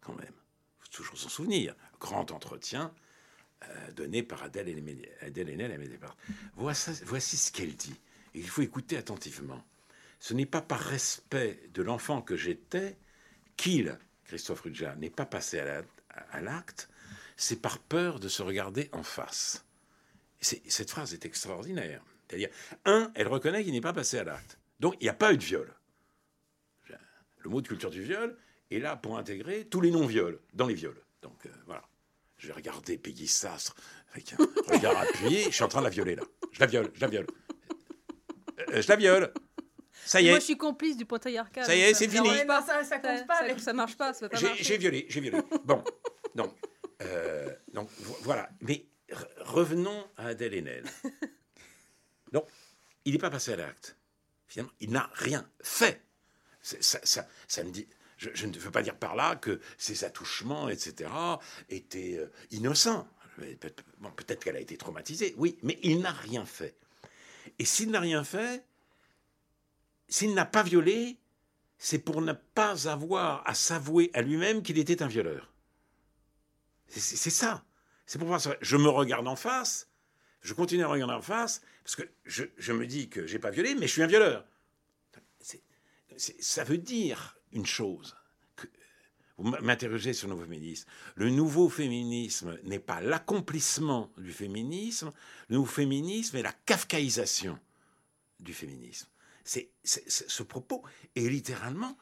quand 0.00 0.14
même. 0.14 0.34
Faut 0.78 0.88
toujours 0.90 1.18
s'en 1.18 1.28
souvenir. 1.28 1.74
Grand 2.00 2.30
entretien 2.30 2.94
euh, 3.64 3.92
donné 3.92 4.22
par 4.22 4.42
Adèle, 4.42 4.68
Haenel 5.22 5.72
à 5.72 5.78
Mediapart. 5.78 6.16
Voici, 6.56 7.36
ce 7.36 7.52
qu'elle 7.52 7.74
dit. 7.74 7.94
Il 8.34 8.48
faut 8.48 8.62
écouter 8.62 8.96
attentivement. 8.96 9.62
Ce 10.18 10.34
n'est 10.34 10.46
pas 10.46 10.62
par 10.62 10.80
respect 10.80 11.68
de 11.74 11.82
l'enfant 11.82 12.22
que 12.22 12.36
j'étais 12.36 12.96
qu'il, 13.56 13.98
Christophe 14.24 14.62
Rudja, 14.62 14.94
n'est 14.96 15.10
pas 15.10 15.26
passé 15.26 15.58
à 15.60 16.40
l'acte, 16.40 16.88
c'est 17.36 17.60
par 17.60 17.78
peur 17.78 18.18
de 18.18 18.28
se 18.28 18.42
regarder 18.42 18.88
en 18.92 19.02
face. 19.02 19.65
Cette 20.68 20.90
phrase 20.90 21.12
est 21.14 21.24
extraordinaire. 21.24 22.02
C'est-à-dire, 22.28 22.48
un, 22.84 23.10
elle 23.14 23.28
reconnaît 23.28 23.64
qu'il 23.64 23.72
n'est 23.72 23.80
pas 23.80 23.92
passé 23.92 24.18
à 24.18 24.24
l'acte. 24.24 24.58
Donc 24.80 24.94
il 25.00 25.04
n'y 25.04 25.08
a 25.08 25.14
pas 25.14 25.32
eu 25.32 25.38
de 25.38 25.44
viol. 25.44 25.72
Le 27.38 27.50
mot 27.50 27.60
de 27.60 27.68
culture 27.68 27.90
du 27.90 28.02
viol 28.02 28.36
est 28.70 28.80
là 28.80 28.96
pour 28.96 29.16
intégrer 29.18 29.66
tous 29.66 29.80
les 29.80 29.90
non-viols 29.90 30.40
dans 30.52 30.66
les 30.66 30.74
viols. 30.74 31.00
Donc 31.22 31.46
euh, 31.46 31.50
voilà. 31.66 31.82
Je 32.38 32.48
vais 32.48 32.52
regarder 32.52 32.98
Peggy 32.98 33.28
Sastre 33.28 33.74
avec 34.12 34.32
un 34.32 34.36
regard 34.72 34.98
appuyé. 34.98 35.44
Je 35.44 35.50
suis 35.50 35.64
en 35.64 35.68
train 35.68 35.80
de 35.80 35.84
la 35.84 35.90
violer 35.90 36.16
là. 36.16 36.24
Je 36.52 36.60
la 36.60 36.66
viole, 36.66 36.90
je 36.92 37.00
la 37.00 37.06
viole. 37.06 37.26
Euh, 38.58 38.82
je 38.82 38.88
la 38.88 38.96
viole. 38.96 39.32
Ça 40.04 40.20
y 40.20 40.26
est. 40.26 40.30
Moi, 40.30 40.38
je 40.38 40.44
suis 40.44 40.56
complice 40.56 40.96
du 40.96 41.06
patriarcat. 41.06 41.64
Ça 41.64 41.74
y 41.74 41.80
est, 41.80 41.94
c'est 41.94 42.08
fini. 42.08 42.28
Pas, 42.46 42.62
ça, 42.62 42.84
ça 42.84 42.98
compte 42.98 43.26
pas. 43.26 43.48
Ça, 43.48 43.58
ça 43.58 43.72
marche 43.72 43.96
pas. 43.96 44.12
Ça 44.12 44.28
j'ai 44.56 44.76
violé, 44.76 45.06
j'ai 45.08 45.20
violé. 45.20 45.38
Bon, 45.64 45.82
donc, 46.34 46.54
euh, 47.02 47.48
donc 47.72 47.88
voilà. 48.22 48.48
Mais 48.60 48.86
revenons 49.40 50.08
à 50.16 50.26
Adèle 50.28 50.54
Haenel. 50.54 50.84
Donc, 52.32 52.46
il 53.04 53.12
n'est 53.12 53.18
pas 53.18 53.30
passé 53.30 53.52
à 53.52 53.56
l'acte. 53.56 53.96
Finalement, 54.48 54.72
il 54.80 54.90
n'a 54.90 55.10
rien 55.14 55.48
fait. 55.62 56.02
Ça, 56.62 56.98
ça, 57.04 57.28
ça, 57.46 57.64
me 57.64 57.70
dit. 57.70 57.86
Je, 58.16 58.46
ne 58.46 58.58
veux 58.58 58.70
pas 58.70 58.82
dire 58.82 58.96
par 58.96 59.14
là 59.14 59.36
que 59.36 59.60
ses 59.76 60.04
attouchements, 60.04 60.68
etc., 60.68 61.10
étaient 61.68 62.16
euh, 62.18 62.30
innocents. 62.50 63.06
Bon, 63.98 64.10
peut-être 64.12 64.42
qu'elle 64.42 64.56
a 64.56 64.60
été 64.60 64.76
traumatisée, 64.78 65.34
oui, 65.36 65.58
mais 65.62 65.78
il 65.82 66.00
n'a 66.00 66.12
rien 66.12 66.46
fait. 66.46 66.74
Et 67.58 67.64
s'il 67.64 67.90
n'a 67.90 68.00
rien 68.00 68.24
fait, 68.24 68.64
s'il 70.08 70.34
n'a 70.34 70.46
pas 70.46 70.62
violé, 70.62 71.18
c'est 71.78 71.98
pour 71.98 72.22
ne 72.22 72.32
pas 72.32 72.88
avoir 72.88 73.46
à 73.46 73.54
s'avouer 73.54 74.10
à 74.14 74.22
lui-même 74.22 74.62
qu'il 74.62 74.78
était 74.78 75.02
un 75.02 75.08
violeur. 75.08 75.52
C'est 76.88 77.30
ça. 77.30 77.64
C'est 78.06 78.18
pour 78.18 78.40
ça. 78.40 78.56
Je 78.60 78.76
me 78.76 78.88
regarde 78.88 79.26
en 79.26 79.36
face, 79.36 79.88
je 80.40 80.54
continue 80.54 80.84
à 80.84 80.88
regarder 80.88 81.14
en 81.14 81.22
face, 81.22 81.60
parce 81.82 81.96
que 81.96 82.02
je, 82.24 82.72
me 82.72 82.86
dis 82.86 83.08
que 83.08 83.26
j'ai 83.26 83.38
pas 83.38 83.50
violé, 83.50 83.74
mais 83.74 83.86
je 83.86 83.92
suis 83.92 84.02
un 84.02 84.06
violeur. 84.06 84.46
ça 86.16 86.64
veut 86.64 86.78
dire 86.78 87.36
une 87.52 87.66
chose. 87.66 88.16
Vous 89.38 89.50
m'interrogez 89.50 90.14
sur 90.14 90.28
le 90.28 90.34
nouveau 90.34 90.46
féminisme. 90.46 90.88
Le 91.14 91.30
nouveau 91.30 91.68
féminisme 91.68 92.58
n'est 92.62 92.78
pas 92.78 93.02
l'accomplissement 93.02 94.10
du 94.16 94.32
féminisme. 94.32 95.12
Le 95.48 95.56
nouveau 95.56 95.70
féminisme 95.70 96.38
est 96.38 96.42
la 96.42 96.54
kafkaïsation 96.64 97.58
du 98.40 98.54
féminisme. 98.54 99.08
C'est, 99.44 99.70
ce 99.84 100.42
propos 100.42 100.82
est 101.14 101.28
littéralement 101.28 101.98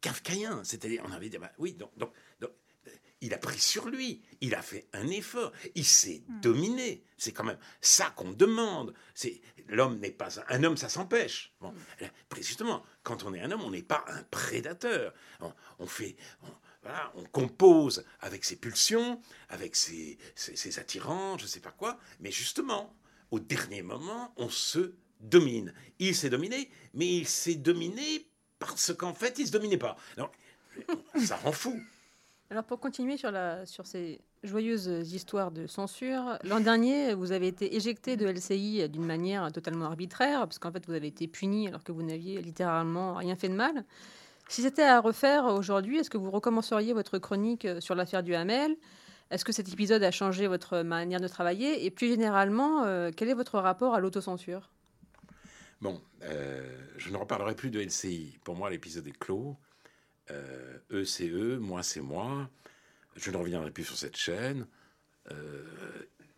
kafkaïen. 0.00 0.62
C'est-à-dire, 0.62 1.02
on 1.04 1.10
avait 1.10 1.28
dit, 1.28 1.38
bah, 1.38 1.50
oui, 1.58 1.74
donc, 1.74 1.90
il 3.20 3.34
a 3.34 3.38
pris 3.38 3.58
sur 3.58 3.88
lui, 3.88 4.22
il 4.40 4.54
a 4.54 4.62
fait 4.62 4.88
un 4.92 5.08
effort, 5.08 5.52
il 5.74 5.84
s'est 5.84 6.22
hmm. 6.28 6.40
dominé. 6.40 7.04
C'est 7.16 7.32
quand 7.32 7.44
même 7.44 7.58
ça 7.80 8.10
qu'on 8.10 8.30
demande. 8.30 8.94
C'est 9.14 9.40
l'homme 9.68 9.98
n'est 9.98 10.10
pas 10.10 10.40
un, 10.48 10.64
homme, 10.64 10.76
ça 10.76 10.88
s'empêche. 10.88 11.52
Bon, 11.60 11.72
hmm. 11.72 12.06
justement, 12.36 12.84
quand 13.02 13.24
on 13.24 13.34
est 13.34 13.40
un 13.40 13.50
homme, 13.50 13.62
on 13.62 13.70
n'est 13.70 13.82
pas 13.82 14.04
un 14.08 14.22
prédateur. 14.24 15.12
On, 15.78 15.86
fait, 15.86 16.16
voilà, 16.82 17.12
on 17.16 17.24
compose 17.24 18.04
avec 18.20 18.44
ses 18.44 18.56
pulsions, 18.56 19.20
avec 19.48 19.74
ses, 19.74 20.18
ses 20.34 20.78
attirants, 20.78 21.38
je 21.38 21.44
ne 21.44 21.48
sais 21.48 21.60
pas 21.60 21.72
quoi. 21.72 21.98
Mais 22.20 22.30
justement, 22.30 22.96
au 23.30 23.40
dernier 23.40 23.82
moment, 23.82 24.32
on 24.36 24.48
se 24.48 24.94
domine. 25.20 25.74
Il 25.98 26.14
s'est 26.14 26.30
dominé, 26.30 26.70
mais 26.94 27.06
il 27.06 27.28
s'est 27.28 27.56
dominé 27.56 28.28
parce 28.58 28.94
qu'en 28.94 29.14
fait, 29.14 29.38
il 29.38 29.46
se 29.46 29.52
dominait 29.52 29.78
pas. 29.78 29.96
Donc, 30.16 30.32
ça 31.24 31.36
rend 31.36 31.52
fou. 31.52 31.80
Alors 32.50 32.64
pour 32.64 32.80
continuer 32.80 33.18
sur, 33.18 33.30
ces 33.84 34.20
joyeuses 34.42 35.12
histoires 35.12 35.50
de 35.50 35.66
censure, 35.66 36.38
l'an 36.44 36.60
dernier, 36.60 37.12
vous 37.12 37.32
avez 37.32 37.46
été 37.46 37.76
éjecté 37.76 38.16
de 38.16 38.26
LCI 38.26 38.88
d'une 38.88 39.04
manière 39.04 39.52
totalement 39.52 39.84
arbitraire, 39.84 40.40
parce 40.40 40.58
qu'en 40.58 40.72
fait, 40.72 40.86
vous 40.86 40.94
avez 40.94 41.08
été 41.08 41.28
puni 41.28 41.68
alors 41.68 41.84
que 41.84 41.92
vous 41.92 42.02
n'aviez 42.02 42.40
littéralement 42.40 43.14
rien 43.14 43.36
fait 43.36 43.50
de 43.50 43.54
mal. 43.54 43.84
Si 44.48 44.62
c'était 44.62 44.82
à 44.82 44.98
refaire 45.00 45.44
aujourd'hui, 45.44 45.98
est-ce 45.98 46.08
que 46.08 46.16
vous 46.16 46.30
recommenceriez 46.30 46.94
votre 46.94 47.18
chronique 47.18 47.68
sur 47.80 47.94
l'affaire 47.94 48.22
du 48.22 48.34
Hamel? 48.34 48.76
Est-ce 49.30 49.44
que 49.44 49.52
cet 49.52 49.70
épisode 49.70 50.02
a 50.02 50.10
changé 50.10 50.46
votre 50.46 50.80
manière 50.80 51.20
de 51.20 51.28
travailler? 51.28 51.84
Et 51.84 51.90
plus 51.90 52.08
généralement, 52.08 52.84
euh, 52.84 53.10
quel 53.14 53.28
est 53.28 53.34
votre 53.34 53.58
rapport 53.58 53.94
à 53.94 54.00
l'autocensure? 54.00 54.70
Bon, 55.82 56.00
euh, 56.22 56.66
je 56.96 57.10
ne 57.10 57.18
reparlerai 57.18 57.54
plus 57.54 57.70
de 57.70 57.78
LCI. 57.78 58.38
Pour 58.42 58.56
moi, 58.56 58.70
l'épisode 58.70 59.06
est 59.06 59.18
clos. 59.18 59.54
Euh, 60.30 60.78
eux, 60.90 61.04
c'est 61.04 61.28
eux, 61.28 61.58
moi, 61.58 61.82
c'est 61.82 62.00
moi. 62.00 62.50
Je 63.16 63.30
ne 63.30 63.36
reviendrai 63.36 63.70
plus 63.70 63.84
sur 63.84 63.96
cette 63.96 64.16
chaîne. 64.16 64.66
Euh, 65.30 65.64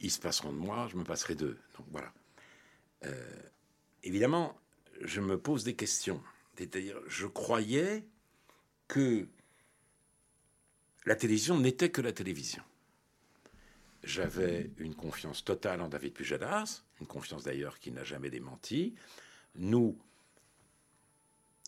ils 0.01 0.11
se 0.11 0.21
passeront 0.21 0.53
de 0.53 0.59
moi, 0.59 0.89
je 0.91 0.97
me 0.97 1.05
passerai 1.05 1.35
d'eux. 1.35 1.59
Donc 1.77 1.87
voilà. 1.91 2.13
évidemment, 4.03 4.59
je 5.01 5.21
me 5.21 5.39
pose 5.39 5.65
des 5.65 5.75
questions. 5.75 6.23
C'est-à-dire, 6.57 7.01
je 7.07 7.27
croyais 7.27 8.05
que 8.87 9.27
la 11.07 11.17
télévision 11.17 11.59
n'était 11.59 11.91
que 11.91 12.03
la 12.03 12.13
télévision. 12.13 12.63
J'avais 14.03 14.71
une 14.79 14.95
confiance 14.95 15.45
totale 15.45 15.81
en 15.81 15.89
David 15.89 16.15
Pujadas, 16.15 16.83
une 17.01 17.07
confiance 17.07 17.45
d'ailleurs 17.45 17.79
qui 17.79 17.93
n'a 17.93 18.05
jamais 18.05 18.31
démenti. 18.31 18.95
Nous 19.55 19.99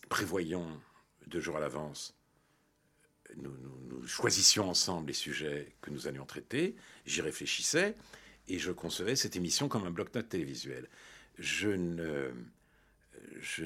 prévoyons 0.09 0.79
deux 1.27 1.39
jours 1.39 1.57
à 1.57 1.59
l'avance, 1.59 2.15
nous, 3.35 4.05
choisissions 4.05 4.69
ensemble 4.69 5.07
les 5.07 5.13
sujets 5.13 5.75
que 5.81 5.89
nous 5.89 6.07
allions 6.07 6.25
traiter, 6.25 6.75
j'y 7.05 7.21
réfléchissais 7.21 7.95
et 8.47 8.59
je 8.59 8.71
concevais 8.71 9.15
cette 9.15 9.35
émission 9.35 9.67
comme 9.67 9.85
un 9.85 9.91
bloc-notes 9.91 10.29
télévisuel. 10.29 10.87
Je 11.39 12.23
je 13.39 13.65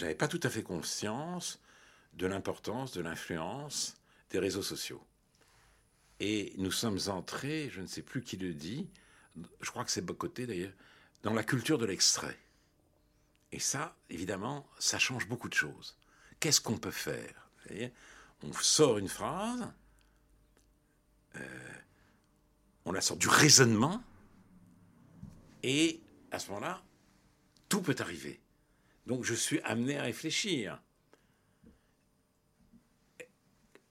n'avais 0.00 0.14
pas 0.14 0.28
tout 0.28 0.40
à 0.42 0.50
fait 0.50 0.62
conscience 0.62 1.60
de 2.14 2.26
l'importance, 2.26 2.92
de 2.92 3.00
l'influence 3.00 3.96
des 4.30 4.38
réseaux 4.38 4.62
sociaux. 4.62 5.04
Et 6.20 6.54
nous 6.58 6.70
sommes 6.70 6.98
entrés, 7.08 7.68
je 7.70 7.80
ne 7.80 7.86
sais 7.86 8.02
plus 8.02 8.22
qui 8.22 8.36
le 8.36 8.54
dit, 8.54 8.88
je 9.60 9.70
crois 9.70 9.84
que 9.84 9.90
c'est 9.90 10.04
Bocoté 10.04 10.46
d'ailleurs, 10.46 10.72
dans 11.22 11.34
la 11.34 11.42
culture 11.42 11.78
de 11.78 11.86
l'extrait. 11.86 12.38
Et 13.52 13.58
ça, 13.58 13.96
évidemment, 14.10 14.66
ça 14.78 14.98
change 14.98 15.28
beaucoup 15.28 15.48
de 15.48 15.54
choses. 15.54 15.96
Qu'est-ce 16.44 16.60
qu'on 16.60 16.76
peut 16.76 16.90
faire? 16.90 17.48
On 18.42 18.52
sort 18.52 18.98
une 18.98 19.08
phrase, 19.08 19.72
euh, 21.36 21.74
on 22.84 22.92
la 22.92 23.00
sort 23.00 23.16
du 23.16 23.28
raisonnement, 23.28 24.04
et 25.62 26.02
à 26.30 26.38
ce 26.38 26.48
moment-là, 26.48 26.82
tout 27.70 27.80
peut 27.80 27.96
arriver. 27.98 28.42
Donc 29.06 29.24
je 29.24 29.32
suis 29.32 29.58
amené 29.62 29.96
à 29.96 30.02
réfléchir. 30.02 30.82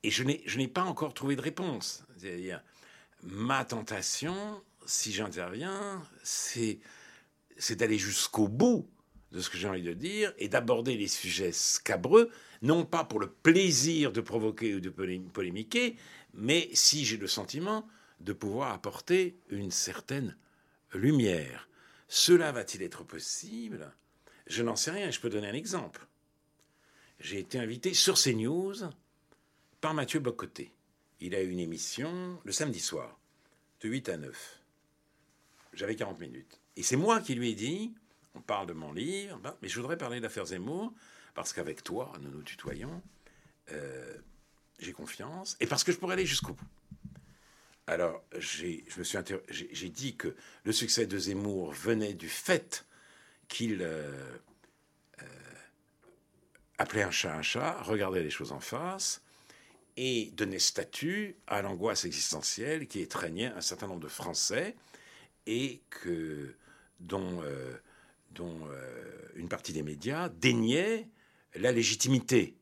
Et 0.04 0.12
je 0.12 0.24
n'ai 0.24 0.68
pas 0.68 0.84
encore 0.84 1.16
trouvé 1.16 1.36
de 1.36 1.42
réponse. 1.42 2.04
C'est-à-dire, 2.20 2.62
ma 3.24 3.66
tentation, 3.66 4.64
si 4.86 5.12
j'interviens, 5.12 6.08
c'est 6.22 6.80
d'aller 7.72 7.98
jusqu'au 7.98 8.48
bout 8.48 8.88
de 9.34 9.42
ce 9.42 9.50
que 9.50 9.58
j'ai 9.58 9.68
envie 9.68 9.82
de 9.82 9.94
dire 9.94 10.34
et 10.38 10.48
d'aborder 10.48 10.96
les 10.96 11.08
sujets 11.08 11.52
scabreux, 11.52 12.30
non 12.62 12.86
pas 12.86 13.04
pour 13.04 13.20
le 13.20 13.30
plaisir 13.30 14.12
de 14.12 14.22
provoquer 14.22 14.76
ou 14.76 14.80
de 14.80 14.90
polémiquer, 14.90 15.98
mais 16.34 16.70
si 16.74 17.04
j'ai 17.04 17.18
le 17.18 17.28
sentiment 17.28 17.88
de 18.20 18.32
pouvoir 18.32 18.72
apporter 18.72 19.36
une 19.50 19.72
certaine 19.72 20.38
lumière. 20.94 21.68
Cela 22.08 22.52
va-t-il 22.52 22.84
être 22.84 23.04
possible? 23.04 23.92
Je 24.46 24.62
n'en 24.62 24.76
sais 24.76 24.92
rien, 24.92 25.10
je 25.10 25.20
peux 25.20 25.30
donner 25.30 25.50
un 25.50 25.54
exemple. 25.54 26.08
J'ai 27.20 27.40
été 27.40 27.58
invité 27.58 27.94
sur 27.94 28.22
CNews 28.22 28.76
par 29.82 29.94
Mathieu 29.94 30.20
Bocoté. 30.20 30.72
Il 31.22 31.34
a 31.34 31.42
eu 31.42 31.50
une 31.50 31.60
émission 31.60 32.40
le 32.44 32.52
samedi 32.52 32.80
soir, 32.80 33.20
de 33.82 33.90
8 33.90 34.10
à 34.10 34.18
9. 34.18 34.62
J'avais 35.74 35.96
40 35.96 36.20
minutes. 36.20 36.60
Et 36.76 36.84
c'est 36.84 36.98
moi 36.98 37.20
qui 37.20 37.34
lui 37.34 37.50
ai 37.50 37.56
dit, 37.56 37.94
on 38.36 38.42
parle 38.42 38.68
de 38.68 38.74
mon 38.74 38.92
livre, 38.92 39.38
ben, 39.40 39.56
mais 39.62 39.68
je 39.68 39.80
voudrais 39.80 39.98
parler 39.98 40.20
d'affaires 40.20 40.46
Zemmour, 40.46 40.94
parce 41.34 41.54
qu'avec 41.54 41.84
toi, 41.84 42.12
nous 42.22 42.30
nous 42.30 42.44
tutoyons, 42.44 43.02
euh, 43.72 44.18
j'ai 44.80 44.94
confiance, 44.94 45.56
et 45.60 45.68
parce 45.68 45.84
que 45.84 45.92
je 45.92 45.98
pourrais 45.98 46.14
aller 46.14 46.26
jusqu'au 46.26 46.54
bout. 46.54 46.68
Alors, 47.86 48.24
j'ai, 48.38 48.86
j'ai, 49.50 49.90
dit 49.90 50.16
que 50.16 50.36
le 50.64 50.72
succès 50.72 51.06
de 51.06 51.18
Zemmour 51.18 51.74
venait 51.74 52.14
du 52.14 52.30
fait 52.30 52.86
qu'il 53.50 53.82
euh, 53.82 54.38
euh, 55.22 55.26
appelait 56.78 57.04
un 57.04 57.12
chat 57.12 57.36
un 57.36 57.42
chat, 57.42 57.82
regardait 57.82 58.24
les 58.24 58.30
choses 58.30 58.54
en 58.54 58.62
face, 58.62 59.22
et 59.98 60.32
donnait 60.32 60.60
statut 60.60 61.36
à 61.46 61.62
l'angoisse 61.62 62.06
existentielle 62.06 62.88
qui 62.88 63.02
étreignait 63.02 63.48
un 63.48 63.62
certain 63.62 63.88
nombre 63.88 64.00
de 64.00 64.08
Français, 64.08 64.76
et 65.46 65.82
que 65.90 66.56
dont 67.02 67.44
dont 68.34 68.60
euh, 68.68 69.28
une 69.36 69.50
partie 69.50 69.74
des 69.74 69.84
médias 69.84 70.30
déniait 70.30 71.10
la 71.56 71.72
légitimité. 71.72 72.58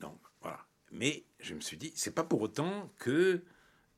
Donc 0.00 0.18
voilà. 0.40 0.64
Mais 0.92 1.24
je 1.40 1.54
me 1.54 1.60
suis 1.60 1.76
dit, 1.76 1.92
c'est 1.94 2.14
pas 2.14 2.24
pour 2.24 2.40
autant 2.40 2.92
que 2.98 3.42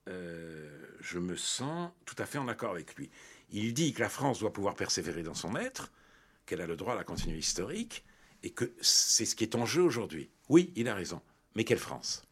euh, 0.09 0.87
je 1.01 1.19
me 1.19 1.37
sens 1.37 1.91
tout 2.05 2.17
à 2.19 2.27
fait 2.27 2.39
en 2.39 2.49
accord 2.49 2.71
avec 2.71 2.95
lui. 2.97 3.11
Il 3.51 3.75
dit 3.75 3.93
que 3.93 4.01
la 4.01 4.09
France 4.09 4.41
doit 4.41 4.53
pouvoir 4.53 4.75
persévérer 4.75 5.23
dans 5.23 5.35
son 5.35 5.57
être, 5.57 5.93
qu'elle 6.47 6.61
a 6.61 6.67
le 6.67 6.77
droit 6.77 6.95
à 6.95 6.97
la 6.97 7.05
continuité 7.05 7.39
historique, 7.39 8.05
et 8.43 8.51
que 8.51 8.73
c'est 8.81 9.25
ce 9.25 9.35
qui 9.35 9.45
est 9.45 9.55
en 9.55 9.67
jeu 9.67 9.83
aujourd'hui. 9.83 10.31
Oui, 10.49 10.73
il 10.77 10.89
a 10.89 10.95
raison. 10.95 11.21
Mais 11.55 11.65
quelle 11.65 11.79
France? 11.79 12.23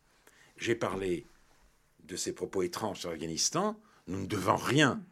J'ai 0.56 0.74
parlé 0.74 1.26
de 2.04 2.16
ses 2.16 2.32
propos 2.32 2.62
étranges 2.62 3.00
sur 3.00 3.10
l'Afghanistan. 3.10 3.80
Nous 4.06 4.20
ne 4.20 4.26
devons 4.26 4.56
rien 4.56 5.02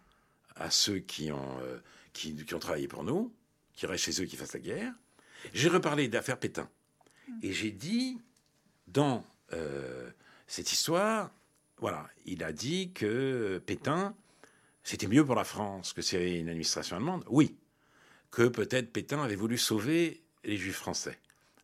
à 0.55 0.71
ceux 0.71 0.99
qui 0.99 1.33
ont 1.33 1.59
euh, 1.61 1.79
qui, 2.13 2.37
ont 2.55 2.59
travaillé 2.59 2.89
pour 2.89 3.05
nous, 3.05 3.35
qui 3.75 3.87
restent 3.87 4.05
chez 4.05 4.23
eux, 4.23 4.27
qui 4.27 4.37
fassent 4.37 4.55
la 4.55 4.61
guerre. 4.61 4.93
J'ai 5.53 5.69
reparlé 5.69 6.09
d'affaires 6.09 6.39
Pétain. 6.39 6.69
Et 7.43 7.53
j'ai 7.53 7.71
dit, 7.71 8.21
dans 8.87 9.25
euh, 9.53 10.11
cette 10.47 10.73
histoire, 10.73 11.31
voilà, 11.79 12.09
il 12.27 12.45
a 12.45 12.53
dit 12.53 12.93
que 12.93 13.63
Pétain, 13.65 14.15
c'était 14.85 15.07
mieux 15.07 15.25
pour 15.25 15.35
la 15.35 15.45
France 15.45 15.93
que 15.93 16.03
s'il 16.03 16.19
y 16.19 16.23
avait 16.23 16.41
une 16.41 16.49
administration 16.49 16.97
allemande. 16.97 17.25
Oui. 17.29 17.57
Que 18.31 18.49
peut-être 18.49 18.93
Pétain 18.93 19.23
avait 19.23 19.37
voulu 19.37 19.59
sauver 19.59 20.23
les 20.45 20.57
juifs 20.57 20.77
français 20.77 21.19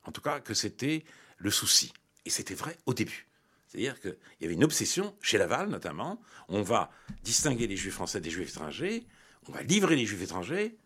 en 0.09 0.11
tout 0.11 0.23
cas, 0.23 0.41
que 0.41 0.55
c'était 0.55 1.05
le 1.37 1.51
souci. 1.51 1.93
Et 2.25 2.31
c'était 2.31 2.55
vrai 2.55 2.77
au 2.87 2.95
début. 2.95 3.27
C'est-à-dire 3.67 4.01
qu'il 4.01 4.17
y 4.41 4.47
avait 4.47 4.55
une 4.55 4.65
obsession, 4.65 5.15
chez 5.21 5.37
Laval 5.37 5.69
notamment, 5.69 6.21
on 6.49 6.63
va 6.63 6.91
distinguer 7.23 7.67
les 7.67 7.77
juifs 7.77 7.95
français 7.95 8.21
des 8.21 8.31
juifs 8.31 8.49
étrangers, 8.49 9.07
on 9.49 9.53
va 9.53 9.63
livrer 9.63 9.97
les 9.97 10.07
juifs 10.07 10.23
étrangers 10.23 10.77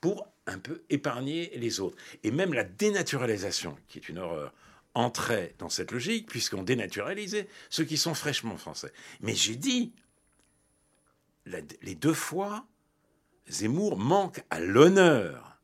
pour 0.00 0.26
un 0.46 0.58
peu 0.58 0.82
épargner 0.88 1.50
les 1.56 1.80
autres. 1.80 1.96
Et 2.22 2.30
même 2.30 2.54
la 2.54 2.64
dénaturalisation, 2.64 3.76
qui 3.88 3.98
est 3.98 4.08
une 4.08 4.18
horreur, 4.18 4.54
entrait 4.94 5.54
dans 5.58 5.68
cette 5.68 5.92
logique, 5.92 6.28
puisqu'on 6.28 6.62
dénaturalisait 6.62 7.48
ceux 7.68 7.84
qui 7.84 7.96
sont 7.96 8.14
fraîchement 8.14 8.56
français. 8.56 8.92
Mais 9.20 9.34
j'ai 9.34 9.56
dit, 9.56 9.92
les 11.46 11.94
deux 11.94 12.14
fois, 12.14 12.66
Zemmour 13.48 13.98
manque 13.98 14.42
à 14.50 14.60
l'honneur. 14.60 15.58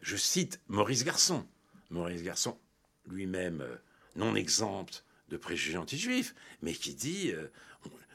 Je 0.00 0.16
cite 0.16 0.60
Maurice 0.68 1.04
Garçon. 1.04 1.46
Maurice 1.90 2.22
Garçon, 2.22 2.58
lui-même 3.06 3.60
euh, 3.60 3.76
non 4.16 4.34
exempt 4.34 5.04
de 5.28 5.36
préjugés 5.36 5.78
anti-juifs, 5.78 6.34
mais 6.62 6.72
qui 6.72 6.94
dit 6.94 7.32
euh, 7.32 7.50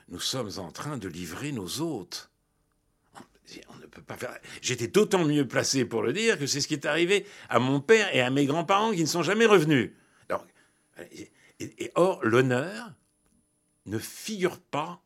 nous 0.09 0.19
sommes 0.19 0.51
en 0.57 0.71
train 0.71 0.97
de 0.97 1.07
livrer 1.07 1.51
nos 1.51 1.79
hôtes. 1.79 2.30
J'étais 4.61 4.87
d'autant 4.87 5.25
mieux 5.25 5.47
placé 5.47 5.85
pour 5.85 6.01
le 6.01 6.13
dire 6.13 6.39
que 6.39 6.45
c'est 6.45 6.61
ce 6.61 6.67
qui 6.67 6.73
est 6.73 6.85
arrivé 6.85 7.25
à 7.49 7.59
mon 7.59 7.81
père 7.81 8.13
et 8.15 8.21
à 8.21 8.29
mes 8.29 8.45
grands-parents 8.45 8.91
qui 8.91 9.01
ne 9.01 9.07
sont 9.07 9.23
jamais 9.23 9.45
revenus. 9.45 9.91
et, 11.59 11.91
or, 11.95 12.23
l'honneur 12.23 12.93
ne 13.85 13.99
figure 13.99 14.59
pas 14.59 15.01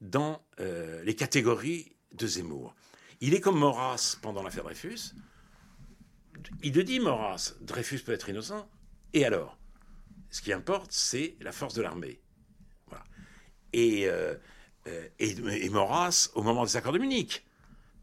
dans 0.00 0.44
euh, 0.60 1.02
les 1.04 1.14
catégories 1.14 1.92
de 2.12 2.26
Zemmour. 2.26 2.74
Il 3.20 3.34
est 3.34 3.40
comme 3.40 3.58
Maurras 3.58 4.16
pendant 4.20 4.42
l'affaire 4.42 4.64
Dreyfus. 4.64 5.14
Il 6.62 6.74
le 6.74 6.84
dit, 6.84 7.00
Maurras, 7.00 7.54
Dreyfus 7.60 8.00
peut 8.00 8.12
être 8.12 8.28
innocent. 8.28 8.68
Et 9.12 9.24
alors 9.24 9.58
Ce 10.30 10.42
qui 10.42 10.52
importe, 10.52 10.92
c'est 10.92 11.36
la 11.40 11.52
force 11.52 11.74
de 11.74 11.82
l'armée. 11.82 12.20
Et, 13.72 14.08
euh, 14.08 14.34
euh, 14.86 15.08
et, 15.18 15.68
Maurras, 15.68 16.30
au 16.34 16.42
moment 16.42 16.64
des 16.64 16.76
accords 16.76 16.92
de 16.92 16.98
Munich, 16.98 17.45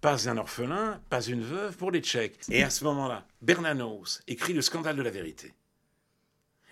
pas 0.04 0.28
un 0.28 0.36
orphelin, 0.36 1.02
pas 1.10 1.22
une 1.22 1.42
veuve 1.42 1.78
pour 1.78 1.90
les 1.90 2.02
Tchèques. 2.02 2.38
Et 2.50 2.62
à 2.62 2.70
ce 2.70 2.84
moment-là, 2.84 3.26
Bernanos 3.42 4.22
écrit 4.28 4.52
le 4.52 4.62
scandale 4.62 4.98
de 4.98 5.02
la 5.02 5.10
vérité. 5.10 5.54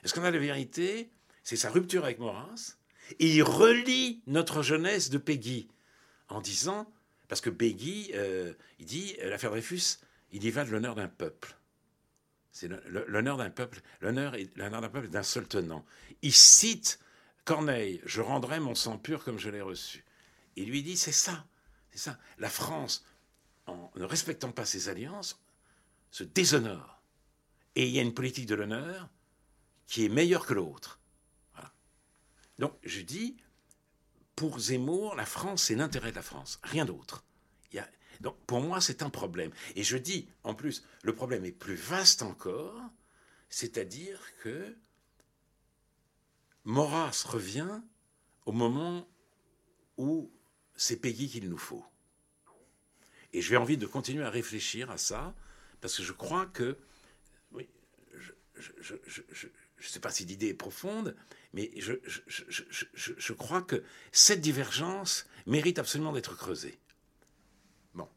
Le 0.04 0.10
scandale 0.10 0.34
de 0.34 0.38
la 0.38 0.44
vérité, 0.44 1.10
c'est 1.42 1.56
sa 1.56 1.70
rupture 1.70 2.04
avec 2.04 2.20
Maurras, 2.20 2.76
et 3.20 3.34
il 3.34 3.42
relie 3.42 4.22
notre 4.28 4.64
jeunesse 4.64 5.10
de 5.10 5.18
Peggy 5.18 5.70
en 6.28 6.42
disant, 6.42 6.92
parce 7.30 7.40
que 7.40 7.50
Peggy, 7.50 8.12
euh, 8.16 8.52
il 8.80 8.86
dit, 8.86 9.16
euh, 9.22 9.30
l'affaire 9.30 9.52
Dreyfus, 9.52 10.00
il 10.34 10.44
y 10.44 10.52
va 10.52 10.66
de 10.66 10.70
l'honneur 10.72 10.96
d'un 10.96 11.08
peuple. 11.08 11.56
C'est 12.52 12.70
l'honneur 13.08 13.38
d'un 13.38 13.50
peuple, 13.50 13.80
l'honneur 14.02 14.34
d'un 14.58 14.90
peuple 14.90 15.08
d'un 15.08 15.24
seul 15.24 15.48
tenant. 15.48 15.86
Il 16.22 16.34
cite 16.34 17.00
Corneille, 17.46 18.02
je 18.04 18.20
rendrai 18.20 18.60
mon 18.60 18.76
sang 18.76 18.98
pur 18.98 19.24
comme 19.24 19.40
je 19.40 19.50
l'ai 19.50 19.62
reçu. 19.62 20.04
Il 20.58 20.70
lui 20.70 20.84
dit, 20.84 20.98
c'est 20.98 21.14
ça, 21.14 21.46
c'est 21.92 22.00
ça. 22.00 22.20
La 22.38 22.50
France 22.50 23.06
en 23.72 23.92
ne 23.96 24.06
respectant 24.06 24.52
pas 24.52 24.66
ses 24.66 24.90
alliances, 24.90 25.40
se 26.12 26.24
déshonore. 26.24 27.02
Et 27.76 27.88
il 27.88 27.94
y 27.94 28.00
a 28.00 28.02
une 28.02 28.14
politique 28.14 28.48
de 28.48 28.56
l'honneur 28.56 29.10
qui 29.88 30.06
est 30.06 30.10
meilleure 30.10 30.46
que 30.46 30.54
l'autre. 30.54 31.00
Donc 32.60 32.74
je 32.84 33.02
dis, 33.02 33.38
pour 34.36 34.60
Zemmour, 34.60 35.16
la 35.16 35.26
France, 35.26 35.64
c'est 35.64 35.76
l'intérêt 35.76 36.12
de 36.12 36.16
la 36.16 36.22
France, 36.22 36.60
rien 36.64 36.86
d'autre. 36.86 37.24
Donc 38.22 38.38
pour 38.46 38.62
moi, 38.62 38.80
c'est 38.80 39.02
un 39.02 39.10
problème. 39.10 39.52
Et 39.76 39.84
je 39.84 39.98
dis, 39.98 40.30
en 40.44 40.54
plus, 40.54 40.86
le 41.02 41.16
problème 41.16 41.44
est 41.44 41.52
plus 41.52 41.76
vaste 41.76 42.22
encore, 42.22 42.80
c'est-à-dire 43.50 44.22
que 44.44 44.78
Maurras 46.64 47.24
revient 47.28 47.82
au 48.46 48.52
moment 48.52 49.08
où 49.98 50.32
c'est 50.76 50.98
Peggy 50.98 51.30
qu'il 51.30 51.50
nous 51.50 51.58
faut. 51.58 51.84
Et 53.34 53.42
j'ai 53.42 53.58
envie 53.58 53.78
de 53.78 53.86
continuer 53.86 54.24
à 54.24 54.30
réfléchir 54.30 54.92
à 54.92 54.98
ça, 54.98 55.34
parce 55.80 55.98
que 55.98 56.04
je 56.04 56.12
crois 56.12 56.46
que, 56.48 56.78
oui, 57.52 57.68
je 58.56 58.94
ne 58.94 59.00
sais 59.80 60.00
pas 60.00 60.12
si 60.12 60.26
l'idée 60.26 60.50
est 60.50 60.54
profonde, 60.54 61.16
mais 61.54 61.72
je, 61.78 61.94
je, 62.28 63.34
crois 63.34 63.62
que 63.62 63.84
cette 64.12 64.42
divergence 64.42 65.28
mérite 65.46 65.80
absolument 65.80 66.14
d'être 66.14 66.36
creusée. 66.36 66.78
Bon. 67.94 68.08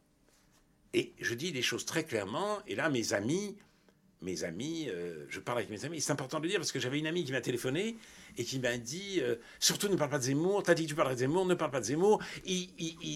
Et 0.93 1.13
je 1.19 1.33
dis 1.33 1.51
les 1.51 1.61
choses 1.61 1.85
très 1.85 2.03
clairement, 2.03 2.61
et 2.67 2.75
là, 2.75 2.89
mes 2.89 3.13
amis 3.13 3.57
mes 4.25 4.43
amis, 4.43 4.87
euh, 4.89 5.25
je 5.29 5.39
parle 5.39 5.59
avec 5.59 5.69
mes 5.69 5.85
amis, 5.85 6.01
c'est 6.01 6.11
important 6.11 6.39
de 6.39 6.43
le 6.43 6.49
dire 6.49 6.59
parce 6.59 6.71
que 6.71 6.79
j'avais 6.79 6.99
une 6.99 7.07
amie 7.07 7.23
qui 7.23 7.31
m'a 7.31 7.41
téléphoné 7.41 7.95
et 8.37 8.43
qui 8.43 8.59
m'a 8.59 8.77
dit 8.77 9.19
euh, 9.21 9.35
surtout 9.59 9.87
ne 9.87 9.95
parle 9.95 10.09
pas 10.09 10.17
de 10.17 10.23
Zemmour, 10.23 10.63
t'as 10.63 10.73
dit 10.73 10.83
que 10.83 10.89
tu 10.89 10.95
parlerais 10.95 11.15
de 11.15 11.19
Zemmour, 11.21 11.45
ne 11.45 11.53
parle 11.53 11.71
pas 11.71 11.79
de 11.79 11.85
Zemmour, 11.85 12.21
il, 12.45 12.69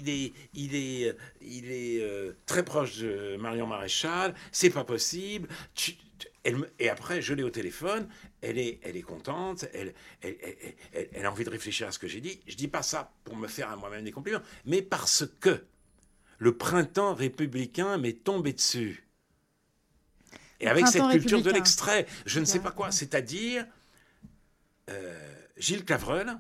est, 0.08 0.34
il 0.54 0.76
est, 0.76 1.16
il 1.42 1.72
est 1.72 2.02
euh, 2.02 2.34
très 2.46 2.64
proche 2.64 3.00
de 3.00 3.36
Marion 3.38 3.68
Maréchal, 3.68 4.34
c'est 4.52 4.70
pas 4.70 4.86
possible. 4.86 5.50
et 6.80 6.90
après, 6.90 7.22
je 7.22 7.34
l'ai 7.34 7.44
au 7.44 7.50
téléphone, 7.50 8.08
elle 8.42 8.58
est, 8.58 8.80
elle 8.84 8.96
est 8.96 9.02
contente, 9.02 9.66
elle, 9.74 9.94
elle, 10.22 10.38
elle, 11.12 11.26
a 11.26 11.32
envie 11.32 11.44
de 11.44 11.50
réfléchir 11.50 11.88
à 11.88 11.92
ce 11.92 12.00
que 12.00 12.08
j'ai 12.08 12.22
dit. 12.22 12.40
Je 12.48 12.56
dis 12.56 12.70
pas 12.70 12.84
ça 12.84 13.12
pour 13.26 13.36
me 13.36 13.48
faire 13.48 13.70
à 13.70 13.76
moi-même 13.76 14.06
des 14.06 14.12
compliments, 14.12 14.42
mais 14.66 14.82
parce 14.82 15.26
que 15.42 15.66
le 16.38 16.56
printemps 16.56 17.14
républicain 17.14 17.98
m'est 17.98 18.24
tombé 18.24 18.54
dessus 18.54 19.09
et 20.60 20.68
avec 20.68 20.88
cette 20.88 21.10
culture 21.10 21.42
de 21.42 21.52
l'extrait, 21.52 22.06
je 22.26 22.40
ne 22.40 22.46
sais 22.46 22.60
pas 22.60 22.72
quoi, 22.72 22.92
c'est-à-dire 22.92 23.66
euh, 24.90 25.36
Gilles 25.58 25.86
Cavreul, 25.86 26.38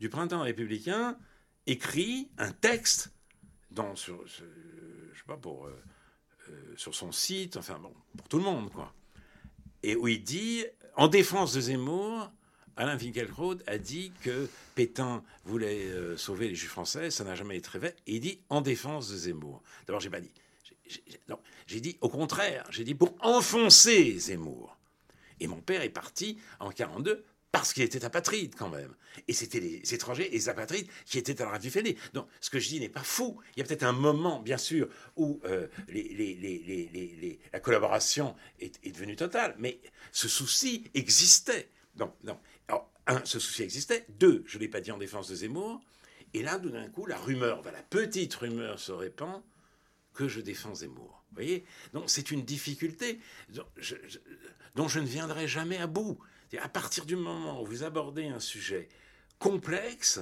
du 0.00 0.08
Printemps 0.08 0.42
républicain, 0.42 1.18
écrit 1.66 2.28
un 2.38 2.52
texte 2.52 3.12
dans, 3.70 3.96
sur, 3.96 4.26
je 4.26 5.18
sais 5.18 5.24
pas, 5.26 5.36
pour, 5.36 5.66
euh, 5.66 5.82
euh, 6.48 6.74
sur 6.76 6.94
son 6.94 7.12
site, 7.12 7.56
enfin 7.56 7.78
bon, 7.78 7.92
pour 8.16 8.28
tout 8.28 8.38
le 8.38 8.44
monde, 8.44 8.70
quoi. 8.70 8.92
Et 9.82 9.96
où 9.96 10.08
il 10.08 10.22
dit, 10.22 10.64
en 10.96 11.08
défense 11.08 11.52
de 11.52 11.60
Zemmour, 11.60 12.30
Alain 12.76 12.98
Finkielkraut 12.98 13.56
a 13.66 13.78
dit 13.78 14.12
que 14.22 14.48
Pétain 14.74 15.22
voulait 15.44 16.16
sauver 16.16 16.48
les 16.48 16.54
Juifs 16.54 16.70
français, 16.70 17.10
ça 17.10 17.22
n'a 17.22 17.34
jamais 17.34 17.58
été 17.58 17.78
vrai. 17.78 17.94
Et 18.06 18.16
il 18.16 18.20
dit 18.20 18.40
en 18.48 18.62
défense 18.62 19.10
de 19.10 19.16
Zemmour. 19.16 19.62
D'abord, 19.86 20.00
j'ai 20.00 20.10
pas 20.10 20.20
dit 20.20 20.32
j'ai 21.66 21.80
dit 21.80 21.96
au 22.00 22.08
contraire, 22.08 22.64
j'ai 22.70 22.84
dit 22.84 22.94
pour 22.94 23.14
enfoncer 23.20 24.18
Zemmour. 24.18 24.76
Et 25.40 25.46
mon 25.46 25.60
père 25.60 25.82
est 25.82 25.90
parti 25.90 26.38
en 26.60 26.70
42 26.70 27.24
parce 27.54 27.72
qu'il 27.72 27.84
était 27.84 28.04
apatride 28.04 28.56
quand 28.56 28.68
même. 28.68 28.92
Et 29.28 29.32
c'était 29.32 29.60
les 29.60 29.94
étrangers 29.94 30.26
et 30.26 30.32
les 30.32 30.48
apatrides 30.48 30.88
qui 31.06 31.18
étaient 31.18 31.40
à 31.40 31.52
la 31.52 31.60
Fédé. 31.60 31.96
Donc 32.12 32.26
ce 32.40 32.50
que 32.50 32.58
je 32.58 32.68
dis 32.68 32.80
n'est 32.80 32.88
pas 32.88 33.04
fou. 33.04 33.40
Il 33.54 33.60
y 33.60 33.62
a 33.62 33.64
peut-être 33.64 33.84
un 33.84 33.92
moment, 33.92 34.40
bien 34.40 34.58
sûr, 34.58 34.88
où 35.14 35.40
euh, 35.44 35.68
la 37.52 37.60
collaboration 37.60 38.34
est, 38.58 38.84
devenue 38.92 39.14
totale, 39.14 39.54
mais 39.58 39.78
ce 40.10 40.26
souci 40.26 40.90
existait. 40.94 41.68
Donc, 41.94 42.12
non. 42.24 42.38
Un, 43.06 43.22
ce 43.24 43.38
souci 43.38 43.62
existait. 43.62 44.06
Deux, 44.18 44.42
je 44.46 44.56
ne 44.56 44.62
l'ai 44.62 44.68
pas 44.68 44.80
dit 44.80 44.90
en 44.90 44.98
défense 44.98 45.28
de 45.28 45.36
Zemmour. 45.36 45.80
Et 46.32 46.42
là, 46.42 46.58
tout 46.58 46.70
d'un 46.70 46.88
coup, 46.88 47.06
la 47.06 47.18
rumeur, 47.18 47.62
la 47.62 47.82
petite 47.82 48.34
rumeur 48.34 48.80
se 48.80 48.90
répand 48.90 49.42
que 50.14 50.28
je 50.28 50.40
défends 50.40 50.74
Zemmour. 50.74 51.24
Vous 51.30 51.34
voyez? 51.34 51.64
Donc 51.92 52.04
c'est 52.06 52.30
une 52.30 52.44
difficulté 52.44 53.20
dont 54.74 54.88
je, 54.88 55.00
ne 55.00 55.06
viendrai 55.06 55.46
jamais 55.48 55.78
à 55.78 55.86
bout. 55.86 56.18
À 56.62 56.68
partir 56.68 57.04
du 57.04 57.16
moment 57.16 57.60
où 57.62 57.66
vous 57.66 57.82
abordez 57.82 58.28
un 58.28 58.38
sujet 58.38 58.88
complexe, 59.40 60.20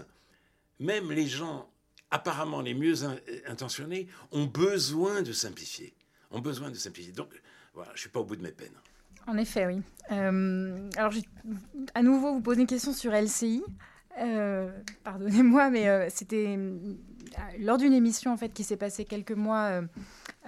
même 0.81 1.13
les 1.13 1.27
gens 1.27 1.71
apparemment 2.11 2.63
les 2.63 2.75
mieux 2.75 3.05
intentionnés 3.47 4.09
ont 4.31 4.47
besoin 4.47 5.23
de 5.23 5.33
simplifier. 5.33 5.95
Ont 6.31 6.41
besoin 6.41 6.71
de 6.71 6.77
simplifier. 6.77 7.13
Donc 7.13 7.29
voilà, 7.75 7.91
je 7.91 7.97
ne 7.97 8.01
suis 8.01 8.09
pas 8.09 8.21
au 8.21 8.25
bout 8.25 8.37
de 8.37 8.43
mes 8.43 8.53
peines. 8.53 8.81
En 9.27 9.37
effet, 9.37 9.67
oui. 9.67 9.83
Euh, 10.11 10.91
alors, 10.97 11.13
à 11.95 12.03
nouveau, 12.03 12.33
vous 12.33 12.41
posez 12.41 12.63
une 12.63 12.67
question 12.67 12.93
sur 12.93 13.13
LCI. 13.13 13.63
Euh, 14.19 14.71
pardonnez-moi, 15.05 15.71
mais 15.71 15.89
euh, 15.89 16.09
c'était 16.11 16.59
lors 17.59 17.79
d'une 17.79 17.93
émission 17.93 18.33
en 18.33 18.37
fait 18.37 18.51
qui 18.51 18.65
s'est 18.65 18.77
passée 18.77 19.05
quelques 19.05 19.33
mois 19.33 19.83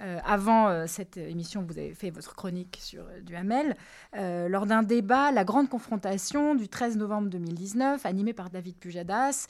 euh, 0.01 0.19
avant 0.25 0.87
cette 0.87 1.17
émission, 1.17 1.63
vous 1.67 1.77
avez 1.77 1.93
fait 1.93 2.09
votre 2.09 2.35
chronique 2.35 2.77
sur 2.81 3.05
Duhamel, 3.23 3.75
lors 4.13 4.65
d'un 4.65 4.83
débat, 4.83 5.31
la 5.31 5.43
grande 5.43 5.69
confrontation 5.69 6.55
du 6.55 6.67
13 6.67 6.97
novembre 6.97 7.29
2019, 7.29 8.05
animé 8.05 8.33
par 8.33 8.49
David 8.49 8.75
Pujadas. 8.77 9.47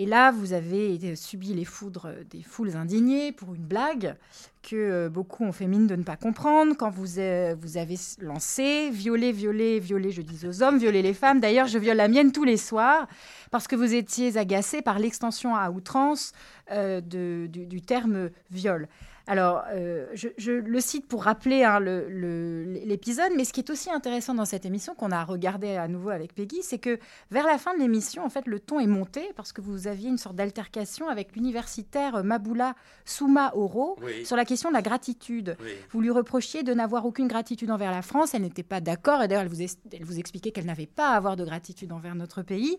Et 0.00 0.06
là, 0.06 0.30
vous 0.30 0.52
avez 0.52 1.16
subi 1.16 1.54
les 1.54 1.64
foudres 1.64 2.08
des 2.30 2.42
foules 2.42 2.76
indignées 2.76 3.32
pour 3.32 3.54
une 3.54 3.64
blague 3.64 4.16
que 4.62 4.76
euh, 4.76 5.08
beaucoup 5.08 5.44
ont 5.44 5.52
fait 5.52 5.66
mine 5.66 5.86
de 5.86 5.96
ne 5.96 6.02
pas 6.02 6.16
comprendre 6.16 6.74
quand 6.76 6.90
vous, 6.90 7.18
euh, 7.18 7.56
avez 7.74 7.96
lancé 8.20 8.90
violer, 8.90 9.32
violer, 9.32 9.80
violer, 9.80 10.10
je 10.10 10.22
dis 10.22 10.46
aux 10.46 10.62
hommes, 10.62 10.78
violer 10.78 11.02
les 11.02 11.14
femmes. 11.14 11.40
D'ailleurs, 11.40 11.66
je 11.66 11.78
viole 11.78 11.96
la 11.96 12.08
mienne 12.08 12.32
tous 12.32 12.44
les 12.44 12.56
soirs 12.56 13.08
parce 13.50 13.66
que 13.66 13.76
vous 13.76 13.94
étiez 13.94 14.36
agacé 14.36 14.82
par 14.82 14.98
l'extension 14.98 15.56
à 15.56 15.70
outrance 15.70 16.32
euh, 16.70 17.00
du, 17.00 17.82
terme 17.82 18.30
viol. 18.50 18.88
Alors, 19.28 19.62
euh, 19.74 20.06
je, 20.14 20.52
le 20.52 20.80
cite 20.80 21.06
pour 21.06 21.24
rappeler 21.24 21.62
hein, 21.62 21.80
l'épisode, 21.80 23.30
mais 23.36 23.44
ce 23.44 23.52
qui 23.52 23.60
est 23.60 23.68
aussi 23.68 23.90
intéressant 23.90 24.32
dans 24.32 24.46
cette 24.46 24.64
émission, 24.64 24.94
qu'on 24.94 25.10
a 25.10 25.22
regardé 25.22 25.76
à 25.76 25.86
nouveau 25.86 26.08
avec 26.08 26.34
Peggy, 26.34 26.62
c'est 26.62 26.78
que 26.78 26.98
vers 27.30 27.46
la 27.46 27.58
fin 27.58 27.74
de 27.74 27.78
l'émission, 27.78 28.24
en 28.24 28.30
fait, 28.30 28.46
le 28.46 28.58
ton 28.58 28.80
est 28.80 28.86
monté 28.86 29.30
parce 29.36 29.52
que 29.52 29.60
vous 29.60 29.86
aviez 29.86 30.08
une 30.08 30.16
sorte 30.16 30.34
d'altercation 30.34 31.10
avec 31.10 31.36
l'universitaire 31.36 32.24
Maboula 32.24 32.74
Souma 33.04 33.52
Oro 33.54 33.98
sur 34.24 34.34
la 34.34 34.46
question 34.46 34.70
de 34.70 34.74
la 34.74 34.82
gratitude. 34.82 35.58
Vous 35.90 36.00
lui 36.00 36.10
reprochiez 36.10 36.62
de 36.62 36.72
n'avoir 36.72 37.04
aucune 37.04 37.28
gratitude 37.28 37.70
envers 37.70 37.90
la 37.90 38.00
France, 38.00 38.32
elle 38.32 38.42
n'était 38.42 38.62
pas 38.62 38.80
d'accord, 38.80 39.20
et 39.20 39.28
d'ailleurs, 39.28 39.42
elle 39.42 39.48
vous, 39.48 39.60
elle 39.92 40.04
vous 40.04 40.18
expliquait 40.18 40.52
qu'elle 40.52 40.64
n'avait 40.64 40.86
pas 40.86 41.10
à 41.10 41.16
avoir 41.16 41.36
de 41.36 41.44
gratitude 41.44 41.92
envers 41.92 42.14
notre 42.14 42.40
pays. 42.40 42.78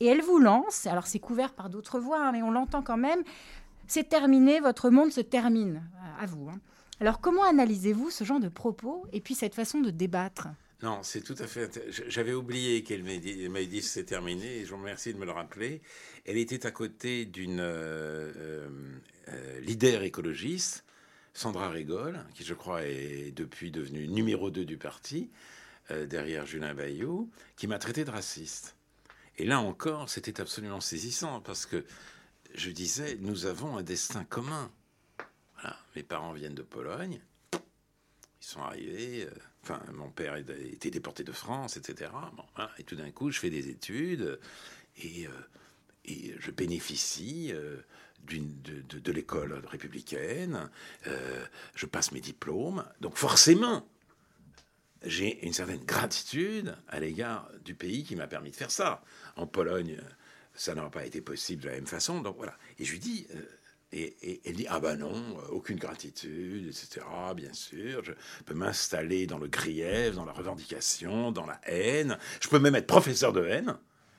Et 0.00 0.06
elle 0.06 0.22
vous 0.22 0.38
lance, 0.38 0.86
alors 0.86 1.06
c'est 1.06 1.20
couvert 1.20 1.52
par 1.52 1.70
d'autres 1.70 2.00
voix, 2.00 2.20
hein, 2.20 2.32
mais 2.32 2.42
on 2.42 2.50
l'entend 2.50 2.82
quand 2.82 2.96
même, 2.96 3.22
c'est 3.86 4.08
terminé, 4.08 4.60
votre 4.60 4.90
monde 4.90 5.12
se 5.12 5.20
termine, 5.20 5.82
à 6.18 6.26
vous. 6.26 6.48
Hein. 6.48 6.60
Alors 7.00 7.20
comment 7.20 7.44
analysez-vous 7.44 8.10
ce 8.10 8.24
genre 8.24 8.40
de 8.40 8.48
propos 8.48 9.06
et 9.12 9.20
puis 9.20 9.34
cette 9.34 9.54
façon 9.54 9.80
de 9.80 9.90
débattre? 9.90 10.48
Non, 10.82 11.02
c'est 11.02 11.22
tout 11.22 11.36
à 11.38 11.46
fait. 11.46 11.80
J'avais 12.08 12.34
oublié 12.34 12.82
qu'elle 12.82 13.02
m'ait 13.02 13.18
dit, 13.18 13.48
dit 13.68 13.82
c'est 13.82 14.04
terminé, 14.04 14.58
et 14.58 14.64
je 14.64 14.70
vous 14.70 14.76
remercie 14.76 15.14
de 15.14 15.18
me 15.18 15.24
le 15.24 15.30
rappeler. 15.30 15.80
Elle 16.26 16.36
était 16.36 16.66
à 16.66 16.70
côté 16.70 17.24
d'une 17.24 17.60
euh, 17.60 18.32
euh, 18.36 18.68
euh, 19.28 19.60
leader 19.60 20.02
écologiste, 20.02 20.84
Sandra 21.32 21.70
Rigol, 21.70 22.20
qui 22.34 22.44
je 22.44 22.52
crois 22.52 22.84
est 22.84 23.32
depuis 23.34 23.70
devenue 23.70 24.06
numéro 24.08 24.50
2 24.50 24.64
du 24.64 24.76
parti, 24.76 25.30
derrière 25.90 26.46
Julien 26.46 26.74
Bayou, 26.74 27.30
qui 27.56 27.66
m'a 27.66 27.78
traité 27.78 28.04
de 28.04 28.10
raciste. 28.10 28.76
Et 29.36 29.44
là 29.44 29.60
encore, 29.60 30.08
c'était 30.08 30.40
absolument 30.40 30.80
saisissant, 30.80 31.40
parce 31.40 31.66
que 31.66 31.84
je 32.54 32.70
disais, 32.70 33.16
nous 33.20 33.46
avons 33.46 33.76
un 33.76 33.82
destin 33.82 34.24
commun. 34.24 34.70
Mes 35.96 36.02
parents 36.02 36.32
viennent 36.32 36.54
de 36.54 36.62
Pologne. 36.62 37.20
Ils 37.52 37.60
sont 38.46 38.60
arrivés. 38.60 39.24
Euh, 39.24 39.30
enfin, 39.62 39.80
mon 39.92 40.10
père 40.10 40.36
était 40.36 40.90
déporté 40.90 41.24
de 41.24 41.32
France, 41.32 41.76
etc. 41.76 42.10
et 42.78 42.84
tout 42.84 42.96
d'un 42.96 43.10
coup, 43.10 43.30
je 43.30 43.38
fais 43.38 43.50
des 43.50 43.68
études 43.68 44.38
et, 44.96 45.26
euh, 45.26 45.30
je 46.38 46.50
bénéficie 46.50 47.50
euh, 47.52 47.78
de, 48.24 49.12
l'école 49.12 49.62
républicaine. 49.66 50.68
je 51.74 51.86
passe 51.86 52.12
mes 52.12 52.20
diplômes. 52.20 52.84
Donc 53.00 53.16
forcément, 53.16 53.88
j'ai 55.02 55.44
une 55.46 55.52
certaine 55.52 55.84
gratitude 55.84 56.76
à 56.88 57.00
l'égard 57.00 57.50
du 57.64 57.74
pays 57.74 58.04
qui 58.04 58.16
m'a 58.16 58.26
permis 58.26 58.50
de 58.50 58.56
faire 58.56 58.70
ça. 58.70 59.02
En 59.36 59.46
Pologne, 59.46 59.98
ça 60.54 60.74
n'aurait 60.74 60.90
pas 60.90 61.04
été 61.04 61.20
possible 61.20 61.62
de 61.62 61.68
la 61.68 61.74
même 61.74 61.86
façon. 61.86 62.20
Donc 62.20 62.36
voilà. 62.36 62.56
Et 62.78 62.84
je 62.84 62.92
lui 62.92 62.98
dis, 62.98 63.26
euh, 63.34 63.42
et, 63.92 64.40
elle 64.44 64.56
dit, 64.56 64.66
ah 64.68 64.80
ben 64.80 64.96
non, 64.96 65.12
euh, 65.12 65.48
aucune 65.50 65.78
gratitude, 65.78 66.66
etc. 66.66 67.04
Bien 67.36 67.52
sûr, 67.52 68.04
je 68.04 68.12
peux 68.44 68.54
m'installer 68.54 69.26
dans 69.26 69.38
le 69.38 69.48
grief, 69.48 70.14
dans 70.14 70.24
la 70.24 70.32
revendication, 70.32 71.32
dans 71.32 71.46
la 71.46 71.60
haine. 71.64 72.18
Je 72.40 72.48
peux 72.48 72.58
même 72.58 72.74
être 72.74 72.86
professeur 72.86 73.32
de 73.32 73.44
haine. 73.44 73.76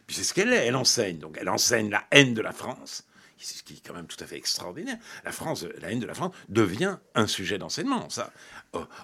Puis 0.08 0.18
c'est 0.18 0.24
ce 0.24 0.34
qu'elle 0.34 0.54
est, 0.54 0.68
elle 0.68 0.76
enseigne. 0.76 1.18
Donc 1.18 1.38
elle 1.40 1.50
enseigne 1.50 1.90
la 1.90 2.06
haine 2.12 2.34
de 2.34 2.42
la 2.42 2.52
France 2.52 3.06
ce 3.38 3.64
qui 3.64 3.74
est 3.74 3.86
quand 3.86 3.94
même 3.94 4.08
tout 4.08 4.22
à 4.24 4.28
fait 4.28 4.38
extraordinaire. 4.38 4.98
La 5.24 5.32
France, 5.32 5.66
la 5.82 5.92
haine 5.92 6.00
de 6.00 6.06
la 6.06 6.14
France 6.14 6.34
devient 6.50 6.98
un 7.14 7.28
sujet 7.28 7.58
d'enseignement, 7.58 8.10
ça, 8.10 8.32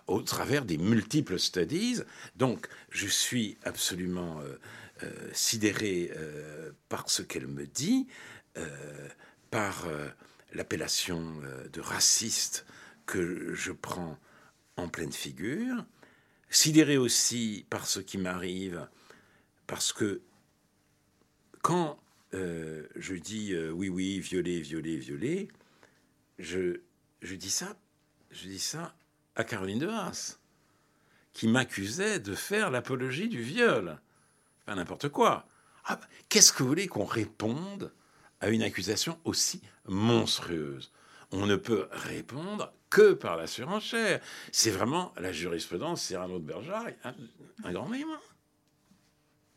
au, 0.07 0.21
travers 0.21 0.65
des 0.65 0.77
multiples 0.77 1.39
studies. 1.39 2.01
Donc, 2.36 2.67
je 2.89 3.07
suis 3.07 3.57
absolument 3.63 4.39
euh, 4.39 4.43
euh, 4.43 4.90
sidéré 5.33 6.11
euh, 6.15 6.71
par 6.89 7.09
ce 7.09 7.21
qu'elle 7.21 7.47
me 7.47 7.65
dit, 7.65 8.07
euh, 8.57 9.07
par 9.49 9.87
l'appellation 10.53 11.41
de 11.71 11.81
raciste 11.81 12.65
que 13.05 13.53
je 13.53 13.71
prends 13.71 14.17
en 14.77 14.87
pleine 14.87 15.11
figure, 15.11 15.85
sidéré 16.49 16.97
aussi 16.97 17.65
par 17.69 17.85
ce 17.85 17.99
qui 17.99 18.17
m'arrive, 18.17 18.87
parce 19.67 19.91
que 19.91 20.21
quand 21.61 21.99
je 22.31 23.13
dis 23.15 23.53
oui, 23.73 23.89
oui, 23.89 24.19
violer, 24.19 24.61
violer, 24.61 24.95
violer, 24.97 25.49
je, 26.39 26.79
je, 27.21 27.35
dis 27.35 27.49
ça, 27.49 27.77
je 28.31 28.47
dis 28.47 28.59
ça 28.59 28.95
à 29.35 29.43
Caroline 29.43 29.79
de 29.79 29.87
Haas, 29.87 30.39
qui 31.33 31.49
m'accusait 31.49 32.19
de 32.19 32.35
faire 32.35 32.71
l'apologie 32.71 33.27
du 33.27 33.41
viol 33.41 33.99
n'importe 34.76 35.09
quoi. 35.09 35.47
Ah, 35.86 35.99
qu'est-ce 36.30 36.53
que 36.53 36.63
vous 36.63 36.69
voulez 36.69 36.88
qu'on 36.88 37.05
réponde 37.05 37.91
à 38.39 38.49
une 38.49 38.63
accusation 38.63 39.19
aussi 39.24 39.61
monstrueuse? 39.86 40.91
On 41.32 41.45
ne 41.45 41.55
peut 41.55 41.88
répondre 41.91 42.74
que 42.89 43.13
par 43.13 43.38
la 43.38 43.47
surenchère. 43.47 44.22
C'est 44.51 44.69
vraiment 44.69 45.13
la 45.17 45.32
jurisprudence 45.32 46.03
Cyrano 46.03 46.39
de 46.39 46.45
Bergerac, 46.45 46.97
un, 47.03 47.15
un 47.63 47.72
grand 47.72 47.88
mémoire. 47.88 48.22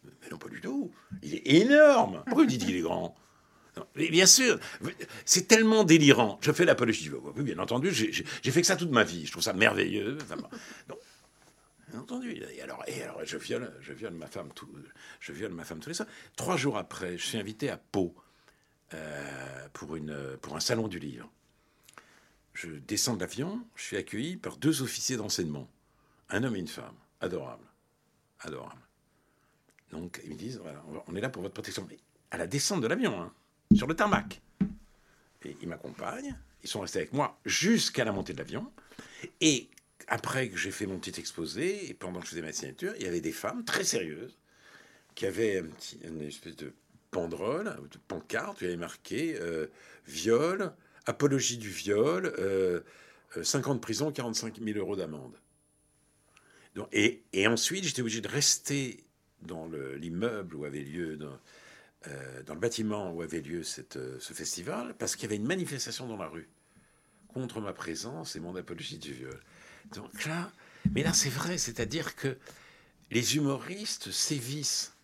Mais 0.04 0.28
non, 0.30 0.38
pas 0.38 0.48
du 0.48 0.60
tout. 0.60 0.92
Il 1.22 1.34
est 1.34 1.62
énorme. 1.62 2.22
Pourquoi 2.26 2.46
dites 2.46 2.64
qu'il 2.64 2.76
est 2.76 2.80
grand? 2.80 3.16
Bien 3.96 4.26
sûr, 4.26 4.60
c'est 5.24 5.48
tellement 5.48 5.82
délirant. 5.82 6.38
Je 6.42 6.52
fais 6.52 6.64
l'apologie. 6.64 7.10
Oui, 7.10 7.42
bien 7.42 7.58
entendu, 7.58 7.90
j'ai 7.92 8.12
fait 8.52 8.60
que 8.60 8.66
ça 8.66 8.76
toute 8.76 8.92
ma 8.92 9.02
vie. 9.02 9.26
Je 9.26 9.32
trouve 9.32 9.42
ça 9.42 9.52
merveilleux. 9.52 10.16
Entendu. 11.98 12.32
Et 12.32 12.62
alors, 12.62 12.82
et 12.86 13.02
alors 13.02 13.24
je, 13.24 13.36
viole, 13.36 13.72
je, 13.80 13.92
viole 13.92 14.14
ma 14.14 14.26
femme 14.26 14.52
tout, 14.54 14.68
je 15.20 15.32
viole 15.32 15.52
ma 15.52 15.64
femme 15.64 15.80
tous 15.80 15.88
les 15.88 15.94
soirs. 15.94 16.08
Trois 16.36 16.56
jours 16.56 16.76
après, 16.76 17.16
je 17.18 17.24
suis 17.24 17.38
invité 17.38 17.70
à 17.70 17.76
Pau 17.76 18.14
euh, 18.92 19.68
pour, 19.72 19.96
une, 19.96 20.36
pour 20.40 20.56
un 20.56 20.60
salon 20.60 20.88
du 20.88 20.98
livre. 20.98 21.30
Je 22.52 22.68
descends 22.70 23.14
de 23.14 23.20
l'avion, 23.20 23.66
je 23.74 23.82
suis 23.82 23.96
accueilli 23.96 24.36
par 24.36 24.56
deux 24.56 24.82
officiers 24.82 25.16
d'enseignement, 25.16 25.68
un 26.30 26.44
homme 26.44 26.54
et 26.54 26.60
une 26.60 26.68
femme, 26.68 26.94
adorable, 27.20 27.66
adorable. 28.40 28.80
Donc 29.90 30.20
ils 30.24 30.30
me 30.30 30.36
disent, 30.36 30.60
on 31.06 31.16
est 31.16 31.20
là 31.20 31.30
pour 31.30 31.42
votre 31.42 31.54
protection. 31.54 31.86
Mais 31.88 31.98
à 32.30 32.36
la 32.36 32.46
descente 32.46 32.80
de 32.80 32.86
l'avion, 32.86 33.20
hein, 33.20 33.32
sur 33.74 33.86
le 33.86 33.94
tarmac. 33.94 34.40
Et 35.44 35.56
ils 35.60 35.68
m'accompagnent, 35.68 36.36
ils 36.62 36.68
sont 36.68 36.80
restés 36.80 37.00
avec 37.00 37.12
moi 37.12 37.38
jusqu'à 37.44 38.04
la 38.04 38.12
montée 38.12 38.32
de 38.32 38.38
l'avion. 38.38 38.70
Et 39.40 39.68
après 40.08 40.48
que 40.48 40.56
j'ai 40.56 40.70
fait 40.70 40.86
mon 40.86 40.98
petit 40.98 41.18
exposé, 41.18 41.88
et 41.88 41.94
pendant 41.94 42.20
que 42.20 42.26
je 42.26 42.30
faisais 42.30 42.42
ma 42.42 42.52
signature, 42.52 42.92
il 42.96 43.04
y 43.04 43.08
avait 43.08 43.20
des 43.20 43.32
femmes 43.32 43.64
très 43.64 43.84
sérieuses 43.84 44.38
qui 45.14 45.26
avaient 45.26 45.62
une 46.02 46.22
espèce 46.22 46.56
de 46.56 46.72
banderole, 47.12 47.76
de 47.90 47.98
pancarte, 48.08 48.60
où 48.60 48.64
il 48.64 48.66
y 48.66 48.68
avait 48.68 48.76
marqué 48.76 49.36
euh, 49.40 49.66
viol, 50.06 50.74
apologie 51.06 51.58
du 51.58 51.68
viol, 51.68 52.32
euh, 52.38 52.80
5 53.40 53.66
euh, 53.66 53.70
ans 53.70 53.74
de 53.74 53.80
prison, 53.80 54.12
45 54.12 54.60
000 54.62 54.78
euros 54.78 54.96
d'amende. 54.96 55.34
Et, 56.92 57.22
ensuite, 57.46 57.84
j'étais 57.84 58.00
obligé 58.00 58.20
de 58.20 58.28
rester 58.28 59.04
dans 59.42 59.68
l'immeuble 59.96 60.56
où 60.56 60.64
avait 60.64 60.80
lieu, 60.80 61.16
dans, 61.16 61.38
euh, 62.08 62.42
dans, 62.42 62.54
le 62.54 62.60
bâtiment 62.60 63.12
où 63.12 63.22
avait 63.22 63.42
lieu 63.42 63.62
cette, 63.62 63.98
ce 64.18 64.32
festival, 64.32 64.94
parce 64.98 65.14
qu'il 65.14 65.24
y 65.24 65.26
avait 65.26 65.36
une 65.36 65.46
manifestation 65.46 66.08
dans 66.08 66.16
la 66.16 66.26
rue 66.26 66.48
contre 67.28 67.60
ma 67.60 67.72
présence 67.72 68.34
et 68.34 68.40
mon 68.40 68.56
apologie 68.56 68.98
du 68.98 69.12
viol. 69.12 69.38
Donc 69.92 70.24
là, 70.24 70.50
mais 70.92 71.02
là 71.02 71.12
c'est 71.12 71.30
vrai, 71.30 71.58
c'est-à-dire 71.58 72.16
que 72.16 72.36
les 73.10 73.36
humoristes 73.36 74.10
sévissent 74.10 74.94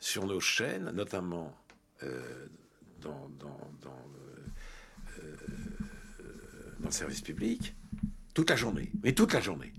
sur 0.00 0.26
nos 0.26 0.40
chaînes, 0.40 0.90
notamment 0.90 1.56
euh, 2.02 2.46
dans, 3.00 3.30
euh, 3.42 3.48
dans, 3.82 4.04
le 6.82 6.90
service 6.90 7.22
public, 7.22 7.74
toute 8.34 8.50
la 8.50 8.56
journée, 8.56 8.92
mais 9.02 9.12
toute 9.12 9.32
la 9.32 9.40
journée. 9.40 9.72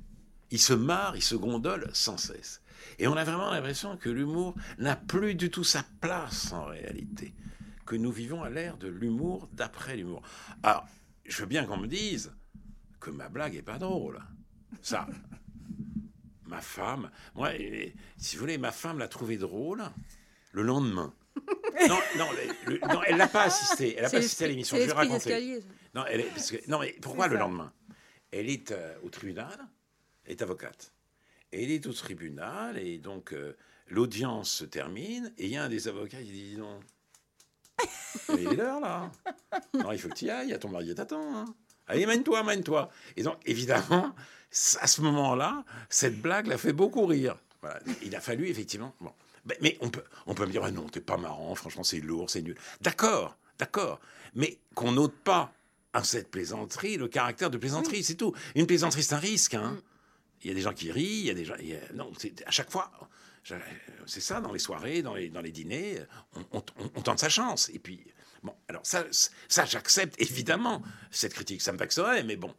Ils 0.52 0.60
se 0.60 0.74
marrent, 0.74 1.16
ils 1.16 1.24
se 1.24 1.36
gondolent 1.36 1.90
sans 1.94 2.18
cesse. 2.18 2.62
Et 3.00 3.08
on 3.08 3.16
a 3.16 3.24
vraiment 3.24 3.52
l'impression 3.52 3.98
que 3.98 4.10
l'humour 4.10 4.56
n'a 4.78 4.96
plus 4.96 5.36
du 5.36 5.50
tout 5.50 5.64
sa 5.64 5.84
place 6.02 6.52
en 6.52 6.66
réalité, 6.66 7.34
que 7.86 7.96
nous 7.96 8.12
vivons 8.12 8.44
à 8.44 8.50
l'ère 8.50 8.78
de 8.78 8.88
l'humour 8.88 9.50
d'après 9.54 9.96
l'humour. 9.96 10.22
Alors, 10.64 10.88
je 11.26 11.42
veux 11.42 11.48
bien 11.48 11.66
qu'on 11.66 11.78
me 11.78 11.88
dise 11.88 12.34
que 13.00 13.12
ma 13.12 13.30
blague 13.30 13.56
est 13.56 13.62
pas 13.62 13.78
drôle. 13.78 14.20
Ça, 14.82 15.08
ma 16.46 16.62
femme, 16.62 17.10
moi, 17.34 17.52
si 18.18 18.36
vous 18.36 18.42
voulez, 18.42 18.58
ma 18.58 18.72
femme 18.72 19.00
l'a 19.00 19.08
trouvé 19.08 19.38
drôle 19.38 19.84
le 20.52 20.62
lendemain. 20.62 21.14
non, 21.88 21.98
non, 22.18 22.28
non, 22.88 23.04
elle 23.04 23.18
n'a 23.18 23.28
pas 23.28 23.44
assisté. 23.44 23.96
Elle 23.96 24.04
n'a 24.04 24.10
pas 24.10 24.18
assisté 24.18 24.46
à 24.46 24.48
l'émission. 24.48 24.78
Je 24.78 24.84
vais 24.84 24.92
raconter. 24.94 25.62
Non, 25.94 26.06
elle 26.06 26.22
est, 26.22 26.68
non, 26.68 26.80
mais 26.80 26.96
pourquoi 27.02 27.28
le 27.28 27.38
lendemain? 27.38 27.72
Elle 28.32 28.50
est 28.50 28.72
euh, 28.72 28.96
au 29.04 29.10
tribunal, 29.10 29.58
elle 30.26 30.32
est 30.32 30.42
avocate. 30.42 30.94
Et 31.52 31.64
elle 31.64 31.72
est 31.72 31.86
au 31.88 31.94
tribunal, 31.94 32.78
et 32.78 32.98
donc 32.98 33.34
euh, 33.34 33.56
l'audience 33.88 34.52
se 34.52 34.66
termine, 34.66 35.34
et 35.38 35.46
il 35.46 35.52
y 35.52 35.58
a 35.58 35.64
un 35.64 35.70
des 35.70 35.88
avocats 35.88 36.22
qui 36.22 36.32
dit 36.32 36.58
non. 36.58 36.80
Il 38.30 38.48
est 38.48 38.56
l'heure, 38.56 38.80
là. 38.80 39.12
Non, 39.74 39.92
il 39.92 40.00
faut 40.00 40.08
que 40.08 40.14
tu 40.14 40.26
y 40.26 40.30
ailles, 40.30 40.58
ton 40.60 40.70
mari 40.70 40.96
t'attend. 40.96 41.36
Hein. 41.36 41.46
Allez, 41.88 42.06
mène-toi, 42.06 42.44
mène-toi. 42.44 42.90
Et 43.18 43.24
donc, 43.24 43.38
évidemment, 43.46 44.16
à 44.80 44.88
ce 44.88 45.02
moment-là, 45.02 45.64
cette 45.90 46.22
blague 46.22 46.48
l'a 46.48 46.58
fait 46.58 46.74
beaucoup 46.74 47.06
rire. 47.06 47.38
Il 48.04 48.16
a 48.16 48.22
fallu, 48.22 48.48
effectivement. 48.48 48.94
Bon. 49.02 49.12
Mais 49.62 49.78
on 49.82 49.90
peut, 49.90 50.04
on 50.26 50.34
peut 50.34 50.46
me 50.46 50.52
dire, 50.52 50.64
ah 50.64 50.72
non, 50.72 50.88
t'es 50.90 51.02
pas 51.02 51.18
marrant, 51.18 51.54
franchement, 51.56 51.84
c'est 51.84 52.00
lourd, 52.00 52.30
c'est 52.30 52.42
nul. 52.42 52.56
D'accord, 52.82 53.38
d'accord. 53.60 54.00
Mais 54.34 54.58
qu'on 54.74 54.92
n'ôte 54.92 55.16
pas 55.16 55.54
à 55.94 56.04
cette 56.04 56.30
plaisanterie 56.30 56.98
le 56.98 57.08
caractère 57.08 57.50
de 57.50 57.58
plaisanterie, 57.58 58.04
c'est 58.04 58.16
tout. 58.16 58.34
Une 58.56 58.66
plaisanterie, 58.68 59.04
c'est 59.04 59.16
un 59.16 59.20
risque. 59.20 59.54
Hein. 59.54 59.72
Mm. 59.72 59.82
Il 60.44 60.48
y 60.50 60.52
a 60.52 60.54
des 60.54 60.62
gens 60.62 60.74
qui 60.74 60.92
rient, 60.92 61.20
il 61.20 61.26
y 61.26 61.30
a 61.30 61.34
des 61.34 61.46
gens. 61.46 61.56
non, 61.94 62.12
à 62.46 62.52
chaque 62.52 62.72
fois, 62.72 62.92
c'est 64.06 64.22
ça, 64.22 64.42
dans 64.42 64.52
les 64.52 64.60
soirées, 64.60 65.02
dans 65.02 65.16
les, 65.16 65.30
dans 65.30 65.42
les 65.42 65.52
dîners, 65.52 66.02
on, 66.52 66.62
tente 67.02 67.20
sa 67.20 67.30
chance. 67.30 67.70
Et 67.74 67.80
puis, 67.80 68.06
bon, 68.44 68.54
alors 68.68 68.86
ça, 68.86 69.06
ça 69.48 69.66
j'accepte 69.66 70.20
évidemment 70.22 70.82
cette 71.12 71.34
critique. 71.34 71.62
Ça 71.62 71.72
me 71.72 71.78
vexerait, 71.78 72.24
mais 72.24 72.36
bon, 72.36 72.54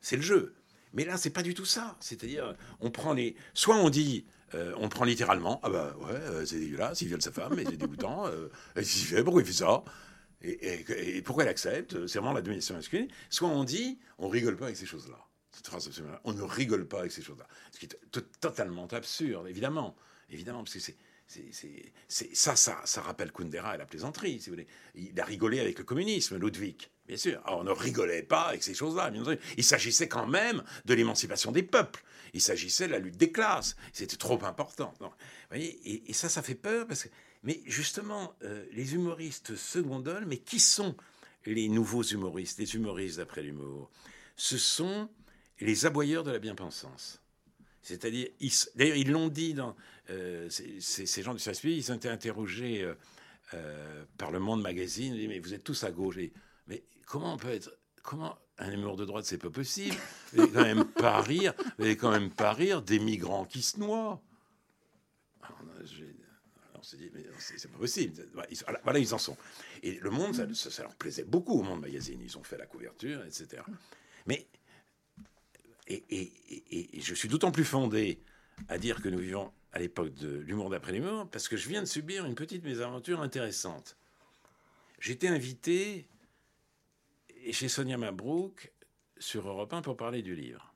c'est 0.00 0.16
le 0.16 0.22
jeu. 0.22 0.54
Mais 0.96 1.04
là, 1.04 1.16
c'est 1.18 1.30
pas 1.30 1.42
du 1.42 1.54
tout 1.54 1.66
ça. 1.66 1.96
C'est-à-dire, 2.00 2.56
on 2.80 2.90
prend 2.90 3.12
les. 3.12 3.36
Soit 3.54 3.76
on 3.76 3.90
dit. 3.90 4.24
Euh, 4.54 4.72
on 4.78 4.88
prend 4.88 5.04
littéralement, 5.04 5.60
ah 5.64 5.70
bah 5.70 5.96
ouais, 5.98 6.12
euh, 6.12 6.46
c'est 6.46 6.60
dégueulasse, 6.60 7.00
il 7.00 7.08
viole 7.08 7.20
sa 7.20 7.32
femme, 7.32 7.54
mais 7.56 7.64
c'est 7.64 7.76
dégoûtant, 7.76 8.26
euh, 8.28 8.48
qu'est-ce 8.76 9.04
fait, 9.04 9.24
pourquoi 9.24 9.42
il 9.42 9.46
fait 9.46 9.52
ça? 9.52 9.82
Et, 10.40 11.20
pourquoi 11.22 11.42
elle 11.42 11.50
accepte? 11.50 12.06
C'est 12.06 12.20
vraiment 12.20 12.32
la 12.32 12.42
domination 12.42 12.76
masculine. 12.76 13.08
Soit 13.28 13.48
on 13.48 13.64
dit, 13.64 13.98
on 14.18 14.28
rigole 14.28 14.56
pas 14.56 14.66
avec 14.66 14.76
ces 14.76 14.86
choses-là. 14.86 15.18
Cette 15.50 15.66
phrase, 15.66 15.90
on 16.24 16.32
ne 16.32 16.42
rigole 16.42 16.86
pas 16.86 17.00
avec 17.00 17.10
ces 17.10 17.22
choses-là. 17.22 17.48
Ce 17.72 17.80
qui 17.80 17.86
est 17.86 18.20
totalement 18.40 18.86
absurde, 18.86 19.48
évidemment. 19.48 19.96
Évidemment, 20.30 20.62
parce 20.62 20.74
que 20.74 20.80
c'est. 20.80 20.96
C'est, 21.28 22.30
ça, 22.36 22.54
ça, 22.54 22.80
ça 22.84 23.00
rappelle 23.00 23.32
Kundera 23.32 23.74
et 23.74 23.78
la 23.78 23.86
plaisanterie, 23.86 24.38
si 24.38 24.48
vous 24.48 24.54
voulez. 24.54 24.68
Il 24.94 25.20
a 25.20 25.24
rigolé 25.24 25.58
avec 25.58 25.76
le 25.76 25.84
communisme, 25.84 26.36
Ludwig, 26.36 26.88
bien 27.06 27.16
sûr. 27.16 27.42
On 27.46 27.64
ne 27.64 27.70
rigolait 27.70 28.22
pas 28.22 28.42
avec 28.42 28.62
ces 28.62 28.74
choses-là. 28.74 29.10
Il 29.56 29.64
s'agissait 29.64 30.08
quand 30.08 30.26
même 30.26 30.62
de 30.84 30.94
l'émancipation 30.94 31.52
des 31.52 31.62
peuples. 31.62 32.02
Il 32.34 32.40
s'agissait 32.40 32.86
de 32.86 32.92
la 32.92 32.98
lutte 32.98 33.16
des 33.16 33.32
classes. 33.32 33.76
C'était 33.92 34.16
trop 34.16 34.42
important. 34.44 34.92
vous 35.00 35.08
voyez 35.48 36.10
et, 36.10 36.12
ça, 36.12 36.28
ça 36.28 36.42
fait 36.42 36.54
peur 36.54 36.86
parce 36.86 37.04
que 37.04 37.08
mais 37.46 37.62
justement, 37.64 38.34
euh, 38.42 38.66
les 38.72 38.94
humoristes 38.94 39.54
secondaires, 39.54 40.24
mais 40.26 40.38
qui 40.38 40.58
sont 40.58 40.96
les 41.44 41.68
nouveaux 41.68 42.02
humoristes, 42.02 42.58
les 42.58 42.74
humoristes 42.74 43.18
d'après 43.18 43.42
l'humour? 43.42 43.88
Ce 44.36 44.58
sont 44.58 45.08
les 45.60 45.86
aboyeurs 45.86 46.24
de 46.24 46.32
la 46.32 46.40
bien-pensance. 46.40 47.22
C'est-à-dire, 47.82 48.28
d'ailleurs, 48.74 48.96
ils 48.96 49.10
l'ont 49.12 49.28
dit 49.28 49.54
dans 49.54 49.76
euh, 50.10 50.50
ces, 50.50 51.22
gens 51.22 51.34
du 51.34 51.38
service 51.38 51.62
ils 51.64 51.92
ont 51.92 51.94
été 51.94 52.08
interrogés 52.08 52.92
euh, 53.54 54.04
par 54.18 54.32
le 54.32 54.40
Monde 54.40 54.60
Magazine. 54.60 55.14
Ils 55.14 55.28
mais 55.28 55.38
vous 55.38 55.54
êtes 55.54 55.62
tous 55.62 55.84
à 55.84 55.92
gauche. 55.92 56.16
mais 56.16 56.32
comment 57.06 57.34
on 57.34 57.36
peut 57.38 57.48
être 57.48 57.70
comment 58.02 58.38
un 58.58 58.70
humour 58.70 58.96
de 58.96 59.04
droite, 59.04 59.24
c'est 59.24 59.38
pas 59.38 59.50
possible. 59.50 59.96
Vous 60.32 60.46
n'allez 60.46 60.52
quand 60.52 60.62
même 60.62 60.84
pas 60.84 61.20
rire. 61.20 61.54
Vous 61.78 61.86
quand 61.86 62.10
même 62.10 62.30
pas 62.30 62.52
rire 62.52 62.82
des 62.82 62.98
migrants 62.98 63.44
qui 63.44 63.62
se 63.62 63.80
noient 63.80 64.22
s'est 66.86 66.96
dit, 66.96 67.10
mais 67.12 67.24
c'est 67.38 67.70
pas 67.70 67.78
possible. 67.78 68.24
Voilà, 68.84 68.98
ils 68.98 69.12
en 69.12 69.18
sont. 69.18 69.36
Et 69.82 69.98
le 70.00 70.10
Monde, 70.10 70.54
ça, 70.54 70.82
leur 70.82 70.94
plaisait 70.94 71.24
beaucoup 71.24 71.58
au 71.58 71.62
Monde 71.62 71.80
Magazine. 71.80 72.20
Ils 72.22 72.38
ont 72.38 72.44
fait 72.44 72.56
la 72.56 72.66
couverture, 72.66 73.24
etc. 73.24 73.62
Mais, 74.26 74.46
et, 75.88 76.90
je 77.00 77.14
suis 77.14 77.28
d'autant 77.28 77.50
plus 77.50 77.64
fondé 77.64 78.22
à 78.68 78.78
dire 78.78 79.02
que 79.02 79.08
nous 79.08 79.18
vivons 79.18 79.52
à 79.72 79.80
l'époque 79.80 80.14
de 80.14 80.38
l'humour 80.38 80.70
d'après 80.70 80.92
l'humour, 80.92 81.28
parce 81.30 81.48
que 81.48 81.56
je 81.56 81.68
viens 81.68 81.82
de 81.82 81.86
subir 81.86 82.24
une 82.24 82.34
petite 82.34 82.64
mésaventure 82.64 83.20
intéressante. 83.20 83.96
J'étais 85.00 85.28
invité 85.28 86.08
chez 87.52 87.68
Sonia 87.68 87.96
Mabrouk 87.96 88.72
sur 89.18 89.48
Europe 89.48 89.72
1 89.72 89.82
pour 89.82 89.96
parler 89.96 90.22
du 90.22 90.34
livre. 90.34 90.74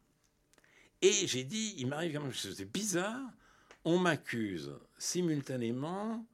Et 1.03 1.27
j'ai 1.27 1.45
dit, 1.45 1.75
il 1.79 1.87
m'arrive 1.87 2.15
quand 2.15 2.23
même 2.23 2.33
de 2.33 2.65
bizarre, 2.65 3.31
on 3.85 3.99
m'accuse 3.99 4.73
simultanément, 4.99 6.27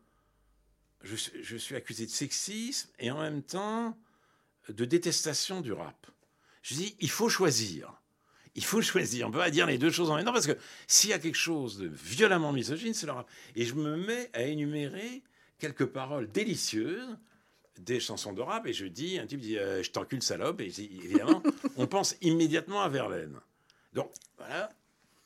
je, 1.03 1.57
suis 1.57 1.77
accusé 1.77 2.07
de 2.07 2.11
sexisme 2.11 2.91
et 2.99 3.11
en 3.11 3.21
même 3.21 3.43
temps 3.43 3.97
de 4.69 4.85
détestation 4.85 5.61
du 5.61 5.73
rap. 5.73 6.07
Je 6.63 6.75
dis, 6.75 6.97
il 6.99 7.11
faut 7.11 7.29
choisir. 7.29 8.01
Il 8.57 8.65
faut 8.65 8.83
choisir. 8.83 9.29
On 9.29 9.31
peut 9.31 9.39
pas 9.39 9.51
dire 9.51 9.67
les 9.67 9.79
deux 9.79 9.91
choses 9.91 10.11
en 10.11 10.17
même 10.17 10.25
temps 10.25 10.33
parce 10.33 10.49
que 10.49 10.59
s'il 10.89 11.11
y 11.11 11.13
a 11.13 11.19
quelque 11.21 11.37
chose 11.37 11.79
de 11.79 11.87
violemment 11.87 12.53
misogyne, 12.53 12.95
c'est 12.95 13.07
le 13.07 13.13
rap. 13.13 13.31
Et 13.55 13.65
je 13.65 13.75
me 13.75 13.97
mets 13.97 14.31
à 14.33 14.43
énumérer 14.43 15.23
quelques 15.59 15.87
paroles 15.87 16.31
délicieuses 16.31 17.17
des 17.79 18.01
chansons 18.01 18.33
de 18.33 18.43
rap 18.43 18.67
et 18.67 18.73
je 18.73 18.87
dis, 18.87 19.19
un 19.19 19.27
type 19.27 19.41
dit, 19.41 19.59
euh, 19.59 19.83
je 19.83 19.91
t'encule 19.91 20.23
salope, 20.23 20.61
et 20.61 20.73
évidemment, 20.79 21.43
on 21.77 21.87
pense 21.87 22.17
immédiatement 22.21 22.83
à 22.83 22.89
Verlaine. 22.89 23.39
Donc, 23.93 24.11
voilà, 24.39 24.71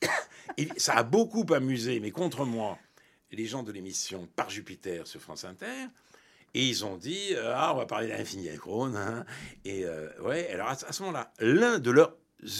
ça 0.76 0.94
a 0.94 1.02
beaucoup 1.02 1.46
amusé, 1.52 2.00
mais 2.00 2.10
contre 2.10 2.44
moi, 2.44 2.78
les 3.32 3.46
gens 3.46 3.62
de 3.62 3.72
l'émission 3.72 4.28
Par 4.36 4.50
Jupiter 4.50 5.06
sur 5.06 5.20
France 5.20 5.44
Inter. 5.44 5.86
Et 6.54 6.66
ils 6.66 6.84
ont 6.84 6.96
dit 6.96 7.34
euh, 7.34 7.52
Ah, 7.54 7.72
on 7.72 7.76
va 7.76 7.86
parler 7.86 8.08
d'Infini 8.08 8.48
hein. 8.48 9.24
Et 9.64 9.84
euh, 9.84 10.08
ouais, 10.22 10.48
alors 10.50 10.68
à, 10.68 10.76
ce 10.76 11.02
moment-là, 11.02 11.32
l'un 11.38 11.78
de 11.78 11.90
leurs 11.90 12.16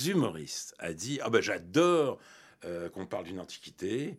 humoristes 0.06 0.74
a 0.78 0.92
dit 0.92 1.18
Ah, 1.22 1.30
ben 1.30 1.40
j'adore 1.40 2.20
euh, 2.64 2.88
qu'on 2.88 3.06
parle 3.06 3.24
d'une 3.24 3.40
antiquité. 3.40 4.16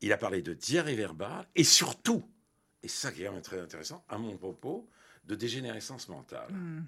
il 0.00 0.12
a 0.12 0.16
parlé 0.16 0.42
de 0.42 0.54
diarrhée 0.54 0.96
verbale 0.96 1.46
et 1.54 1.64
surtout, 1.64 2.24
et 2.88 2.90
ça 3.00 3.12
qui 3.12 3.22
est 3.22 3.26
vraiment 3.26 3.42
très 3.42 3.60
intéressant, 3.60 4.04
à 4.08 4.18
mon 4.18 4.36
propos, 4.36 4.88
de 5.26 5.34
dégénérescence 5.34 6.08
mentale. 6.08 6.50
Hmm. 6.52 6.84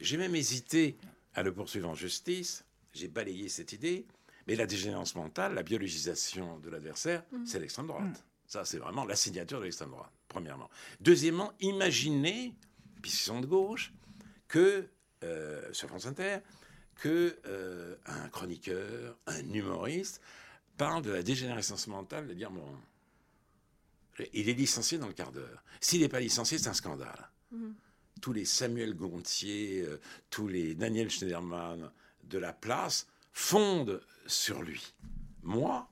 J'ai 0.00 0.16
même 0.16 0.34
hésité 0.34 0.98
à 1.34 1.42
le 1.42 1.52
poursuivre 1.52 1.88
en 1.88 1.94
justice 1.94 2.64
j'ai 2.98 3.08
balayé 3.08 3.48
cette 3.48 3.72
idée. 3.72 4.06
Mais 4.46 4.56
la 4.56 4.66
dégénérescence 4.66 5.14
mentale, 5.14 5.54
la 5.54 5.62
biologisation 5.62 6.58
de 6.58 6.70
l'adversaire, 6.70 7.22
mm. 7.32 7.44
c'est 7.44 7.60
l'extrême 7.60 7.86
droite. 7.86 8.02
Mm. 8.02 8.14
Ça, 8.46 8.64
c'est 8.64 8.78
vraiment 8.78 9.04
la 9.04 9.14
signature 9.14 9.58
de 9.58 9.64
l'extrême 9.64 9.90
droite, 9.90 10.10
premièrement. 10.26 10.70
Deuxièmement, 11.00 11.52
imaginez, 11.60 12.54
puisqu'ils 13.02 13.24
sont 13.24 13.40
de 13.40 13.46
gauche, 13.46 13.92
que, 14.48 14.88
euh, 15.22 15.70
sur 15.74 15.88
France 15.88 16.06
Inter, 16.06 16.38
que 16.94 17.38
euh, 17.46 17.94
un 18.06 18.28
chroniqueur, 18.30 19.18
un 19.26 19.52
humoriste, 19.52 20.22
parle 20.78 21.02
de 21.02 21.10
la 21.10 21.22
dégénérescence 21.22 21.86
mentale 21.86 22.26
de 22.26 22.32
dire 22.32 22.50
bon, 22.50 22.64
il 24.32 24.48
est 24.48 24.54
licencié 24.54 24.98
dans 24.98 25.06
le 25.06 25.12
quart 25.12 25.32
d'heure. 25.32 25.62
S'il 25.80 26.00
n'est 26.00 26.08
pas 26.08 26.20
licencié, 26.20 26.58
c'est 26.58 26.68
un 26.68 26.74
scandale. 26.74 27.28
Mm. 27.50 27.70
Tous 28.20 28.32
les 28.32 28.44
Samuel 28.44 28.94
Gontier, 28.94 29.82
euh, 29.82 30.00
tous 30.30 30.48
les 30.48 30.74
Daniel 30.74 31.10
Schneiderman, 31.10 31.90
de 32.24 32.38
la 32.38 32.52
place 32.52 33.06
fonde 33.32 34.02
sur 34.26 34.62
lui. 34.62 34.94
Moi, 35.42 35.88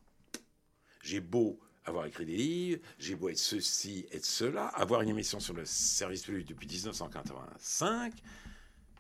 j'ai 1.03 1.21
beau 1.21 1.59
avoir 1.87 2.07
écrit 2.07 2.27
des 2.27 2.37
livres, 2.37 2.83
j'ai 2.99 3.15
beau 3.15 3.29
être 3.29 3.39
ceci, 3.39 4.07
être 4.11 4.25
cela, 4.25 4.67
avoir 4.69 5.03
une 5.03 5.09
émission 5.09 5.39
sur 5.39 5.55
le 5.55 5.65
service 5.65 6.23
public 6.23 6.47
depuis 6.49 6.67
1985, 6.67 8.13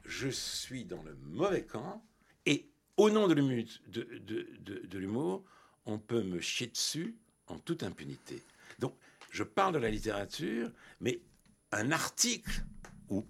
je 0.04 0.28
suis 0.28 0.84
dans 0.84 1.02
le 1.02 1.16
mauvais 1.24 1.64
camp 1.64 2.04
et 2.46 2.68
au 2.96 3.10
nom 3.10 3.26
de 3.26 3.34
l'humour, 4.98 5.44
on 5.84 5.98
peut 5.98 6.22
me 6.22 6.40
chier 6.40 6.68
dessus 6.68 7.16
en 7.48 7.58
toute 7.58 7.82
impunité. 7.82 8.42
Donc, 8.78 8.94
je 9.36 9.42
parle 9.42 9.74
de 9.74 9.78
la 9.78 9.90
littérature, 9.90 10.72
mais 11.00 11.20
un 11.70 11.92
article, 11.92 12.64
ou 13.10 13.22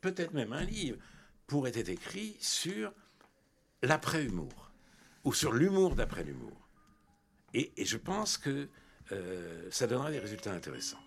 peut-être 0.00 0.34
même 0.34 0.52
un 0.52 0.64
livre, 0.64 0.98
pourrait 1.46 1.72
être 1.76 1.90
écrit 1.90 2.36
sur 2.40 2.92
l'après-humour, 3.82 4.72
ou 5.22 5.32
sur 5.32 5.52
l'humour 5.52 5.94
d'après 5.94 6.24
l'humour. 6.24 6.68
Et, 7.54 7.72
je 7.84 7.96
pense 7.98 8.36
que 8.36 8.68
euh, 9.12 9.68
ça 9.70 9.86
donnera 9.86 10.10
des 10.10 10.18
résultats 10.18 10.52
intéressants. 10.52 11.02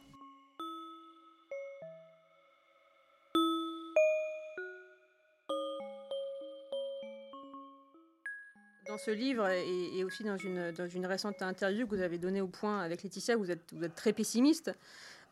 Dans 8.96 9.02
ce 9.02 9.12
livre 9.12 9.50
et, 9.50 10.06
aussi 10.06 10.24
dans 10.24 10.38
une, 10.38 11.06
récente 11.06 11.42
interview 11.42 11.86
que 11.86 11.98
vous 11.98 12.02
avez 12.02 12.18
donnée 12.18 12.40
au 12.40 12.48
point 12.48 12.80
avec 12.80 13.04
Laetitia, 13.04 13.36
vous 13.36 13.52
êtes, 13.52 13.74
vous 13.74 13.86
très 13.90 14.14
pessimiste. 14.14 14.72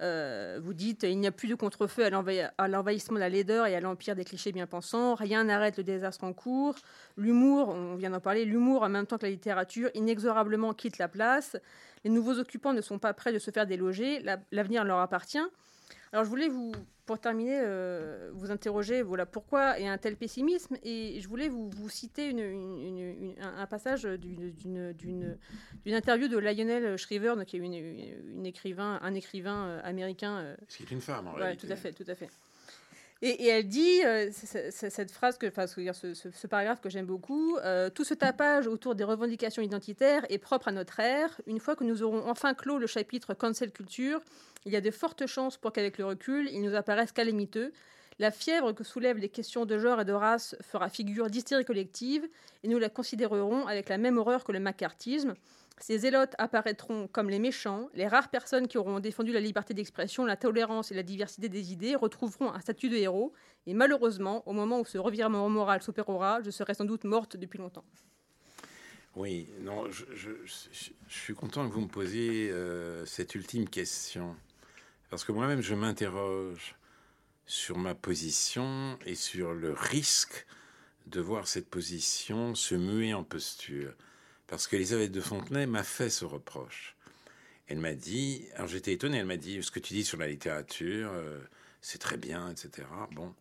Euh, 0.02 0.60
vous 0.62 0.74
dites 0.74 1.04
il 1.04 1.18
n'y 1.18 1.28
a 1.28 1.32
plus 1.32 1.48
de 1.48 1.56
contre-feu 1.56 2.04
à 2.04 2.68
l'envahissement 2.68 3.16
de 3.16 3.22
la 3.22 3.30
laideur 3.30 3.66
et 3.66 3.74
à 3.74 3.80
l'empire 3.80 4.18
des 4.18 4.26
clichés 4.26 4.52
bien 4.52 4.68
pensants. 4.68 5.16
Rien 5.16 5.46
n'arrête 5.46 5.78
le 5.78 5.86
désastre 5.86 6.26
en 6.26 6.34
cours. 6.34 6.76
L'humour, 7.16 7.70
on 7.70 7.96
vient 7.96 8.10
d'en 8.10 8.20
parler, 8.20 8.44
l'humour 8.44 8.84
en 8.84 8.90
même 8.90 9.06
temps 9.06 9.18
que 9.18 9.24
la 9.24 9.32
littérature 9.32 9.90
inexorablement 9.94 10.74
quitte 10.74 10.98
la 10.98 11.08
place. 11.08 11.56
Les 12.04 12.10
nouveaux 12.10 12.40
occupants 12.40 12.74
ne 12.74 12.82
sont 12.82 13.00
pas 13.00 13.14
prêts 13.14 13.32
de 13.32 13.40
se 13.40 13.50
faire 13.50 13.66
déloger. 13.66 14.22
L'avenir 14.52 14.84
leur 14.84 15.00
appartient. 15.00 15.40
Alors 16.12 16.26
je 16.26 16.30
voulais 16.30 16.50
vous, 16.50 16.72
pour 17.06 17.20
terminer, 17.20 17.60
euh, 17.62 18.32
vous 18.34 18.52
interroger, 18.52 19.02
voilà, 19.02 19.26
pourquoi 19.26 19.80
y 19.80 19.88
a 19.88 19.92
un 19.92 19.98
tel 19.98 20.16
pessimisme? 20.16 20.78
Et 20.84 21.20
je 21.20 21.28
voulais 21.28 21.50
vous, 21.50 21.90
citer 21.90 22.34
un 23.42 23.68
passage 23.68 24.04
d'une 24.04 25.38
interview 25.86 26.28
de 26.28 26.38
Lionel 26.38 26.98
Shriver, 26.98 27.34
qui 27.46 27.58
est 27.58 27.60
une, 27.60 28.46
écrivain, 28.46 29.00
un 29.02 29.14
écrivain 29.14 29.66
euh, 29.66 29.82
américain. 29.84 30.38
Euh, 30.38 30.56
Ce 30.68 30.78
qui 30.78 30.84
est 30.84 30.92
une 30.92 31.02
femme, 31.02 31.28
en 31.28 31.34
réalité. 31.34 31.68
Tout 31.68 31.74
à 31.74 31.76
fait, 31.76 31.94
tout 31.94 32.06
à 32.08 32.16
fait. 32.16 32.30
Et, 33.26 33.48
elle 33.48 33.70
dit, 33.70 34.02
cette 34.34 35.10
phrase, 35.10 35.40
enfin, 35.48 35.66
ce, 35.66 36.48
paragraphe 36.48 36.82
que 36.82 36.90
j'aime 36.90 37.06
beaucoup, 37.06 37.58
tout 37.96 38.04
ce 38.04 38.14
tapage 38.14 38.68
autour 38.68 38.96
des 38.96 39.06
revendications 39.06 39.62
identitaires 39.62 40.26
est 40.28 40.40
propre 40.40 40.68
à 40.68 40.72
notre 40.74 41.00
ère. 41.00 41.40
Une 41.48 41.62
fois 41.62 41.78
que 41.78 41.86
nous 41.86 42.04
aurons 42.04 42.28
enfin 42.28 42.54
clos 42.54 42.80
le 42.80 42.86
chapitre 42.86 43.34
cancel 43.34 43.72
culture, 43.72 44.20
il 44.66 44.74
y 44.74 44.76
a 44.76 44.82
de 44.82 44.92
fortes 44.92 45.26
chances 45.26 45.56
pour 45.56 45.72
qu'avec 45.72 45.98
le 46.00 46.06
recul, 46.06 46.50
il 46.52 46.62
nous 46.62 46.76
apparaisse 46.76 47.14
calamiteux. 47.14 47.72
La 48.20 48.30
fièvre 48.30 48.74
que 48.74 48.84
soulèvent 48.84 49.18
les 49.18 49.30
questions 49.30 49.66
de 49.66 49.78
genre 49.80 50.02
et 50.02 50.06
de 50.06 50.12
race 50.12 50.56
fera 50.62 50.90
figure 50.90 51.30
d'hystérie 51.30 51.66
collective 51.66 52.28
et 52.64 52.68
nous 52.68 52.78
la 52.78 52.90
considérerons 52.90 53.68
avec 53.68 53.90
la 53.90 53.98
même 53.98 54.18
horreur 54.18 54.44
que 54.44 54.52
le 54.52 54.60
macartisme. 54.60 55.34
Ces 55.80 56.00
zélotes 56.00 56.36
apparaîtront 56.38 57.08
comme 57.08 57.30
les 57.30 57.40
méchants, 57.40 57.90
les 57.94 58.08
rares 58.08 58.30
personnes 58.30 58.68
qui 58.68 58.78
auront 58.78 59.00
défendu 59.00 59.32
la 59.32 59.40
liberté 59.40 59.74
d'expression, 59.74 60.24
la 60.24 60.38
tolérance 60.38 60.92
et 60.92 60.96
la 60.96 61.04
diversité 61.04 61.50
des 61.50 61.74
idées 61.74 61.96
retrouveront 61.96 62.52
un 62.54 62.60
statut 62.60 62.90
de 62.90 62.96
héros, 62.96 63.34
et 63.66 63.74
malheureusement, 63.74 64.48
au 64.48 64.54
moment 64.54 64.80
où 64.80 64.86
ce 64.86 64.98
revirement 64.98 65.50
moral 65.50 65.82
s'opérera, 65.82 66.42
je 66.42 66.52
serai 66.52 66.74
sans 66.74 66.86
doute 66.86 67.04
morte 67.04 67.38
depuis 67.38 67.58
longtemps. 67.58 67.86
Oui, 69.16 69.48
non, 69.62 69.90
je, 69.92 70.06
suis 71.08 71.36
content 71.36 71.68
que 71.68 71.74
vous 71.74 71.82
me 71.82 71.88
posiez 71.88 72.50
euh, 72.50 73.06
cette 73.06 73.36
ultime 73.36 73.68
question, 73.68 74.36
parce 75.10 75.24
que 75.24 75.32
moi-même, 75.32 75.62
je 75.62 75.76
m'interroge 75.76 76.76
sur 77.46 77.78
ma 77.78 77.94
position 77.94 78.98
et 79.06 79.16
sur 79.16 79.54
le 79.54 79.74
risque 79.74 80.46
de 81.08 81.20
voir 81.20 81.48
cette 81.48 81.70
position 81.70 82.56
se 82.56 82.76
muer 82.76 83.14
en 83.14 83.24
posture. 83.24 83.94
Parce 84.48 84.68
qu'Elisabeth 84.68 85.12
de 85.12 85.22
Fontenay 85.22 85.66
m'a 85.66 85.84
fait 85.84 86.10
ce 86.10 86.26
reproche. 86.26 86.96
Elle 87.68 87.80
m'a 87.80 87.94
dit, 87.94 88.46
alors 88.56 88.68
j'étais 88.68 88.94
étonné, 88.94 89.18
elle 89.18 89.26
m'a 89.26 89.38
dit, 89.38 89.64
ce 89.64 89.72
que 89.72 89.80
tu 89.80 89.94
dis 89.94 90.04
sur 90.04 90.18
la 90.18 90.28
littérature, 90.28 91.12
euh, 91.14 91.40
c'est 91.82 92.00
très 92.00 92.18
bien, 92.18 92.50
etc. 92.50 92.88
Bon, 93.12 93.34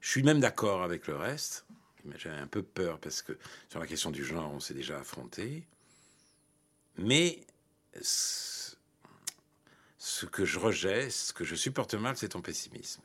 je 0.00 0.10
suis 0.10 0.22
même 0.22 0.40
d'accord 0.40 0.82
avec 0.82 1.06
le 1.06 1.16
reste, 1.16 1.64
mais 2.04 2.16
j'avais 2.18 2.38
un 2.38 2.46
peu 2.46 2.62
peur 2.62 2.98
parce 2.98 3.22
que 3.22 3.38
sur 3.70 3.80
la 3.80 3.86
question 3.86 4.10
du 4.10 4.24
genre, 4.24 4.52
on 4.52 4.60
s'est 4.60 4.74
déjà 4.74 4.98
affronté. 4.98 5.66
Mais 6.98 7.46
ce 8.02 8.76
que 10.26 10.44
je 10.44 10.58
rejette, 10.58 11.10
ce 11.10 11.32
que 11.32 11.44
je 11.44 11.54
supporte 11.54 11.94
mal, 11.94 12.16
c'est 12.16 12.30
ton 12.30 12.42
pessimisme. 12.42 13.02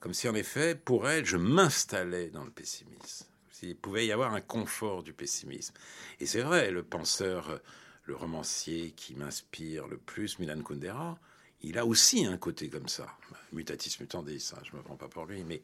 Comme 0.00 0.14
si 0.14 0.28
en 0.28 0.34
effet, 0.34 0.74
pour 0.74 1.08
elle, 1.08 1.24
je 1.24 1.36
m'installais 1.36 2.30
dans 2.30 2.44
le 2.44 2.50
pessimisme. 2.50 3.26
Il 3.62 3.76
pouvait 3.76 4.06
y 4.06 4.12
avoir 4.12 4.34
un 4.34 4.40
confort 4.40 5.02
du 5.02 5.12
pessimisme. 5.12 5.74
Et 6.20 6.26
c'est 6.26 6.42
vrai, 6.42 6.70
le 6.70 6.82
penseur, 6.82 7.60
le 8.04 8.14
romancier 8.14 8.92
qui 8.92 9.14
m'inspire 9.14 9.86
le 9.88 9.98
plus, 9.98 10.38
Milan 10.38 10.62
Kundera, 10.62 11.18
il 11.62 11.78
a 11.78 11.86
aussi 11.86 12.26
un 12.26 12.36
côté 12.36 12.68
comme 12.68 12.88
ça. 12.88 13.06
Mutatis 13.52 13.96
mutandis, 14.00 14.52
hein, 14.54 14.60
je 14.64 14.72
ne 14.72 14.78
me 14.78 14.82
prends 14.82 14.96
pas 14.96 15.08
pour 15.08 15.26
lui, 15.26 15.42
mais 15.44 15.62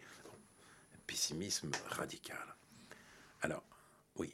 pessimisme 1.06 1.70
radical. 1.88 2.56
Alors, 3.42 3.62
oui. 4.16 4.32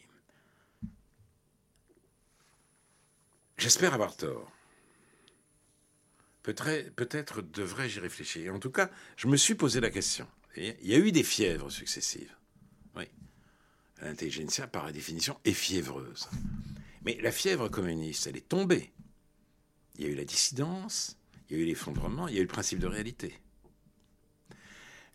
J'espère 3.57 3.95
avoir 3.95 4.17
tort. 4.17 4.53
Peut-être 6.43 7.43
devrais-je 7.43 7.99
y 7.99 8.01
réfléchir. 8.01 8.55
En 8.55 8.59
tout 8.59 8.71
cas, 8.71 8.91
je 9.17 9.27
me 9.27 9.37
suis 9.37 9.55
posé 9.55 9.81
la 9.81 9.91
question. 9.91 10.27
Il 10.57 10.87
y 10.87 10.95
a 10.95 10.99
eu 10.99 11.13
des 11.13 11.23
fièvres 11.23 11.71
successives. 11.71 12.35
Oui. 12.97 13.05
L'intelligentsia, 14.01 14.67
par 14.67 14.93
définition, 14.93 15.39
est 15.45 15.53
fiévreuse. 15.53 16.29
Mais 17.05 17.19
la 17.21 17.33
fièvre 17.33 17.69
communiste, 17.69 18.27
elle 18.27 18.37
est 18.37 18.49
tombée. 18.49 18.93
Il 19.97 20.05
y 20.05 20.07
a 20.09 20.11
eu 20.11 20.15
la 20.15 20.25
dissidence, 20.25 21.17
il 21.49 21.57
y 21.57 21.61
a 21.61 21.63
eu 21.63 21.67
l'effondrement, 21.67 22.29
il 22.29 22.35
y 22.35 22.39
a 22.39 22.41
eu 22.41 22.45
le 22.45 22.49
principe 22.49 22.79
de 22.79 22.87
réalité. 22.87 23.39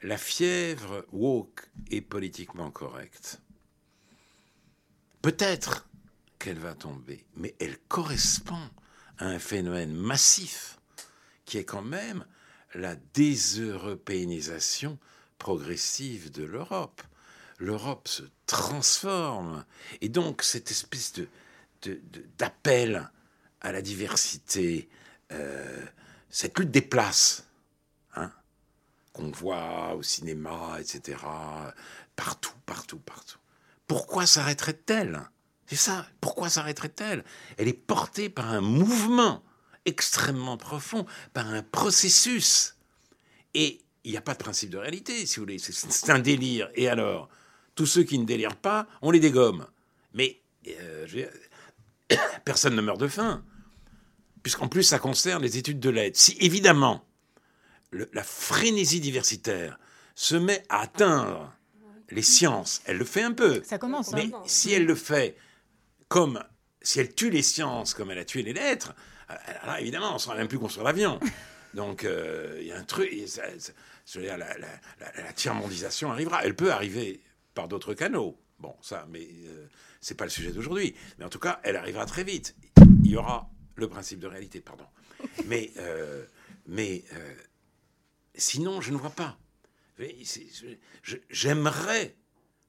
La 0.02 0.18
fièvre 0.18 1.06
woke 1.14 1.70
est 1.90 2.02
politiquement 2.02 2.72
correcte. 2.72 3.40
Peut-être 5.22 5.88
qu'elle 6.40 6.60
va 6.60 6.76
tomber, 6.76 7.26
mais 7.38 7.56
elle 7.60 7.78
correspond 7.88 8.70
à 9.18 9.28
un 9.28 9.40
phénomène 9.40 9.94
massif 9.94 10.78
qui 11.46 11.58
est 11.58 11.64
quand 11.64 11.82
même 11.82 12.26
la 12.76 12.98
déseuropéanisation 13.14 15.00
progressive 15.38 16.32
de 16.32 16.44
l'Europe. 16.44 17.02
L'Europe 17.60 18.08
se 18.08 18.24
transforme. 18.46 19.66
Et 20.02 20.10
donc, 20.10 20.44
cette 20.44 20.72
espèce 20.72 21.14
de, 21.14 21.28
d'appel 22.38 23.10
à 23.62 23.72
la 23.72 23.82
diversité, 23.82 24.90
euh, 25.32 25.86
cette 26.30 26.58
lutte 26.60 26.72
des 26.72 26.82
places, 26.82 27.46
hein, 28.16 28.32
qu'on 29.14 29.32
voit 29.32 29.96
au 29.96 30.04
cinéma, 30.04 30.78
etc., 30.80 31.20
partout, 32.16 32.54
partout, 32.66 33.00
partout. 33.00 33.40
Pourquoi 33.88 34.26
s'arrêterait-elle? 34.26 35.22
C'est 35.68 35.76
ça, 35.76 36.08
pourquoi 36.22 36.50
s'arrêterait-elle? 36.50 37.24
Elle 37.58 37.68
est 37.68 37.74
portée 37.74 38.30
par 38.30 38.52
un 38.52 38.62
mouvement 38.62 39.44
extrêmement 39.86 40.58
profond, 40.58 41.06
par 41.34 41.48
un 41.48 41.64
processus. 41.64 42.76
Et 43.54 43.82
il 44.04 44.12
n'y 44.12 44.18
a 44.18 44.22
pas 44.22 44.34
de 44.34 44.40
principe 44.40 44.70
de 44.70 44.78
réalité, 44.78 45.26
si 45.26 45.38
vous 45.38 45.44
voulez. 45.44 45.60
C'est 45.60 46.10
un 46.10 46.20
délire. 46.20 46.70
Et 46.76 46.90
alors? 46.90 47.30
Tous 47.76 47.86
ceux 47.86 48.04
qui 48.04 48.20
ne 48.20 48.26
délirent 48.26 48.56
pas, 48.56 48.88
on 49.02 49.12
les 49.12 49.20
dégomme. 49.20 49.66
Mais 50.14 50.40
euh, 50.68 51.08
personne 52.46 52.76
ne 52.76 52.82
meurt 52.82 53.00
de 53.00 53.08
faim. 53.08 53.44
Puisqu'en 54.44 54.68
plus, 54.68 54.84
ça 54.84 55.00
concerne 55.00 55.42
les 55.42 55.58
études 55.58 55.80
de 55.80 55.90
l'aide. 55.90 56.16
Si 56.16 56.38
évidemment, 56.40 57.06
la 57.92 58.24
frénésie 58.24 59.00
diversitaire 59.00 59.80
se 60.16 60.36
met 60.36 60.64
à 60.70 60.82
atteindre 60.82 61.54
les 62.10 62.22
sciences, 62.22 62.82
elle 62.86 62.98
le 62.98 63.06
fait 63.06 63.24
un 63.24 63.32
peu. 63.32 63.62
Ça 63.64 63.78
commence. 63.78 64.12
Mais 64.12 64.30
hein. 64.34 64.44
si 64.46 64.72
elle 64.72 64.86
le 64.86 64.96
fait 64.96 65.36
comme 66.10 66.44
si 66.82 67.00
elle 67.00 67.16
tue 67.16 67.30
les 67.30 67.42
sciences 67.42 67.94
comme 67.94 68.12
elle 68.12 68.20
a 68.20 68.26
tué 68.26 68.44
les 68.44 68.54
lettres, 68.54 68.94
alors 69.62 69.78
évidemment, 69.78 70.12
on 70.12 70.14
ne 70.16 70.20
saura 70.20 70.36
même 70.36 70.48
plus 70.48 70.60
construire 70.60 70.86
l'avion. 70.86 71.20
Donc, 71.74 72.04
euh, 72.04 72.58
il 72.62 72.68
y 72.68 72.72
a 72.72 72.78
un 72.78 72.84
truc. 72.84 73.12
la, 74.16 74.38
la, 74.38 74.48
la, 74.58 75.34
tiers-mondisation 75.34 76.12
arrivera. 76.12 76.44
Elle 76.44 76.56
peut 76.56 76.72
arriver 76.72 77.20
par 77.54 77.68
d'autres 77.68 77.94
canaux. 77.94 78.40
Bon, 78.60 78.76
ça, 78.82 79.08
mais 79.10 79.28
euh, 79.46 79.68
c'est 80.02 80.16
pas 80.16 80.24
le 80.24 80.30
sujet 80.30 80.52
d'aujourd'hui. 80.52 80.96
Mais 81.18 81.26
en 81.26 81.30
tout 81.30 81.40
cas, 81.40 81.60
elle 81.64 81.76
arrivera 81.76 82.06
très 82.06 82.24
vite. 82.24 82.56
Il 83.04 83.12
y 83.12 83.18
aura 83.18 83.50
le 83.76 83.88
principe 83.88 84.20
de 84.20 84.28
réalité, 84.28 84.62
pardon. 84.62 84.86
Mais, 85.46 85.72
euh, 85.78 86.26
mais 86.68 87.04
sinon, 88.36 88.82
je 88.82 88.92
ne 88.92 88.98
vois 88.98 89.10
pas. 89.12 89.38
J'aimerais 91.30 92.16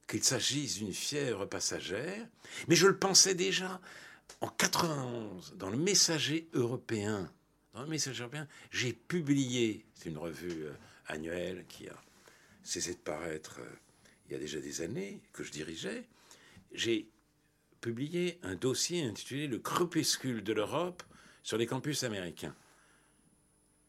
qu'il 0.07 0.23
s'agisse 0.23 0.77
d'une 0.77 0.93
fièvre 0.93 1.45
passagère, 1.45 2.27
mais 2.67 2.75
je 2.75 2.87
le 2.87 2.97
pensais 2.97 3.35
déjà 3.35 3.81
en 4.41 4.47
91, 4.47 5.55
dans 5.55 5.69
le 5.69 5.77
Messager 5.77 6.49
européen, 6.53 7.31
dans 7.73 7.81
le 7.81 7.87
Messager 7.87 8.21
européen, 8.21 8.47
j'ai 8.71 8.93
publié, 8.93 9.85
c'est 9.93 10.09
une 10.09 10.17
revue 10.17 10.65
euh, 10.65 10.73
annuelle 11.07 11.65
qui 11.67 11.87
a 11.87 11.95
cessé 12.63 12.93
de 12.93 12.99
paraître 12.99 13.59
euh, 13.59 13.75
il 14.27 14.33
y 14.33 14.35
a 14.35 14.39
déjà 14.39 14.59
des 14.59 14.81
années, 14.81 15.21
que 15.33 15.43
je 15.43 15.51
dirigeais, 15.51 16.07
j'ai 16.73 17.09
publié 17.81 18.39
un 18.43 18.55
dossier 18.55 19.03
intitulé 19.03 19.47
Le 19.47 19.59
crépuscule 19.59 20.43
de 20.43 20.53
l'Europe 20.53 21.03
sur 21.43 21.57
les 21.57 21.67
campus 21.67 22.03
américains. 22.03 22.55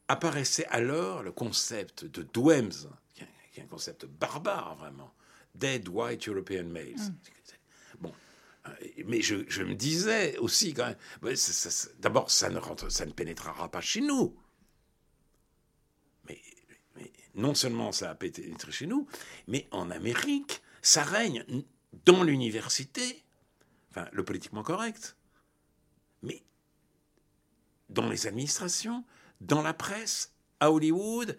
Apparaissait 0.09 0.67
alors 0.67 1.23
le 1.23 1.33
concept 1.33 2.05
de 2.05 2.23
DWEMS, 2.23 2.91
qui 3.53 3.61
est 3.61 3.63
un 3.63 3.67
concept 3.67 4.05
barbare 4.05 4.77
vraiment, 4.77 5.15
Dead 5.55 5.89
White 5.89 6.29
European 6.29 6.65
Males. 6.65 6.95
Mm. 6.97 7.99
Bon, 8.01 8.13
mais 9.07 9.23
je, 9.23 9.63
me 9.63 9.75
disais 9.75 10.37
aussi 10.39 10.75
quand 10.75 10.87
même, 10.87 11.37
d'abord, 11.99 12.31
ça 12.31 12.51
ne, 12.51 12.61
ça 12.89 13.07
ne 13.07 13.13
pénétrera 13.13 13.71
pas 13.71 13.81
chez 13.81 14.03
nous. 14.03 14.37
Non 17.37 17.55
seulement 17.55 17.93
ça 17.93 18.11
a 18.11 18.15
pénétré 18.15 18.73
chez 18.73 18.87
nous, 18.87 19.07
mais 19.47 19.69
en 19.71 19.91
Amérique, 19.91 20.63
ça 20.83 21.05
règne 21.05 21.45
dans 22.05 22.23
l'université, 22.23 23.23
enfin, 23.91 24.09
le 24.13 24.25
politiquement 24.25 24.63
correct, 24.63 25.17
mais 26.23 26.43
dans 27.89 28.09
les 28.09 28.27
administrations, 28.27 29.05
dans 29.41 29.63
la 29.63 29.75
presse, 29.75 30.33
à 30.59 30.73
Hollywood 30.73 31.37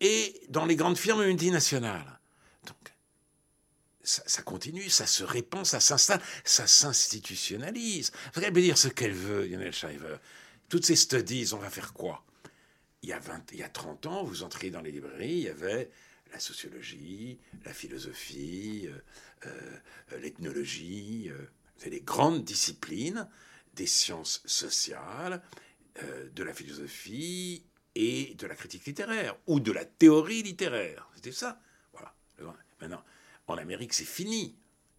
et 0.00 0.42
dans 0.48 0.66
les 0.66 0.76
grandes 0.76 0.98
firmes 0.98 1.24
multinationales 1.24 2.20
ça, 4.02 4.42
continue, 4.42 4.88
ça 4.88 5.06
se 5.06 5.24
répand, 5.24 5.64
ça 5.64 5.80
s'installe, 5.80 6.20
ça 6.44 6.66
s'institutionnalise. 6.66 8.12
Elle 8.34 8.52
peut 8.52 8.60
dire 8.60 8.78
ce 8.78 8.88
qu'elle 8.88 9.12
veut, 9.12 9.46
Lionel 9.46 9.72
Schreiber. 9.72 10.16
Toutes 10.68 10.84
ces 10.84 10.96
studies, 10.96 11.50
on 11.52 11.58
va 11.58 11.70
faire 11.70 11.92
quoi? 11.92 12.24
Il 13.02 13.08
y, 13.08 13.12
a 13.12 13.18
20, 13.18 13.52
il 13.52 13.58
y 13.58 13.62
a 13.62 13.68
30 13.68 14.06
ans, 14.06 14.24
vous 14.24 14.42
entriez 14.42 14.70
dans 14.70 14.80
les 14.80 14.92
librairies, 14.92 15.32
il 15.32 15.42
y 15.44 15.48
avait 15.48 15.90
la 16.32 16.40
sociologie, 16.40 17.38
la 17.64 17.72
philosophie, 17.72 18.88
euh, 18.88 19.48
euh, 20.12 20.18
l'ethnologie, 20.20 21.28
euh, 21.30 21.50
c'est 21.76 21.90
les 21.90 22.00
grandes 22.00 22.44
disciplines 22.44 23.28
des 23.74 23.86
sciences 23.86 24.42
sociales, 24.46 25.42
de 26.34 26.44
la 26.44 26.54
philosophie 26.54 27.64
et 27.94 28.34
de 28.34 28.46
la 28.46 28.54
critique 28.54 28.86
littéraire, 28.86 29.36
ou 29.46 29.60
de 29.60 29.72
la 29.72 29.84
théorie 29.84 30.42
littéraire. 30.42 31.10
C'était 31.14 31.32
ça. 31.32 31.60
Voilà. 31.92 32.14
Maintenant, 32.80 33.02
en 33.46 33.56
Amérique, 33.56 33.92
c'est 33.92 34.04
fini 34.04 34.56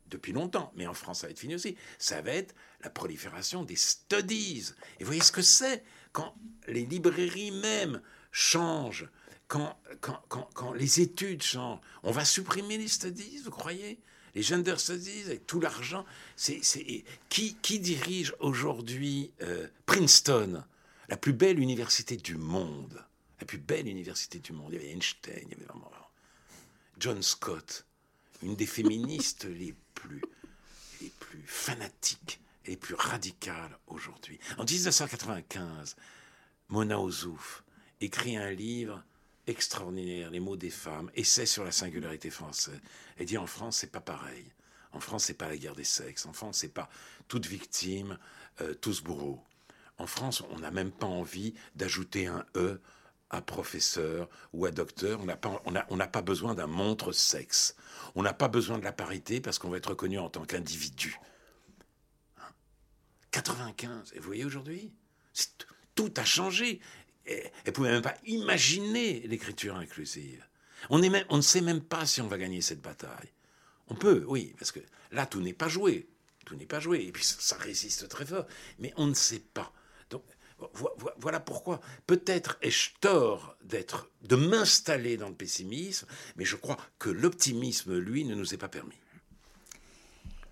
depuis 0.07 0.33
longtemps, 0.33 0.71
mais 0.75 0.85
en 0.85 0.93
France, 0.93 1.21
ça 1.21 1.27
va 1.27 1.31
être 1.31 1.39
fini 1.39 1.55
aussi. 1.55 1.75
Ça 1.97 2.21
va 2.21 2.31
être 2.31 2.53
la 2.81 2.89
prolifération 2.89 3.63
des 3.63 3.75
studies. 3.75 4.73
Et 4.99 5.03
voyez 5.03 5.21
ce 5.21 5.31
que 5.31 5.41
c'est? 5.41 5.83
Quand 6.11 6.35
les 6.67 6.85
librairies 6.85 7.51
même 7.51 8.01
changent, 8.31 9.07
quand, 9.47 9.77
quand, 9.99 10.73
les 10.73 11.01
études 11.01 11.43
sont... 11.43 11.79
On 12.03 12.11
va 12.11 12.23
supprimer 12.23 12.77
les 12.77 12.87
studies, 12.87 13.41
vous 13.43 13.51
croyez? 13.51 13.99
Les 14.33 14.43
gender 14.43 14.75
studies, 14.77 15.23
avec 15.25 15.45
tout 15.45 15.59
l'argent. 15.59 16.05
Qui, 17.27 17.55
qui 17.61 17.79
dirige 17.79 18.33
aujourd'hui 18.39 19.33
euh, 19.41 19.67
Princeton, 19.85 20.63
la 21.09 21.17
plus 21.17 21.33
belle 21.33 21.59
université 21.59 22.15
du 22.15 22.37
monde 22.37 23.03
La 23.41 23.45
plus 23.45 23.57
belle 23.57 23.89
université 23.89 24.39
du 24.39 24.53
monde. 24.53 24.71
Il 24.71 24.75
y 24.75 24.77
avait 24.77 24.91
Einstein, 24.91 25.43
il 25.43 25.49
y 25.49 25.53
avait 25.55 25.65
vraiment... 25.65 25.91
John 26.97 27.21
Scott, 27.21 27.85
une 28.43 28.55
des 28.55 28.65
féministes 28.65 29.45
les 29.49 29.75
plus, 29.95 30.21
les 31.01 31.09
plus 31.19 31.43
fanatiques 31.45 32.39
et 32.65 32.77
plus 32.77 32.95
radicales 32.95 33.77
aujourd'hui. 33.87 34.39
En 34.57 34.63
1995, 34.63 35.95
Mona 36.69 36.99
Ozouf 36.99 37.63
écrit 37.99 38.37
un 38.37 38.51
livre 38.51 39.03
extraordinaire, 39.47 40.29
Les 40.29 40.39
mots 40.39 40.55
des 40.55 40.69
femmes, 40.69 41.09
essai 41.15 41.45
sur 41.45 41.63
la 41.63 41.71
singularité 41.71 42.29
française. 42.29 42.79
Elle 43.17 43.25
dit 43.25 43.37
en 43.37 43.47
France, 43.47 43.77
c'est 43.77 43.91
pas 43.91 44.01
pareil. 44.01 44.45
En 44.93 44.99
France, 44.99 45.25
c'est 45.25 45.33
pas 45.33 45.47
la 45.47 45.57
guerre 45.57 45.75
des 45.75 45.83
sexes. 45.83 46.25
En 46.25 46.33
France, 46.33 46.57
c'est 46.59 46.73
pas 46.73 46.89
toute 47.27 47.45
victime, 47.45 48.17
euh, 48.61 48.73
tous 48.73 49.01
bourreaux. 49.01 49.41
En 49.97 50.07
France, 50.07 50.43
on 50.51 50.59
n'a 50.59 50.71
même 50.71 50.91
pas 50.91 51.07
envie 51.07 51.53
d'ajouter 51.75 52.27
un 52.27 52.45
E 52.55 52.81
à 53.29 53.41
professeur 53.41 54.29
ou 54.53 54.65
à 54.65 54.71
docteur. 54.71 55.19
On 55.21 55.25
n'a 55.25 55.37
pas, 55.37 56.07
pas 56.07 56.21
besoin 56.21 56.55
d'un 56.55 56.67
montre 56.67 57.11
sexe. 57.11 57.75
On 58.15 58.21
n'a 58.21 58.33
pas 58.33 58.47
besoin 58.47 58.77
de 58.77 58.83
la 58.83 58.91
parité 58.91 59.39
parce 59.39 59.59
qu'on 59.59 59.69
va 59.69 59.77
être 59.77 59.91
reconnu 59.91 60.19
en 60.19 60.29
tant 60.29 60.43
qu'individu. 60.43 61.17
95, 63.31 64.13
et 64.13 64.19
vous 64.19 64.25
voyez 64.25 64.45
aujourd'hui, 64.45 64.91
tout 65.95 66.13
a 66.17 66.25
changé 66.25 66.81
elle 67.25 67.51
ne 67.67 67.71
pouvait 67.71 67.91
même 67.91 68.01
pas 68.01 68.17
imaginer 68.25 69.21
l'écriture 69.27 69.75
inclusive. 69.75 70.45
On, 70.89 70.99
ne 70.99 71.41
sait 71.41 71.61
même 71.61 71.81
pas 71.81 72.05
si 72.05 72.21
on 72.21 72.27
va 72.27 72.37
gagner 72.37 72.61
cette 72.61 72.81
bataille. 72.81 73.29
On 73.87 73.95
peut, 73.95 74.25
oui, 74.27 74.55
parce 74.57 74.71
que 74.71 74.79
là, 75.11 75.25
tout 75.25 75.41
n'est 75.41 75.53
pas 75.53 75.67
joué. 75.67 76.07
Tout 76.45 76.55
n'est 76.55 76.65
pas 76.65 76.79
joué. 76.79 77.05
Et 77.05 77.11
puis, 77.11 77.23
ça, 77.23 77.57
résiste 77.57 78.07
très 78.09 78.25
fort. 78.25 78.47
Mais 78.79 78.91
on 78.97 79.05
ne 79.05 79.13
sait 79.13 79.43
pas. 79.53 79.71
Donc, 80.09 80.23
voilà 81.17 81.39
pourquoi. 81.39 81.81
Peut-être 82.07 82.57
ai-je 82.61 82.91
tort 82.99 83.55
de 83.63 84.35
m'installer 84.35 85.17
dans 85.17 85.29
le 85.29 85.35
pessimisme, 85.35 86.07
mais 86.35 86.45
je 86.45 86.55
crois 86.55 86.77
que 86.97 87.09
l'optimisme, 87.09 87.97
lui, 87.97 88.25
ne 88.25 88.33
nous 88.33 88.53
est 88.53 88.57
pas 88.57 88.69
permis. 88.69 88.97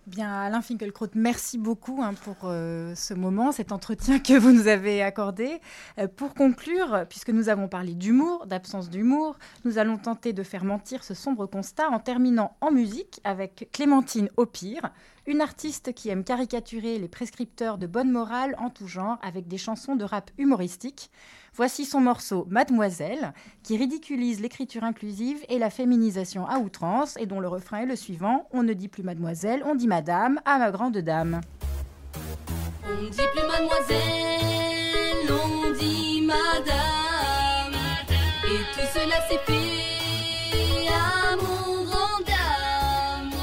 Bien, 0.09 0.33
Alain 0.41 0.63
Finkielkraut, 0.63 1.09
merci 1.13 1.59
beaucoup 1.59 2.01
hein, 2.01 2.15
pour 2.15 2.35
euh, 2.45 2.95
ce 2.95 3.13
moment, 3.13 3.51
cet 3.51 3.71
entretien 3.71 4.17
que 4.17 4.33
vous 4.33 4.51
nous 4.51 4.67
avez 4.67 5.03
accordé. 5.03 5.61
Euh, 5.99 6.07
pour 6.07 6.33
conclure, 6.33 7.05
puisque 7.07 7.29
nous 7.29 7.47
avons 7.47 7.67
parlé 7.67 7.93
d'humour, 7.93 8.47
d'absence 8.47 8.89
d'humour, 8.89 9.37
nous 9.65 9.77
allons 9.77 9.99
tenter 9.99 10.33
de 10.33 10.41
faire 10.41 10.63
mentir 10.63 11.03
ce 11.03 11.13
sombre 11.13 11.45
constat 11.45 11.89
en 11.89 11.99
terminant 11.99 12.57
en 12.59 12.71
musique 12.71 13.21
avec 13.23 13.69
Clémentine 13.71 14.29
Opire, 14.35 14.89
une 15.27 15.41
artiste 15.41 15.93
qui 15.93 16.09
aime 16.09 16.23
caricaturer 16.23 16.97
les 16.97 17.07
prescripteurs 17.07 17.77
de 17.77 17.85
bonne 17.85 18.11
morale 18.11 18.55
en 18.57 18.71
tout 18.71 18.87
genre 18.87 19.19
avec 19.21 19.47
des 19.47 19.59
chansons 19.59 19.95
de 19.95 20.05
rap 20.05 20.31
humoristiques. 20.39 21.11
Voici 21.59 21.83
son 21.83 21.99
morceau 21.99 22.47
Mademoiselle, 22.49 23.33
qui 23.63 23.75
ridiculise 23.75 24.39
l'écriture 24.39 24.85
inclusive 24.85 25.43
et 25.49 25.59
la 25.59 25.69
féminisation 25.69 26.47
à 26.47 26.57
outrance, 26.57 27.17
et 27.17 27.25
dont 27.25 27.41
le 27.41 27.49
refrain 27.49 27.79
est 27.79 27.85
le 27.85 27.97
suivant 27.97 28.47
On 28.53 28.63
ne 28.63 28.71
dit 28.71 28.87
plus 28.87 29.03
mademoiselle, 29.03 29.61
on 29.65 29.75
dit 29.75 29.89
madame 29.89 30.39
à 30.45 30.57
ma 30.57 30.71
grande 30.71 30.99
dame. 30.99 31.41
On 32.85 33.03
ne 33.03 33.09
dit 33.09 33.17
plus 33.35 33.45
mademoiselle, 33.45 33.97
on 35.29 35.71
dit 35.77 36.21
madame, 36.21 37.73
et 38.45 38.63
tout 38.73 38.87
cela 38.93 39.15
c'est 39.29 39.51
fait 39.51 40.87
à 40.87 41.35
mon 41.35 41.83
grand 41.83 42.19
dame. 42.25 43.33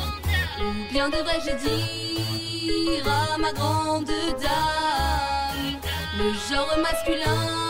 Ou 0.63 0.91
bien 0.91 1.11
devrais-je 1.11 1.55
dire 1.69 3.13
à 3.13 3.37
ma 3.37 3.53
grande 3.53 4.07
dame, 4.07 5.77
le 6.17 6.33
genre 6.49 6.79
masculin 6.83 7.66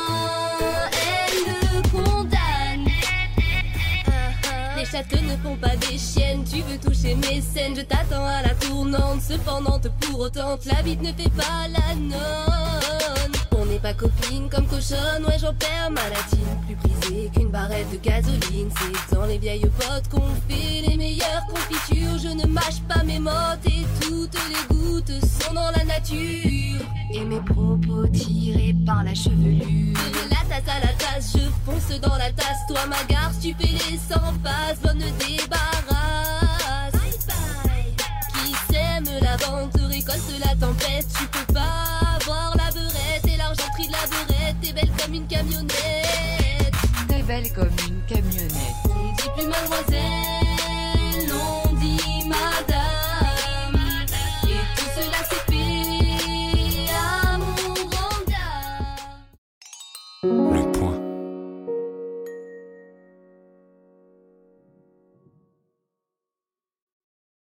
que 5.02 5.16
ne 5.16 5.36
font 5.36 5.56
pas 5.56 5.76
des 5.76 5.98
chiennes. 5.98 6.44
Tu 6.44 6.62
veux 6.62 6.78
toucher 6.78 7.14
mes 7.14 7.40
scènes, 7.40 7.76
je 7.76 7.82
t'attends 7.82 8.24
à 8.24 8.42
la 8.42 8.54
tournante. 8.54 9.20
Cependant, 9.20 9.80
pour 10.00 10.20
autant, 10.20 10.58
la 10.64 10.82
vie 10.82 10.96
ne 10.96 11.12
fait 11.12 11.30
pas 11.30 11.68
la 11.68 11.94
nonne. 11.94 13.35
Pas 13.82 13.92
copines 13.92 14.48
comme 14.48 14.66
cochonne, 14.66 15.24
ouais, 15.28 15.38
j'en 15.38 15.52
perds 15.52 15.90
ma 15.90 16.08
latine. 16.08 16.38
Plus 16.64 16.76
brisée 16.76 17.30
qu'une 17.34 17.50
barrette 17.50 17.90
de 17.92 17.98
gasoline. 17.98 18.70
C'est 18.78 19.14
dans 19.14 19.26
les 19.26 19.36
vieilles 19.38 19.70
potes 19.78 20.08
qu'on 20.10 20.26
fait 20.48 20.80
les 20.88 20.96
meilleures 20.96 21.46
confitures. 21.46 22.18
Je 22.18 22.28
ne 22.28 22.46
mâche 22.46 22.80
pas 22.88 23.04
mes 23.04 23.18
mottes 23.18 23.66
et 23.66 23.86
toutes 24.00 24.36
les 24.48 24.74
gouttes 24.74 25.12
sont 25.22 25.52
dans 25.52 25.70
la 25.76 25.84
nature. 25.84 26.80
Et 27.12 27.24
mes 27.24 27.40
propos 27.40 28.06
tirés 28.08 28.74
par 28.86 29.04
la 29.04 29.14
chevelure. 29.14 29.94
La 30.30 30.36
tasse 30.48 30.74
à 30.74 30.80
la 30.80 30.92
tasse, 30.94 31.32
je 31.34 31.50
fonce 31.64 32.00
dans 32.00 32.16
la 32.16 32.32
tasse. 32.32 32.66
Toi, 32.68 32.86
ma 32.86 33.04
garce, 33.04 33.38
tu 33.40 33.54
fais 33.54 33.72
les 33.90 33.98
100 33.98 34.18
passes. 34.42 34.80
Bonne 34.82 35.04
débarrasse. 35.18 36.92
Bye 36.92 37.18
bye. 37.28 37.94
Qui 38.32 38.54
sème 38.72 39.04
la 39.20 39.36
vente 39.36 39.76
récolte 39.90 40.32
la 40.44 40.54
tempête. 40.56 41.06
Tu 41.18 41.26
peux 41.26 41.52